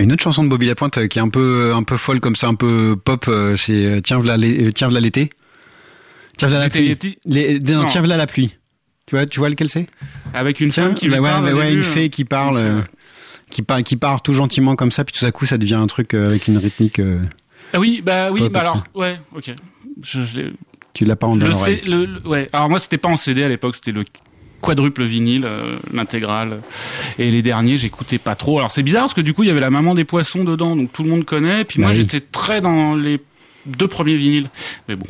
Une 0.00 0.10
autre 0.12 0.22
chanson 0.24 0.42
de 0.42 0.48
Bobby 0.48 0.66
Lapointe 0.66 0.98
euh, 0.98 1.06
qui 1.06 1.20
est 1.20 1.22
un 1.22 1.28
peu, 1.28 1.72
un 1.72 1.84
peu 1.84 1.96
folle 1.96 2.18
comme 2.18 2.34
ça, 2.34 2.48
un 2.48 2.54
peu 2.56 2.96
pop, 2.96 3.26
euh, 3.28 3.56
c'est 3.56 4.00
Tiens 4.02 4.18
v'là 4.18 4.36
Tiens 4.74 4.88
v'là 4.88 4.98
l'été. 4.98 5.30
Tiens 6.36 6.48
v'là 6.48 6.58
la 6.58 6.64
L'été, 6.64 6.96
pluie. 6.96 7.18
Les- 7.26 7.60
non, 7.60 7.82
Non. 7.82 7.86
Tiens 7.86 8.02
v'là 8.02 8.16
la 8.16 8.26
pluie. 8.26 8.56
Tu 9.06 9.14
vois, 9.14 9.26
tu 9.26 9.38
vois 9.38 9.50
lequel 9.50 9.68
c'est? 9.68 9.86
Avec 10.32 10.60
une 10.60 10.70
Tiens, 10.70 10.84
femme 10.86 10.94
qui 10.94 11.04
lui 11.04 11.12
bah 11.12 11.20
ouais, 11.20 11.28
parle 11.28 11.44
ouais, 11.54 11.64
début, 11.66 11.76
une 11.76 11.82
fée 11.84 12.06
euh, 12.06 12.08
qui 12.08 12.24
parle, 12.24 12.56
une 12.58 12.64
fée, 12.70 12.74
ouais. 12.76 12.82
Qui 13.50 13.62
part, 13.62 13.82
qui 13.82 13.96
part 13.96 14.22
tout 14.22 14.32
gentiment 14.32 14.76
comme 14.76 14.90
ça, 14.90 15.04
puis 15.04 15.14
tout 15.18 15.24
à 15.24 15.32
coup 15.32 15.46
ça 15.46 15.58
devient 15.58 15.74
un 15.74 15.86
truc 15.86 16.14
euh, 16.14 16.26
avec 16.26 16.48
une 16.48 16.58
rythmique. 16.58 16.98
euh, 16.98 17.18
Ah 17.72 17.80
oui, 17.80 18.02
bah 18.04 18.30
oui, 18.32 18.48
bah 18.48 18.60
alors, 18.60 18.82
ouais, 18.94 19.18
ok. 19.34 19.52
Je, 20.02 20.22
je 20.22 20.40
l'ai- 20.40 20.52
tu 20.92 21.04
l'as 21.04 21.16
pas 21.16 21.26
en 21.26 21.36
le, 21.36 21.48
l'oreille. 21.48 21.76
C- 21.78 21.84
le, 21.86 22.04
le- 22.06 22.26
ouais. 22.26 22.48
Alors 22.52 22.68
moi, 22.70 22.78
c'était 22.78 22.98
pas 22.98 23.08
en 23.08 23.16
CD 23.16 23.42
à 23.44 23.48
l'époque, 23.48 23.74
c'était 23.76 23.92
le 23.92 24.04
quadruple 24.60 25.02
vinyle, 25.04 25.44
euh, 25.46 25.76
l'intégrale. 25.92 26.60
Et 27.18 27.30
les 27.30 27.42
derniers, 27.42 27.76
j'écoutais 27.76 28.18
pas 28.18 28.34
trop. 28.34 28.58
Alors 28.58 28.70
c'est 28.70 28.82
bizarre 28.82 29.02
parce 29.02 29.14
que 29.14 29.20
du 29.20 29.34
coup, 29.34 29.42
il 29.42 29.48
y 29.48 29.50
avait 29.50 29.60
la 29.60 29.70
maman 29.70 29.94
des 29.94 30.04
poissons 30.04 30.42
dedans, 30.44 30.74
donc 30.76 30.92
tout 30.92 31.02
le 31.02 31.10
monde 31.10 31.24
connaît. 31.24 31.64
Puis 31.64 31.78
Bah 31.80 31.86
moi, 31.86 31.90
oui. 31.90 31.96
j'étais 32.00 32.20
très 32.20 32.60
dans 32.60 32.94
les 32.94 33.20
deux 33.66 33.88
premiers 33.88 34.16
vinyles. 34.16 34.48
Mais 34.88 34.96
bon. 34.96 35.06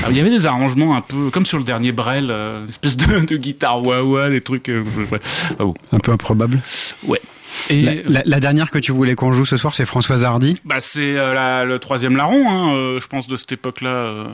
Alors, 0.00 0.10
il 0.10 0.16
y 0.16 0.20
avait 0.20 0.30
des 0.30 0.46
arrangements 0.46 0.96
un 0.96 1.00
peu 1.00 1.30
comme 1.30 1.46
sur 1.46 1.58
le 1.58 1.64
dernier 1.64 1.92
Brel, 1.92 2.28
euh, 2.30 2.64
une 2.64 2.68
espèce 2.70 2.96
de, 2.96 3.24
de 3.24 3.36
guitare 3.36 3.82
wah-wah, 3.84 4.30
des 4.30 4.40
trucs. 4.40 4.68
euh, 4.68 4.82
ouais. 5.12 5.20
Ah 5.60 5.64
bon. 5.64 5.74
Un 5.92 5.98
peu 5.98 6.10
improbable. 6.12 6.58
Ouais. 7.06 7.20
Et 7.70 7.82
La, 7.82 7.94
la- 8.08 8.22
la 8.24 8.40
dernière 8.40 8.70
que 8.70 8.78
tu 8.78 8.92
voulais 8.92 9.14
qu'on 9.14 9.32
joue 9.32 9.44
ce 9.44 9.56
soir, 9.56 9.74
c'est 9.74 9.86
Françoise 9.86 10.24
Hardy. 10.24 10.60
bah 10.64 10.80
c'est 10.80 11.16
euh, 11.16 11.64
le 11.64 11.78
troisième 11.78 12.16
larron, 12.16 12.50
hein, 12.50 12.74
euh, 12.74 13.00
je 13.00 13.06
pense 13.06 13.26
de 13.26 13.36
cette 13.36 13.52
époque-là. 13.52 13.90
euh, 13.90 14.28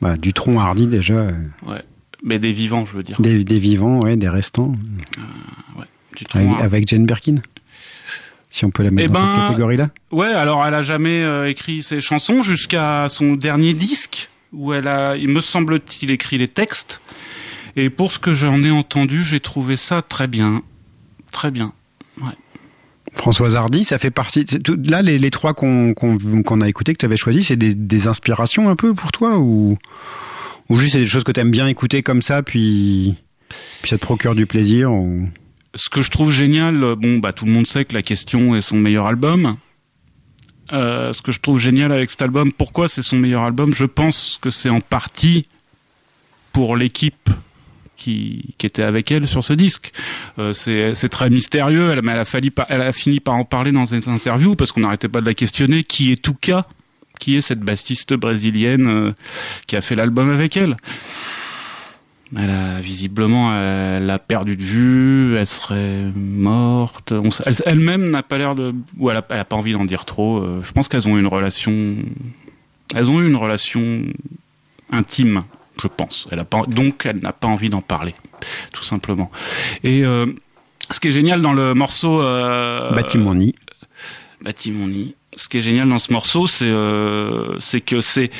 Bah, 0.00 0.16
du 0.16 0.32
tronc 0.32 0.58
Hardy 0.58 0.86
déjà, 0.86 1.26
ouais. 1.66 1.82
Mais 2.22 2.38
des 2.38 2.52
vivants, 2.52 2.84
je 2.84 2.92
veux 2.96 3.02
dire. 3.02 3.20
des, 3.20 3.44
des 3.44 3.58
vivants, 3.58 4.00
ouais, 4.00 4.16
des 4.16 4.28
restants, 4.28 4.74
Du 6.16 6.24
tronc, 6.24 6.38
avec, 6.54 6.64
avec 6.64 6.88
Jane 6.88 7.06
Birkin. 7.06 7.36
Si 8.50 8.64
on 8.64 8.70
peut 8.70 8.82
la 8.82 8.90
mettre 8.90 9.08
Eh 9.10 9.12
dans 9.14 9.20
ben, 9.22 9.34
cette 9.36 9.44
catégorie-là. 9.46 9.88
Ouais, 10.10 10.26
alors 10.28 10.66
elle 10.66 10.74
a 10.74 10.82
jamais 10.82 11.48
écrit 11.50 11.82
ses 11.82 12.00
chansons 12.00 12.42
jusqu'à 12.42 13.08
son 13.08 13.34
dernier 13.34 13.72
disque 13.74 14.28
où 14.52 14.72
elle 14.72 14.88
a, 14.88 15.16
il 15.16 15.28
me 15.28 15.40
semble-t-il, 15.40 16.10
écrit 16.10 16.36
les 16.36 16.48
textes. 16.48 17.00
Et 17.76 17.88
pour 17.90 18.10
ce 18.10 18.18
que 18.18 18.34
j'en 18.34 18.62
ai 18.64 18.70
entendu, 18.72 19.22
j'ai 19.22 19.38
trouvé 19.40 19.76
ça 19.76 20.02
très 20.02 20.26
bien, 20.26 20.62
très 21.30 21.50
bien. 21.52 21.72
Françoise 23.14 23.56
Hardy, 23.56 23.84
ça 23.84 23.98
fait 23.98 24.10
partie. 24.10 24.44
tout- 24.44 24.78
là, 24.84 25.02
les, 25.02 25.30
trois 25.30 25.54
qu'on 25.54 25.94
a 26.60 26.68
écoutés, 26.68 26.92
que 26.92 26.98
tu 26.98 27.06
avais 27.06 27.16
choisis, 27.16 27.48
c'est 27.48 27.56
des, 27.56 28.06
inspirations 28.06 28.68
un 28.68 28.76
peu 28.76 28.94
pour 28.94 29.12
toi 29.12 29.38
ou 29.38 29.76
ou 30.68 30.78
juste 30.78 30.92
c'est 30.92 31.00
des 31.00 31.06
choses 31.06 31.24
que 31.24 31.32
tu 31.32 31.40
aimes 31.40 31.50
bien 31.50 31.66
écouter 31.66 32.02
comme 32.02 32.22
ça, 32.22 32.42
puis 32.42 33.16
puis 33.82 33.90
ça 33.90 33.98
te 33.98 34.02
procure 34.02 34.34
du 34.34 34.46
plaisir. 34.46 34.90
Ce 35.74 35.88
que 35.88 36.02
je 36.02 36.10
trouve 36.10 36.30
génial, 36.30 36.94
bon, 36.96 37.18
bah 37.18 37.32
tout 37.32 37.44
le 37.44 37.52
monde 37.52 37.66
sait 37.66 37.84
que 37.84 37.94
la 37.94 38.02
question 38.02 38.54
est 38.54 38.60
son 38.60 38.76
meilleur 38.76 39.06
album. 39.06 39.56
Euh, 40.72 41.12
ce 41.12 41.20
que 41.20 41.32
je 41.32 41.40
trouve 41.40 41.58
génial 41.58 41.90
avec 41.90 42.10
cet 42.10 42.22
album, 42.22 42.52
pourquoi 42.52 42.88
c'est 42.88 43.02
son 43.02 43.16
meilleur 43.16 43.42
album? 43.42 43.74
Je 43.74 43.86
pense 43.86 44.38
que 44.40 44.50
c'est 44.50 44.70
en 44.70 44.80
partie 44.80 45.46
pour 46.52 46.76
l'équipe 46.76 47.30
qui, 48.00 48.54
était 48.62 48.82
avec 48.82 49.10
elle 49.12 49.26
sur 49.28 49.44
ce 49.44 49.52
disque. 49.52 49.92
Euh, 50.38 50.52
c'est 50.54 51.08
très 51.08 51.30
mystérieux, 51.30 51.90
elle, 51.90 52.02
mais 52.02 52.12
elle 52.12 52.82
a, 52.82 52.92
fini 52.92 53.20
par 53.20 53.34
en 53.34 53.44
parler 53.44 53.72
dans 53.72 53.84
des 53.84 54.08
interviews 54.08 54.56
parce 54.56 54.72
qu'on 54.72 54.80
n'arrêtait 54.80 55.08
pas 55.08 55.20
de 55.20 55.26
la 55.26 55.34
questionner. 55.34 55.84
Qui 55.84 56.12
est 56.12 56.22
Touka? 56.22 56.66
Qui 57.18 57.36
est 57.36 57.42
cette 57.42 57.60
bassiste 57.60 58.14
brésilienne 58.14 58.86
euh, 58.86 59.12
qui 59.66 59.76
a 59.76 59.82
fait 59.82 59.94
l'album 59.94 60.30
avec 60.30 60.56
elle? 60.56 60.76
Elle 62.36 62.50
a 62.50 62.80
visiblement 62.80 63.52
elle 63.58 64.08
a 64.08 64.20
perdu 64.20 64.56
de 64.56 64.62
vue, 64.62 65.36
elle 65.36 65.46
serait 65.46 66.04
morte. 66.14 67.12
Elle-même 67.66 68.08
n'a 68.08 68.22
pas 68.22 68.38
l'air 68.38 68.54
de, 68.54 68.72
ou 68.98 69.10
elle 69.10 69.16
a, 69.16 69.22
pas 69.22 69.56
envie 69.56 69.72
d'en 69.72 69.84
dire 69.84 70.04
trop. 70.04 70.38
Euh, 70.38 70.60
Je 70.62 70.72
pense 70.72 70.88
qu'elles 70.88 71.08
ont 71.08 71.18
une 71.18 71.26
relation, 71.26 71.96
elles 72.94 73.10
ont 73.10 73.20
eu 73.20 73.26
une 73.26 73.36
relation 73.36 74.04
intime, 74.92 75.42
je 75.80 75.88
pense. 75.88 76.26
Elle 76.30 76.40
a 76.40 76.44
pas, 76.44 76.62
donc 76.66 77.06
elle 77.06 77.18
n'a 77.18 77.32
pas 77.32 77.48
envie 77.48 77.70
d'en 77.70 77.80
parler, 77.80 78.14
tout 78.72 78.84
simplement. 78.84 79.30
Et 79.84 80.04
euh, 80.04 80.26
ce 80.90 81.00
qui 81.00 81.08
est 81.08 81.12
génial 81.12 81.42
dans 81.42 81.52
le 81.52 81.74
morceau 81.74 82.20
euh, 82.20 82.92
Bâtiment 82.92 83.34
nid. 83.34 83.54
Bâtiment 84.40 84.86
nid. 84.86 85.14
Ce 85.36 85.48
qui 85.48 85.58
est 85.58 85.62
génial 85.62 85.88
dans 85.88 85.98
ce 86.00 86.12
morceau, 86.12 86.46
c'est 86.46 86.66
euh, 86.66 87.58
que 87.86 88.00
c'est 88.00 88.30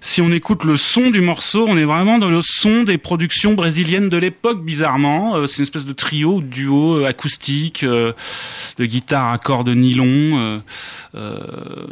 si 0.00 0.20
on 0.20 0.30
écoute 0.30 0.62
le 0.62 0.76
son 0.76 1.10
du 1.10 1.20
morceau, 1.20 1.66
on 1.68 1.76
est 1.76 1.84
vraiment 1.84 2.18
dans 2.18 2.30
le 2.30 2.40
son 2.40 2.84
des 2.84 2.96
productions 2.96 3.54
brésiliennes 3.54 4.08
de 4.08 4.16
l'époque, 4.16 4.64
bizarrement. 4.64 5.34
Euh, 5.36 5.46
c'est 5.48 5.58
une 5.58 5.62
espèce 5.64 5.84
de 5.84 5.92
trio, 5.92 6.40
duo 6.40 7.00
euh, 7.00 7.06
acoustique, 7.06 7.82
euh, 7.82 8.12
de 8.78 8.84
guitare 8.84 9.32
à 9.32 9.38
cordes 9.38 9.68
nylon. 9.68 10.60
euh, 11.16 11.86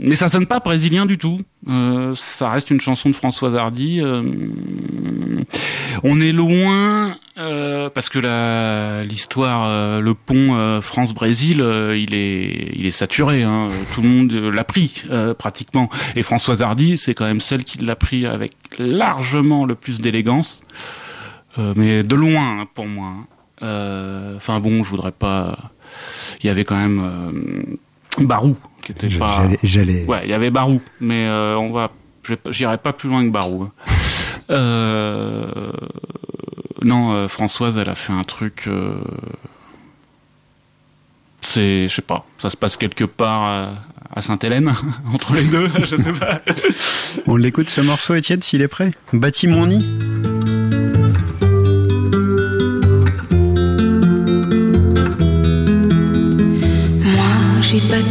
mais 0.00 0.14
ça 0.16 0.28
sonne 0.28 0.46
pas 0.46 0.58
brésilien 0.60 1.06
du 1.06 1.18
tout. 1.18 1.40
Ça 1.66 2.50
reste 2.50 2.70
une 2.70 2.80
chanson 2.80 3.08
de 3.08 3.14
Françoise 3.14 3.54
Hardy. 3.56 4.02
on 6.02 6.20
est 6.20 6.32
loin 6.32 7.16
euh, 7.38 7.88
parce 7.88 8.08
que 8.10 8.18
l'histoire, 9.02 10.00
le 10.00 10.14
pont 10.14 10.80
France-Brésil, 10.82 11.64
il 11.96 12.14
est 12.14 12.72
il 12.74 12.86
est 12.86 12.90
saturé. 12.90 13.43
Hein, 13.44 13.68
tout 13.94 14.02
le 14.02 14.08
monde 14.08 14.32
euh, 14.32 14.50
l'a 14.50 14.64
pris 14.64 15.04
euh, 15.10 15.34
pratiquement. 15.34 15.88
Et 16.16 16.22
Françoise 16.22 16.62
Hardy, 16.62 16.98
c'est 16.98 17.14
quand 17.14 17.26
même 17.26 17.40
celle 17.40 17.64
qui 17.64 17.78
l'a 17.78 17.96
pris 17.96 18.26
avec 18.26 18.52
largement 18.78 19.64
le 19.66 19.74
plus 19.74 20.00
d'élégance, 20.00 20.62
Euh, 21.58 21.72
mais 21.76 22.02
de 22.02 22.14
loin 22.16 22.60
hein, 22.62 22.64
pour 22.74 22.86
moi. 22.86 23.08
hein. 23.08 23.26
Euh, 23.62 24.36
Enfin 24.36 24.58
bon, 24.60 24.82
je 24.82 24.90
voudrais 24.90 25.12
pas. 25.12 25.56
Il 26.42 26.46
y 26.46 26.50
avait 26.50 26.64
quand 26.64 26.76
même 26.76 27.00
euh, 28.20 28.24
Barou 28.24 28.56
qui 28.82 28.90
était 28.92 29.08
Je- 29.08 29.18
pas. 29.20 29.48
J'allais, 29.62 30.04
Ouais, 30.06 30.22
il 30.24 30.30
y 30.30 30.34
avait 30.34 30.50
Barou, 30.50 30.80
mais 31.00 31.26
euh, 31.28 31.56
on 31.56 31.70
va, 31.72 31.90
j'irai 32.50 32.78
pas 32.78 32.92
plus 32.92 33.08
loin 33.08 33.24
que 33.24 33.30
Barou. 33.30 33.62
hein. 33.62 33.72
Euh, 34.50 35.70
non, 36.82 37.12
euh, 37.12 37.28
Françoise, 37.28 37.78
elle 37.78 37.88
a 37.88 37.94
fait 37.94 38.12
un 38.12 38.24
truc. 38.24 38.68
Euh, 41.44 41.84
c'est, 41.84 41.88
je 41.88 41.94
sais 41.94 42.02
pas, 42.02 42.26
ça 42.38 42.50
se 42.50 42.56
passe 42.56 42.76
quelque 42.76 43.04
part 43.04 43.42
à, 43.42 43.68
à 44.14 44.22
Sainte-Hélène 44.22 44.72
entre 45.12 45.34
les 45.34 45.44
deux, 45.44 45.68
je 45.80 45.96
sais 45.96 46.12
pas. 46.12 46.40
On 47.26 47.36
l'écoute 47.36 47.70
ce 47.70 47.80
morceau, 47.80 48.14
Étienne, 48.14 48.42
s'il 48.42 48.62
est 48.62 48.68
prêt. 48.68 48.90
Bâtiment 49.12 49.66
nid. 49.66 49.84
Moi 57.04 57.60
j'ai 57.60 57.80
bâti 57.80 58.03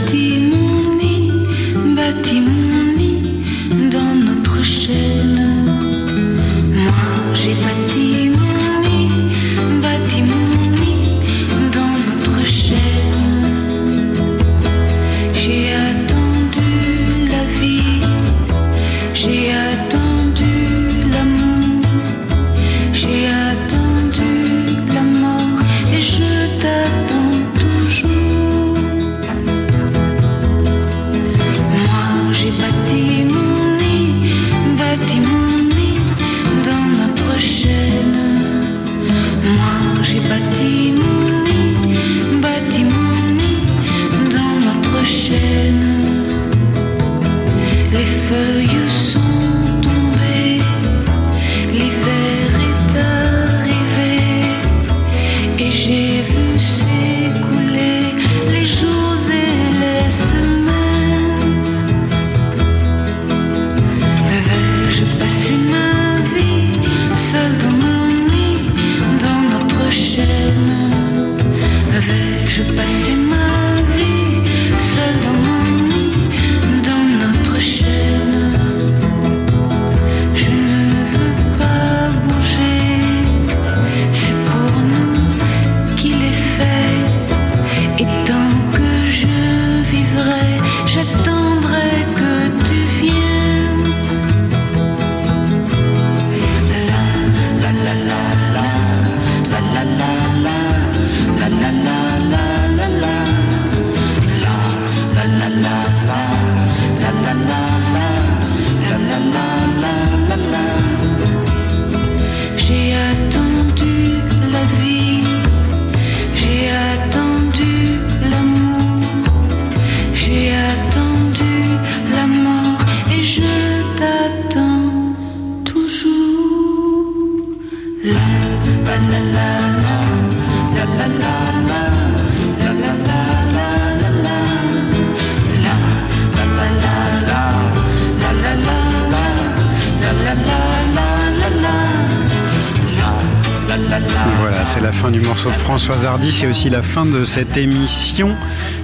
C'est 146.44 146.49
aussi 146.49 146.70
la 146.70 146.84
fin 146.84 147.06
de 147.06 147.24
cette 147.24 147.56
émission, 147.56 148.36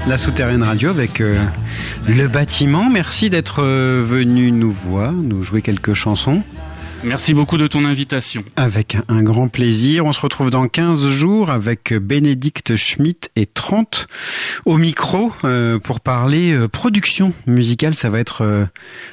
La 0.07 0.17
Souterraine 0.17 0.63
Radio, 0.63 0.91
avec 0.91 1.19
euh, 1.19 1.43
le 2.07 2.29
bâtiment. 2.29 2.89
Merci 2.89 3.29
d'être 3.29 3.61
euh, 3.61 4.01
venu 4.01 4.53
nous 4.53 4.71
voir, 4.71 5.11
nous 5.11 5.43
jouer 5.43 5.61
quelques 5.61 5.93
chansons. 5.93 6.41
Merci 7.03 7.33
beaucoup 7.33 7.57
de 7.57 7.67
ton 7.67 7.83
invitation. 7.83 8.45
Avec 8.55 8.95
un, 8.95 9.03
un 9.09 9.23
grand 9.23 9.49
plaisir. 9.49 10.05
On 10.05 10.13
se 10.13 10.21
retrouve 10.21 10.51
dans 10.51 10.69
15 10.69 11.07
jours 11.09 11.49
avec 11.49 11.93
Bénédicte 11.93 12.77
Schmitt 12.77 13.29
et 13.35 13.45
30 13.45 14.07
au 14.69 14.77
micro 14.77 15.33
euh, 15.45 15.79
pour 15.79 15.99
parler 15.99 16.53
euh, 16.53 16.67
production 16.67 17.33
musicale. 17.47 17.95
Ça 17.95 18.11
va 18.11 18.19
être, 18.19 18.43
euh, 18.43 18.65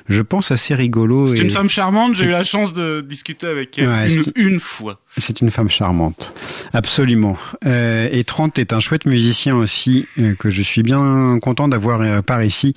je 0.06 0.20
pense, 0.20 0.50
assez 0.50 0.74
rigolo. 0.74 1.28
C'est 1.28 1.38
et- 1.38 1.40
une 1.44 1.50
femme 1.50 1.70
charmante, 1.70 2.14
j'ai 2.14 2.26
eu 2.26 2.30
la 2.30 2.44
chance 2.44 2.74
de 2.74 3.00
discuter 3.00 3.46
avec 3.46 3.78
elle 3.78 3.88
Ouais, 3.88 4.06
une, 4.34 4.60
fois. 4.60 5.00
C'est 5.16 5.40
une 5.40 5.50
femme 5.50 5.70
charmante, 5.70 6.34
absolument. 6.74 7.38
Euh, 7.64 8.06
et 8.12 8.22
Trent 8.24 8.50
est 8.58 8.74
un 8.74 8.80
chouette 8.80 9.06
musicien 9.06 9.56
aussi, 9.56 10.06
euh, 10.18 10.34
que 10.34 10.50
je 10.50 10.60
suis 10.60 10.82
bien 10.82 11.38
content 11.40 11.68
d'avoir 11.68 12.02
euh, 12.02 12.20
par 12.20 12.42
ici. 12.44 12.74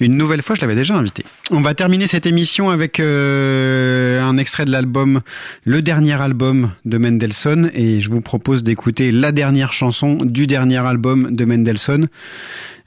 Une 0.00 0.16
nouvelle 0.16 0.40
fois, 0.40 0.56
je 0.56 0.62
l'avais 0.62 0.74
déjà 0.76 0.94
invité. 0.94 1.24
On 1.50 1.60
va 1.60 1.74
terminer 1.74 2.06
cette 2.06 2.24
émission 2.24 2.70
avec 2.70 3.00
euh, 3.00 4.22
un 4.22 4.38
extrait 4.38 4.64
de 4.64 4.70
l'album, 4.70 5.20
le 5.64 5.82
dernier 5.82 6.18
album 6.18 6.70
de 6.86 6.96
Mendelssohn, 6.96 7.70
et 7.74 8.00
je 8.00 8.08
vous 8.08 8.22
propose 8.22 8.62
d'écouter 8.62 9.12
la 9.12 9.30
dernière 9.30 9.74
chanson 9.74 10.16
du 10.22 10.46
dernier 10.46 10.78
album 10.78 11.36
de 11.36 11.44
Mendelssohn. 11.44 12.08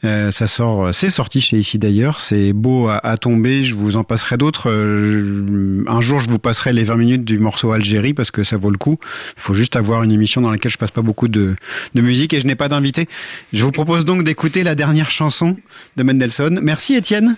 Euh, 0.04 0.30
ça 0.30 0.46
sort, 0.46 0.94
c'est 0.94 1.10
sorti 1.10 1.42
chez 1.42 1.58
ici 1.58 1.80
d'ailleurs. 1.80 2.22
C'est 2.22 2.54
beau 2.54 2.88
à, 2.88 2.98
à 2.98 3.18
tomber. 3.18 3.64
Je 3.64 3.74
vous 3.74 3.96
en 3.98 4.04
passerai 4.04 4.38
d'autres. 4.38 4.70
Euh, 4.70 5.84
un 5.88 6.02
jour, 6.02 6.20
je 6.20 6.30
vous 6.30 6.38
passerai 6.38 6.72
les 6.72 6.84
20 6.84 6.98
minutes 6.98 7.26
du 7.26 7.40
morceau 7.40 7.72
Algérie 7.72 8.14
parce 8.14 8.30
que 8.30 8.44
ça 8.44 8.58
vaut 8.58 8.70
le 8.70 8.78
coup. 8.78 9.00
Il 9.38 9.42
faut 9.42 9.56
juste 9.56 9.76
avoir 9.76 10.04
une 10.04 10.12
émission 10.12 10.42
dans 10.42 10.52
laquelle 10.52 10.72
je 10.72 10.78
passe 10.78 10.92
pas 10.92 11.02
beaucoup 11.02 11.28
de, 11.28 11.56
de 11.96 12.02
musique 12.02 12.34
et 12.34 12.40
je 12.40 12.46
n'ai 12.46 12.56
pas 12.56 12.70
d'invité. 12.70 13.08
Je 13.54 13.64
vous 13.64 13.72
propose 13.72 14.06
donc 14.06 14.24
d'écouter 14.24 14.64
la 14.64 14.76
dernière 14.76 15.10
chanson 15.10 15.58
de 15.96 16.04
Mendelssohn. 16.04 16.60
Merci 16.62 16.94
Étienne, 16.94 17.36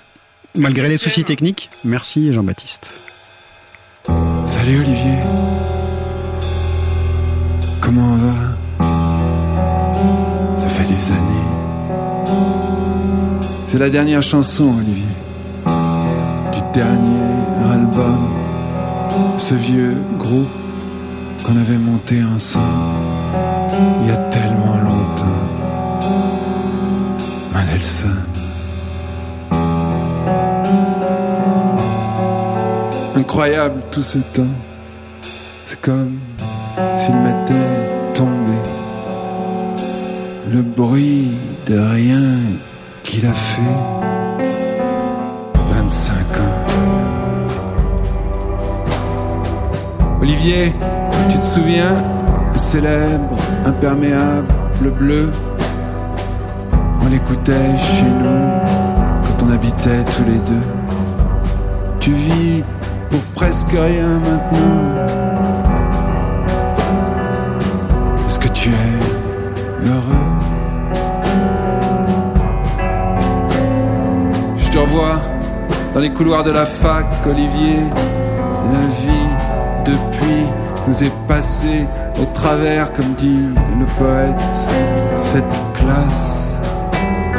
malgré 0.56 0.90
les 0.90 0.98
soucis 0.98 1.24
techniques. 1.24 1.70
Merci 1.86 2.34
Jean-Baptiste. 2.34 2.94
Salut 4.44 4.80
Olivier. 4.80 5.20
Comment 7.82 8.14
on 8.14 8.18
va? 8.18 8.58
Ça 10.58 10.68
fait 10.68 10.88
des 10.94 11.12
années. 11.12 11.49
C'est 13.68 13.78
la 13.78 13.90
dernière 13.90 14.24
chanson, 14.24 14.74
Olivier. 14.80 15.04
Du 16.52 16.62
dernier 16.74 17.72
album. 17.72 18.30
Ce 19.38 19.54
vieux 19.54 19.98
groupe 20.18 20.50
qu'on 21.46 21.56
avait 21.58 21.78
monté 21.78 22.24
ensemble. 22.24 22.66
Il 24.02 24.10
y 24.10 24.12
a 24.12 24.18
tellement 24.18 24.78
longtemps. 24.78 25.26
Mendelssohn. 27.54 28.26
Incroyable 33.16 33.82
tout 33.92 34.04
ce 34.04 34.18
temps. 34.18 34.56
C'est 35.66 35.80
comme 35.82 36.18
s'il 36.96 37.16
m'était 37.16 38.14
tombé. 38.14 38.59
Le 40.52 40.64
bruit 40.64 41.38
de 41.68 41.78
rien 41.78 42.26
qu'il 43.04 43.24
a 43.28 43.34
fait. 43.34 43.62
25 45.54 46.16
ans. 46.16 46.60
Olivier, 50.20 50.74
tu 51.30 51.38
te 51.38 51.44
souviens 51.44 51.94
Le 52.52 52.58
célèbre 52.58 53.38
imperméable 53.66 54.48
bleu? 54.98 55.30
On 57.02 57.08
l'écoutait 57.10 57.78
chez 57.78 58.06
nous 58.06 58.50
quand 59.22 59.46
on 59.46 59.52
habitait 59.52 60.04
tous 60.06 60.24
les 60.26 60.40
deux. 60.40 60.68
Tu 62.00 62.12
vis 62.14 62.64
pour 63.12 63.22
presque 63.36 63.70
rien 63.72 64.18
maintenant. 64.18 65.06
Est-ce 68.26 68.40
que 68.40 68.48
tu 68.48 68.70
es 68.70 69.88
heureux? 69.88 70.19
Dans 75.94 76.00
les 76.00 76.12
couloirs 76.12 76.44
de 76.44 76.52
la 76.52 76.66
fac, 76.66 77.06
Olivier. 77.26 77.80
La 78.72 78.80
vie 79.02 79.30
depuis 79.86 80.46
nous 80.88 81.04
est 81.04 81.14
passée 81.28 81.86
au 82.22 82.26
travers, 82.34 82.92
comme 82.94 83.14
dit 83.18 83.46
le 83.80 83.86
poète. 83.98 84.68
Cette 85.16 85.44
classe 85.74 86.60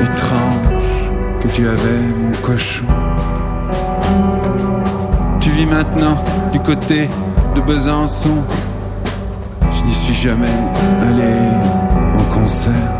étrange 0.02 1.10
que 1.40 1.48
tu 1.48 1.68
avais, 1.68 2.02
mon 2.16 2.32
cochon. 2.42 2.86
Tu 5.40 5.50
vis 5.50 5.66
maintenant 5.66 6.22
du 6.52 6.60
côté 6.60 7.08
de 7.54 7.60
Besançon. 7.60 8.38
Je 9.72 9.84
n'y 9.84 9.92
suis 9.92 10.14
jamais 10.14 10.46
allé 11.00 11.34
en 12.18 12.34
concert. 12.34 12.99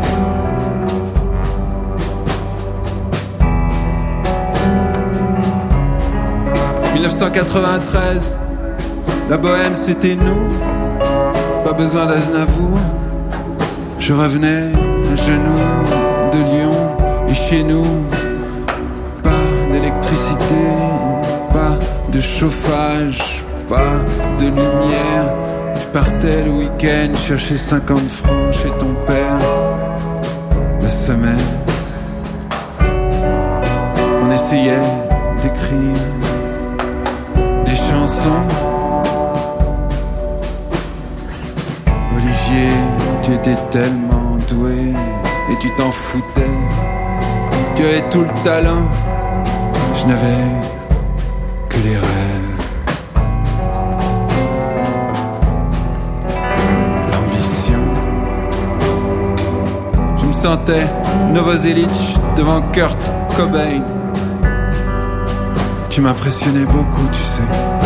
1993, 7.01 8.37
la 9.27 9.37
bohème 9.37 9.73
c'était 9.73 10.15
nous, 10.15 10.49
pas 11.63 11.73
besoin 11.73 12.05
d'Aznavour. 12.05 12.77
Je 13.97 14.13
revenais 14.13 14.69
à 15.11 15.15
genoux 15.15 15.65
de 16.31 16.37
Lyon 16.37 16.77
et 17.27 17.33
chez 17.33 17.63
nous, 17.63 18.05
pas 19.23 19.45
d'électricité, 19.73 20.63
pas 21.51 21.79
de 22.11 22.19
chauffage, 22.19 23.43
pas 23.67 24.05
de 24.39 24.45
lumière. 24.45 25.33
Je 25.81 25.87
partais 25.87 26.43
le 26.45 26.51
week-end 26.51 27.17
chercher 27.17 27.57
50 27.57 27.99
francs 27.99 28.51
chez 28.51 28.69
ton 28.77 28.93
père. 29.07 29.39
La 30.79 30.89
semaine, 30.89 31.47
on 34.23 34.29
essayait 34.29 34.87
d'écrire 35.41 36.20
Olivier, 42.13 42.69
tu 43.23 43.33
étais 43.33 43.55
tellement 43.71 44.35
doué 44.49 44.91
et 45.49 45.57
tu 45.61 45.73
t'en 45.75 45.91
foutais. 45.91 46.41
Tu 47.75 47.83
avais 47.83 48.01
tout 48.09 48.21
le 48.21 48.43
talent, 48.43 48.85
je 49.95 50.07
n'avais 50.07 50.27
que 51.69 51.77
les 51.77 51.95
rêves. 51.95 52.57
L'ambition. 57.13 57.83
Je 60.19 60.25
me 60.25 60.33
sentais 60.33 60.85
Novoselic 61.33 62.19
devant 62.35 62.61
Kurt 62.73 62.99
Cobain. 63.37 63.81
Tu 65.89 66.01
m'impressionnais 66.01 66.65
beaucoup, 66.65 67.07
tu 67.09 67.19
sais. 67.19 67.80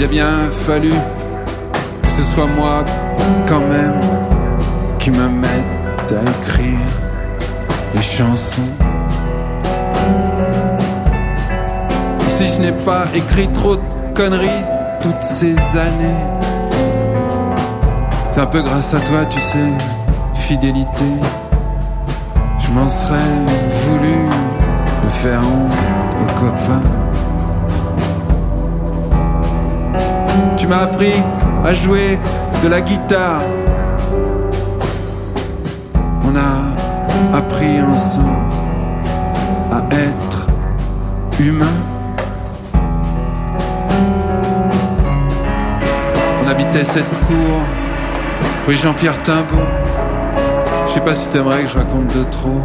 Il 0.00 0.04
a 0.04 0.08
bien 0.08 0.48
fallu 0.50 0.92
que 2.02 2.08
ce 2.08 2.22
soit 2.22 2.46
moi, 2.46 2.86
quand 3.46 3.60
même, 3.60 4.00
qui 4.98 5.10
me 5.10 5.28
mette 5.28 6.10
à 6.10 6.22
écrire 6.22 6.78
les 7.94 8.00
chansons. 8.00 8.62
Si 12.28 12.46
je 12.48 12.62
n'ai 12.62 12.72
pas 12.72 13.04
écrit 13.14 13.48
trop 13.48 13.76
de 13.76 13.82
conneries 14.14 14.64
toutes 15.02 15.20
ces 15.20 15.54
années, 15.76 16.24
C'est 18.30 18.40
un 18.40 18.46
peu 18.46 18.62
grâce 18.62 18.94
à 18.94 19.00
toi, 19.00 19.26
tu 19.28 19.38
sais, 19.38 19.70
fidélité. 20.32 21.10
Je 22.58 22.70
m'en 22.70 22.88
serais 22.88 23.36
voulu 23.84 24.16
de 25.04 25.08
faire 25.08 25.40
honte 25.40 26.22
aux 26.22 26.40
copains. 26.40 26.99
Tu 30.56 30.66
m'as 30.66 30.82
appris 30.82 31.12
à 31.64 31.72
jouer 31.72 32.18
de 32.62 32.68
la 32.68 32.80
guitare. 32.80 33.42
On 36.24 36.36
a 36.36 37.36
appris 37.36 37.80
ensemble 37.82 38.28
à 39.72 39.82
être 39.94 40.48
humain. 41.40 41.66
On 46.44 46.48
habitait 46.48 46.84
cette 46.84 47.08
cour, 47.26 47.60
rue 48.66 48.76
Jean-Pierre 48.76 49.22
Timbaud. 49.22 49.66
Je 50.88 50.94
sais 50.94 51.00
pas 51.00 51.14
si 51.14 51.28
t'aimerais 51.28 51.62
que 51.62 51.68
je 51.68 51.78
raconte 51.78 52.08
de 52.08 52.24
trop. 52.24 52.60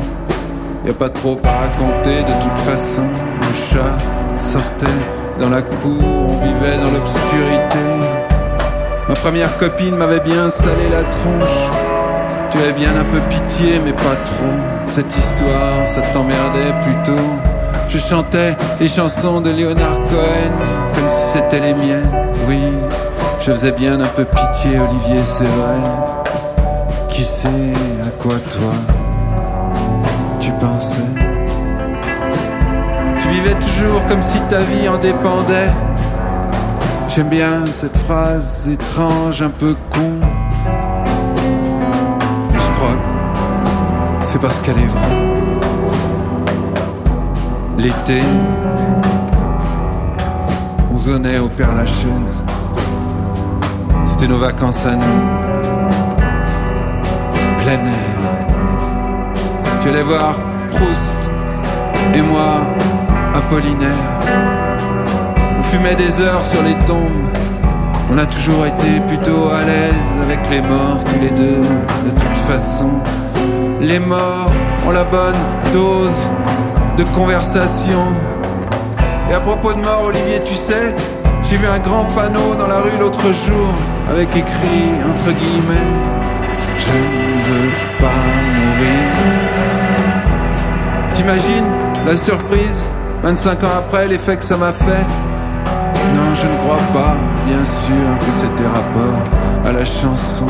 Y 0.85 0.89
a 0.89 0.93
pas 0.93 1.09
trop 1.09 1.39
à 1.43 1.67
raconter 1.67 2.21
de 2.23 2.43
toute 2.43 2.57
façon. 2.59 3.03
Le 3.41 3.75
chat 3.75 3.97
sortait 4.35 4.85
dans 5.39 5.49
la 5.49 5.61
cour, 5.61 6.03
on 6.03 6.37
vivait 6.45 6.77
dans 6.77 6.91
l'obscurité. 6.91 7.79
Ma 9.07 9.15
première 9.15 9.57
copine 9.57 9.95
m'avait 9.95 10.19
bien 10.21 10.49
salé 10.49 10.83
la 10.91 11.03
tronche. 11.03 11.69
Tu 12.51 12.57
avais 12.57 12.73
bien 12.73 12.95
un 12.95 13.03
peu 13.03 13.19
pitié, 13.29 13.79
mais 13.83 13.93
pas 13.93 14.15
trop. 14.23 14.55
Cette 14.85 15.15
histoire, 15.15 15.87
ça 15.87 16.01
t'emmerdait 16.13 16.73
plutôt. 16.81 17.21
Je 17.89 17.97
chantais 17.97 18.55
les 18.79 18.87
chansons 18.87 19.41
de 19.41 19.51
Leonard 19.51 20.01
Cohen 20.03 20.53
comme 20.93 21.09
si 21.09 21.37
c'était 21.37 21.59
les 21.59 21.73
miennes. 21.73 22.31
Oui, 22.47 22.61
je 23.41 23.51
faisais 23.51 23.71
bien 23.71 23.99
un 23.99 24.07
peu 24.07 24.25
pitié, 24.25 24.79
Olivier, 24.79 25.23
c'est 25.23 25.43
vrai. 25.43 26.25
Qui 27.09 27.23
sait 27.23 27.47
à 28.05 28.09
quoi 28.21 28.35
toi 28.49 28.73
tu 30.39 30.51
pensais? 30.53 31.24
Vivais 33.35 33.55
toujours 33.55 34.05
comme 34.05 34.21
si 34.21 34.39
ta 34.49 34.59
vie 34.59 34.87
en 34.87 34.97
dépendait. 34.97 35.71
J'aime 37.09 37.29
bien 37.29 37.65
cette 37.65 37.97
phrase 37.97 38.67
étrange, 38.67 39.41
un 39.41 39.49
peu 39.49 39.75
con. 39.91 40.11
Je 42.53 42.71
crois 42.75 42.95
que 44.19 44.25
c'est 44.25 44.39
parce 44.39 44.59
qu'elle 44.61 44.77
est 44.77 44.87
vraie. 44.87 45.23
L'été, 47.77 48.21
on 50.93 50.97
zonnait 50.97 51.39
au 51.39 51.49
Père 51.49 51.75
Lachaise. 51.75 52.43
C'était 54.05 54.27
nos 54.27 54.39
vacances 54.39 54.85
à 54.85 54.95
nous. 54.95 55.19
Plein 57.63 57.85
air. 57.85 58.15
Tu 59.81 59.89
allais 59.89 60.03
voir 60.03 60.35
Proust 60.71 61.31
et 62.13 62.21
moi 62.21 62.61
Apollinaire. 63.35 63.89
On 65.59 65.63
fumait 65.63 65.95
des 65.95 66.21
heures 66.21 66.45
sur 66.45 66.63
les 66.63 66.75
tombes. 66.85 67.11
On 68.09 68.17
a 68.17 68.25
toujours 68.25 68.65
été 68.65 68.99
plutôt 69.07 69.49
à 69.49 69.61
l'aise 69.63 70.11
avec 70.23 70.39
les 70.49 70.61
morts 70.61 71.03
tous 71.03 71.19
les 71.19 71.31
deux. 71.31 71.61
De 72.05 72.11
toute 72.11 72.37
façon, 72.47 72.91
les 73.81 73.99
morts 73.99 74.53
ont 74.87 74.91
la 74.91 75.03
bonne 75.03 75.35
dose 75.73 76.29
de 76.97 77.03
conversation. 77.15 78.03
Et 79.29 79.33
à 79.33 79.41
propos 79.41 79.73
de 79.73 79.79
mort, 79.79 80.03
Olivier, 80.05 80.39
tu 80.45 80.55
sais, 80.55 80.95
j'ai 81.43 81.57
vu 81.57 81.67
un 81.67 81.79
grand 81.79 82.05
panneau 82.05 82.55
dans 82.57 82.67
la 82.67 82.79
rue 82.79 82.97
l'autre 83.01 83.33
jour 83.33 83.67
avec 84.09 84.29
écrit 84.29 84.91
entre 85.11 85.31
guillemets 85.37 85.93
Je 86.77 86.91
ne 87.35 87.41
veux 87.41 87.71
pas 87.99 88.21
mourir. 88.55 89.03
T'imagines 91.15 91.71
la 92.05 92.15
surprise? 92.15 92.94
25 93.25 93.63
ans 93.63 93.77
après, 93.79 94.07
l'effet 94.07 94.37
que 94.37 94.43
ça 94.43 94.55
m'a 94.55 94.71
fait 94.71 95.05
Non, 96.13 96.35
je 96.39 96.47
ne 96.47 96.57
crois 96.57 96.77
pas, 96.93 97.15
bien 97.47 97.65
sûr, 97.65 98.19
que 98.19 98.31
c'était 98.31 98.67
rapport 98.67 99.19
à 99.65 99.71
la 99.71 99.83
chanson. 99.83 100.45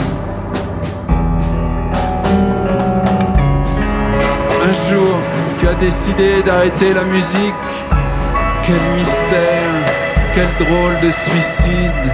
Un 4.61 4.89
jour, 4.89 5.17
tu 5.57 5.69
as 5.69 5.73
décidé 5.75 6.43
d'arrêter 6.43 6.93
la 6.93 7.05
musique. 7.05 7.71
Quel 8.63 8.81
mystère, 8.97 9.71
quel 10.33 10.67
drôle 10.67 10.95
de 11.01 11.11
suicide. 11.11 12.13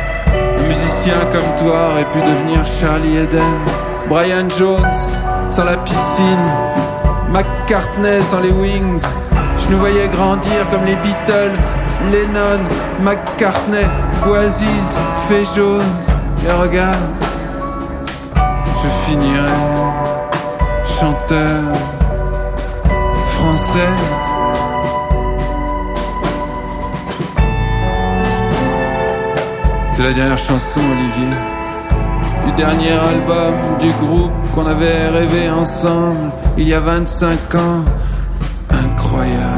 Un 0.59 0.67
musicien 0.67 1.17
comme 1.33 1.65
toi 1.65 1.89
aurait 1.89 2.11
pu 2.11 2.19
devenir 2.19 2.63
Charlie 2.79 3.17
Eden, 3.17 3.57
Brian 4.07 4.47
Jones 4.59 4.99
sans 5.49 5.63
la 5.63 5.77
piscine, 5.77 6.47
McCartney 7.31 8.21
sans 8.29 8.41
les 8.41 8.51
Wings. 8.51 9.01
Nous 9.72 9.80
voyais 9.80 10.10
grandir 10.10 10.69
comme 10.69 10.84
les 10.84 10.98
Beatles, 10.98 11.77
Lennon, 12.11 12.60
McCartney, 13.03 13.85
Boisiz, 14.22 14.98
Fée 15.30 15.45
jaune. 15.56 15.81
Et 16.45 16.52
regarde, 16.52 16.99
je 18.35 18.89
finirai 19.10 19.49
chanteur 20.99 21.64
français. 23.27 23.93
C'est 29.93 30.03
la 30.03 30.14
dernière 30.14 30.38
chanson, 30.38 30.81
Olivier, 30.81 31.38
du 32.45 32.52
dernier 32.57 32.91
album 32.91 33.53
du 33.80 33.89
groupe 34.06 34.34
qu'on 34.53 34.65
avait 34.65 35.07
rêvé 35.07 35.49
ensemble 35.49 36.30
il 36.57 36.68
y 36.68 36.73
a 36.73 36.81
25 36.81 37.56
ans. 37.56 37.85
Incroyable 38.69 39.51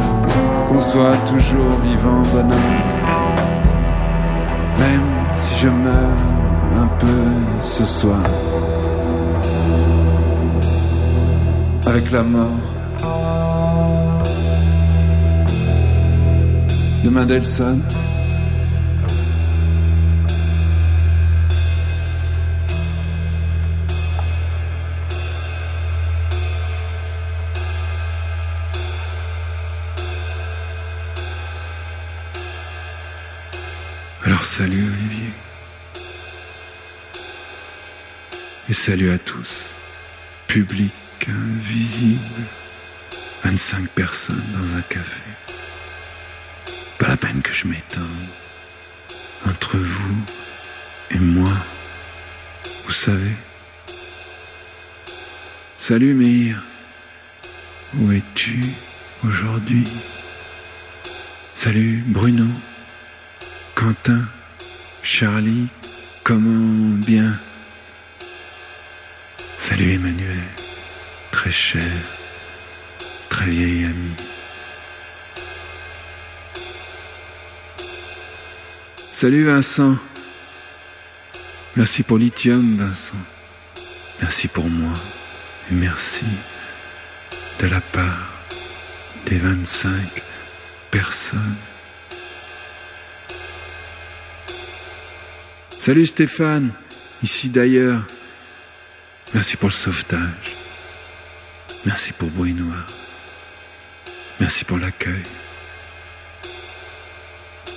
soit 0.92 1.18
toujours 1.26 1.80
vivant, 1.84 2.22
bonhomme. 2.34 2.80
Même 4.80 5.10
si 5.36 5.56
je 5.62 5.70
meurs 5.70 6.24
un 6.84 6.88
peu 7.00 7.24
ce 7.62 7.86
soir. 7.86 8.24
Avec 11.86 12.12
la 12.12 12.24
mort 12.24 12.64
de 17.04 17.10
Mendelssohn. 17.10 17.82
Salut 34.44 34.84
Olivier. 34.84 35.34
Et 38.70 38.74
salut 38.74 39.10
à 39.10 39.18
tous. 39.18 39.72
Public 40.48 40.92
invisible. 41.28 42.44
25 43.46 43.88
personnes 43.90 44.44
dans 44.52 44.78
un 44.78 44.82
café. 44.82 45.22
Pas 47.00 47.08
la 47.08 47.18
peine 47.18 47.42
que 47.42 47.54
je 47.54 47.68
m'étende. 47.68 48.04
Entre 49.48 49.78
vous 49.78 50.22
et 51.12 51.20
moi. 51.20 51.54
Vous 52.86 52.92
savez. 52.92 53.36
Salut 55.78 56.14
Meir. 56.14 56.62
Où 57.98 58.12
es-tu 58.12 58.66
aujourd'hui? 59.24 59.88
Salut 61.56 62.04
Bruno. 62.06 62.46
Quentin, 63.76 64.26
Charlie, 65.02 65.68
comment 66.24 66.96
bien? 67.06 67.40
Salut 69.60 69.94
Emmanuel, 69.94 70.44
très 71.32 71.52
cher, 71.52 71.82
très 73.30 73.46
vieil 73.46 73.86
ami. 73.86 74.12
Salut 79.12 79.46
Vincent. 79.46 79.98
Merci 81.76 82.04
pour 82.04 82.18
Lithium, 82.18 82.78
Vincent. 82.78 83.16
Merci 84.22 84.48
pour 84.48 84.70
moi. 84.70 84.94
Et 85.72 85.74
merci 85.74 86.26
de 87.60 87.68
la 87.68 87.80
part 87.80 88.30
des 89.26 89.38
25 89.38 89.94
personnes. 90.92 91.56
Salut 95.86 96.06
Stéphane, 96.06 96.72
ici 97.24 97.50
d'ailleurs. 97.50 98.08
Merci 99.34 99.58
pour 99.58 99.68
le 99.68 99.74
sauvetage. 99.74 100.56
Merci 101.86 102.14
pour 102.14 102.30
Bruit 102.30 102.54
Noir. 102.54 102.88
Merci 104.40 104.64
pour 104.64 104.78
l'accueil. 104.78 105.22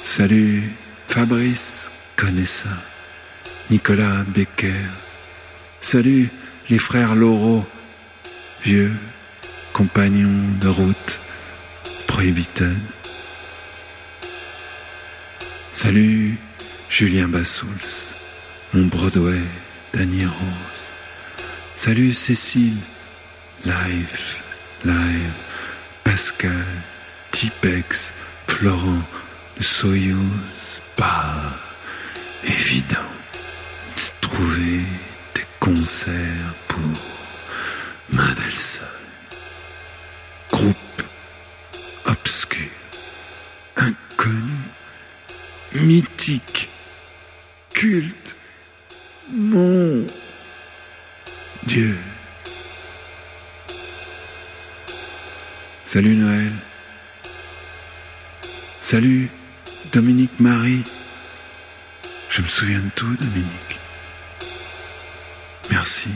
Salut 0.04 0.62
Fabrice 1.08 1.90
Connaissa, 2.14 2.68
Nicolas 3.70 4.22
Becker, 4.22 4.70
Salut 5.80 6.30
les 6.70 6.78
frères 6.78 7.16
Laureau, 7.16 7.66
vieux 8.62 8.92
compagnons 9.72 10.54
de 10.60 10.68
route 10.68 11.18
prohibited. 12.06 12.78
Salut 15.72 16.38
Julien 16.88 17.28
Bassouls, 17.28 18.14
mon 18.72 18.86
Broadway 18.86 19.40
Danny 19.92 20.24
Rose. 20.24 20.92
Salut 21.74 22.14
Cécile, 22.14 22.76
live, 23.64 24.42
live, 24.84 25.32
Pascal, 26.04 26.66
Tipex, 27.32 28.12
Florent 28.46 29.02
Soyouz. 29.60 30.80
Pas 30.96 31.54
évident 32.44 32.96
de 33.96 34.02
trouver 34.26 34.80
des 35.34 35.44
concerts 35.60 36.54
pour 36.68 36.80
Mendelssohn. 38.10 38.86
Groupe 40.50 41.02
obscur, 42.06 42.70
inconnu, 43.76 44.56
mythique, 45.74 46.65
culte, 47.76 48.36
mon 49.30 50.06
Dieu. 51.66 51.94
Salut 55.84 56.16
Noël. 56.16 56.52
Salut 58.80 59.28
Dominique 59.92 60.40
Marie. 60.40 60.84
Je 62.30 62.40
me 62.40 62.46
souviens 62.46 62.80
de 62.80 62.90
tout, 62.94 63.14
Dominique. 63.14 63.78
Merci. 65.70 66.08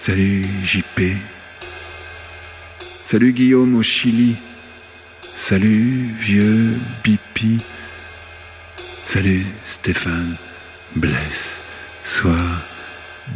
Salut 0.00 0.44
JP. 0.64 1.12
Salut 3.04 3.32
Guillaume 3.32 3.76
au 3.76 3.84
Chili. 3.84 4.34
Salut 5.36 6.12
vieux 6.18 6.76
Bipi. 7.04 7.60
Salut 9.10 9.46
Stéphane. 9.64 10.36
Blesse. 10.94 11.60
Sois 12.04 12.50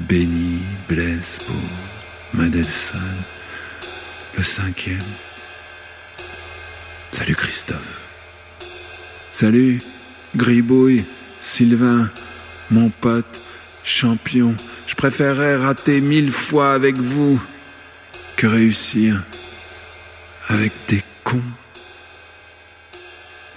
béni, 0.00 0.60
blesse 0.86 1.38
pour 1.46 1.56
Madelson. 2.34 2.98
Le 4.36 4.42
cinquième. 4.42 4.98
Salut 7.10 7.34
Christophe. 7.34 8.06
Salut 9.30 9.80
Gribouille, 10.36 11.06
Sylvain, 11.40 12.10
mon 12.70 12.90
pote, 12.90 13.40
champion. 13.82 14.54
Je 14.86 14.94
préférerais 14.94 15.56
rater 15.56 16.02
mille 16.02 16.32
fois 16.32 16.74
avec 16.74 16.98
vous 16.98 17.40
que 18.36 18.46
réussir 18.46 19.24
avec 20.48 20.72
des 20.88 21.02
cons. 21.24 21.40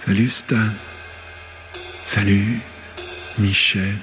Salut 0.06 0.30
Stan. 0.30 0.56
Salut 2.08 2.60
Michel. 3.36 3.98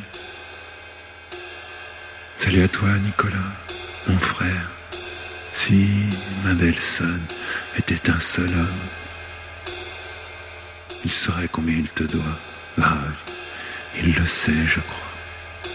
Salut 2.35 2.61
à 2.61 2.67
toi 2.67 2.89
Nicolas, 2.99 3.53
mon 4.07 4.17
frère. 4.17 4.71
Si 5.53 5.87
Mendelssohn 6.43 7.21
était 7.77 8.09
un 8.09 8.19
seul 8.19 8.49
homme, 8.49 8.85
il 11.05 11.11
saurait 11.11 11.47
combien 11.49 11.77
il 11.77 11.89
te 11.89 12.03
doit. 12.03 12.37
Ah, 12.81 12.97
il 13.97 14.13
le 14.13 14.27
sait, 14.27 14.51
je 14.67 14.81
crois. 14.81 15.73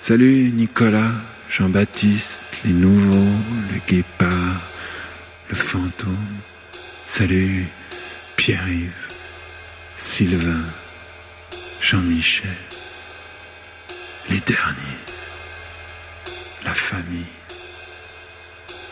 Salut 0.00 0.52
Nicolas, 0.52 1.12
Jean-Baptiste, 1.50 2.46
les 2.64 2.72
nouveaux, 2.72 3.38
le 3.72 3.78
guépard, 3.86 4.62
le 5.50 5.54
fantôme. 5.54 6.38
Salut 7.06 7.66
Pierre-Yves, 8.36 9.01
Sylvain, 9.96 10.64
Jean-Michel, 11.80 12.50
les 14.30 14.40
derniers, 14.40 14.98
la 16.64 16.74
famille, 16.74 17.24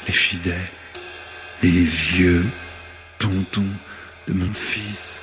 les 0.07 0.13
fidèles, 0.13 0.71
les 1.63 1.85
vieux 1.85 2.45
tontons 3.19 3.67
de 4.29 4.33
mon 4.33 4.53
fils, 4.55 5.23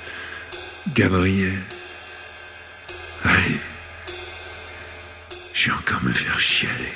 Gabriel. 0.94 1.62
Allez, 3.24 3.60
je 5.52 5.70
vais 5.70 5.76
encore 5.76 6.02
me 6.02 6.12
faire 6.12 6.38
chialer. 6.38 6.92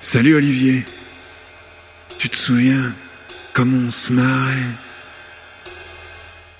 Salut 0.00 0.36
Olivier, 0.36 0.84
tu 2.18 2.30
te 2.30 2.36
souviens 2.36 2.94
comme 3.58 3.88
on 3.88 3.90
se 3.90 4.12
marrait 4.12 4.76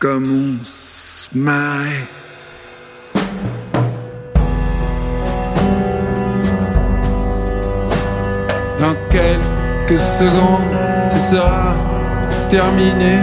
Comme 0.01 0.25
on 0.25 0.65
se 0.65 1.29
marrait 1.33 2.09
Dans 8.81 8.97
quelques 9.11 10.01
secondes, 10.01 11.09
ce 11.09 11.19
sera 11.19 11.77
terminé. 12.49 13.19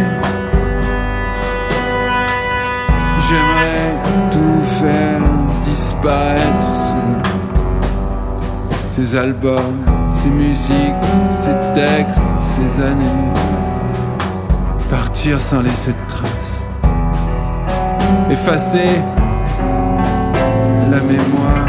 J'aimerais 3.28 3.92
tout 4.32 4.62
faire 4.80 5.22
disparaître 5.64 6.74
sous 6.74 7.22
ces 8.96 9.16
albums, 9.18 9.86
ces 10.10 10.30
musiques, 10.30 11.06
ces 11.30 11.56
textes, 11.74 12.22
ces 12.40 12.82
années. 12.82 13.55
Partir 14.90 15.40
sans 15.42 15.62
laisser 15.62 15.92
de 15.92 16.08
traces. 16.08 16.64
Effacer 18.30 18.90
la 20.92 21.00
mémoire. 21.02 21.68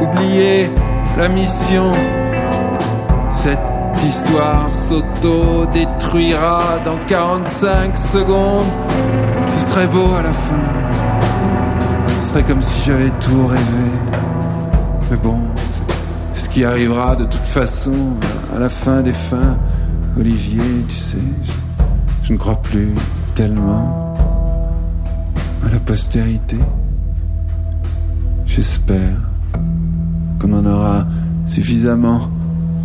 Oublier 0.00 0.70
la 1.16 1.28
mission. 1.28 1.92
Cette 3.30 3.58
histoire 4.04 4.68
s'auto-détruira 4.72 6.78
dans 6.84 6.98
45 7.06 7.96
secondes. 7.96 8.66
Ce 9.46 9.66
serait 9.70 9.86
beau 9.88 10.14
à 10.18 10.22
la 10.22 10.32
fin. 10.32 10.54
Ce 12.20 12.28
serait 12.30 12.42
comme 12.44 12.62
si 12.62 12.82
j'avais 12.84 13.10
tout 13.20 13.46
rêvé. 13.46 13.90
Mais 15.10 15.16
bon, 15.16 15.38
c'est- 15.70 15.82
ce 16.42 16.48
qui 16.48 16.64
arrivera 16.64 17.16
de 17.16 17.24
toute 17.24 17.46
façon 17.46 17.92
à 18.54 18.58
la 18.58 18.68
fin 18.68 19.00
des 19.00 19.12
fins. 19.12 19.56
Olivier, 20.18 20.84
tu 20.88 20.94
sais, 20.96 21.16
je, 21.44 21.52
je 22.28 22.34
ne 22.34 22.38
crois 22.38 22.60
plus 22.60 22.92
tellement 23.34 24.14
à 25.64 25.70
la 25.70 25.80
postérité. 25.80 26.58
J'espère 28.44 29.16
qu'on 30.38 30.52
en 30.52 30.66
aura 30.66 31.06
suffisamment 31.46 32.30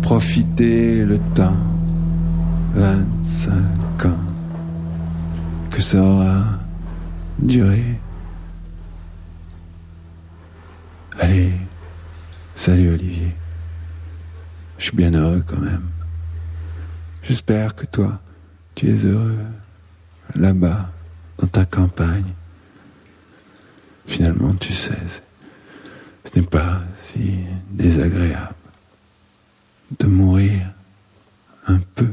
profité 0.00 1.04
le 1.04 1.18
temps. 1.34 1.58
25 2.72 4.06
ans. 4.06 4.24
Que 5.70 5.82
ça 5.82 6.02
aura 6.02 6.42
duré. 7.38 8.00
Allez, 11.20 11.52
salut 12.54 12.94
Olivier. 12.94 13.36
Je 14.78 14.84
suis 14.84 14.96
bien 14.96 15.12
heureux 15.12 15.44
quand 15.46 15.60
même. 15.60 15.84
J'espère 17.22 17.74
que 17.74 17.84
toi, 17.84 18.20
tu 18.74 18.88
es 18.88 19.04
heureux 19.06 19.38
là-bas, 20.34 20.90
dans 21.38 21.46
ta 21.46 21.64
campagne. 21.64 22.32
Finalement, 24.06 24.54
tu 24.54 24.72
sais, 24.72 24.98
ce 26.24 26.38
n'est 26.38 26.46
pas 26.46 26.82
si 26.96 27.38
désagréable 27.70 28.54
de 29.98 30.06
mourir 30.06 30.72
un 31.66 31.78
peu 31.94 32.12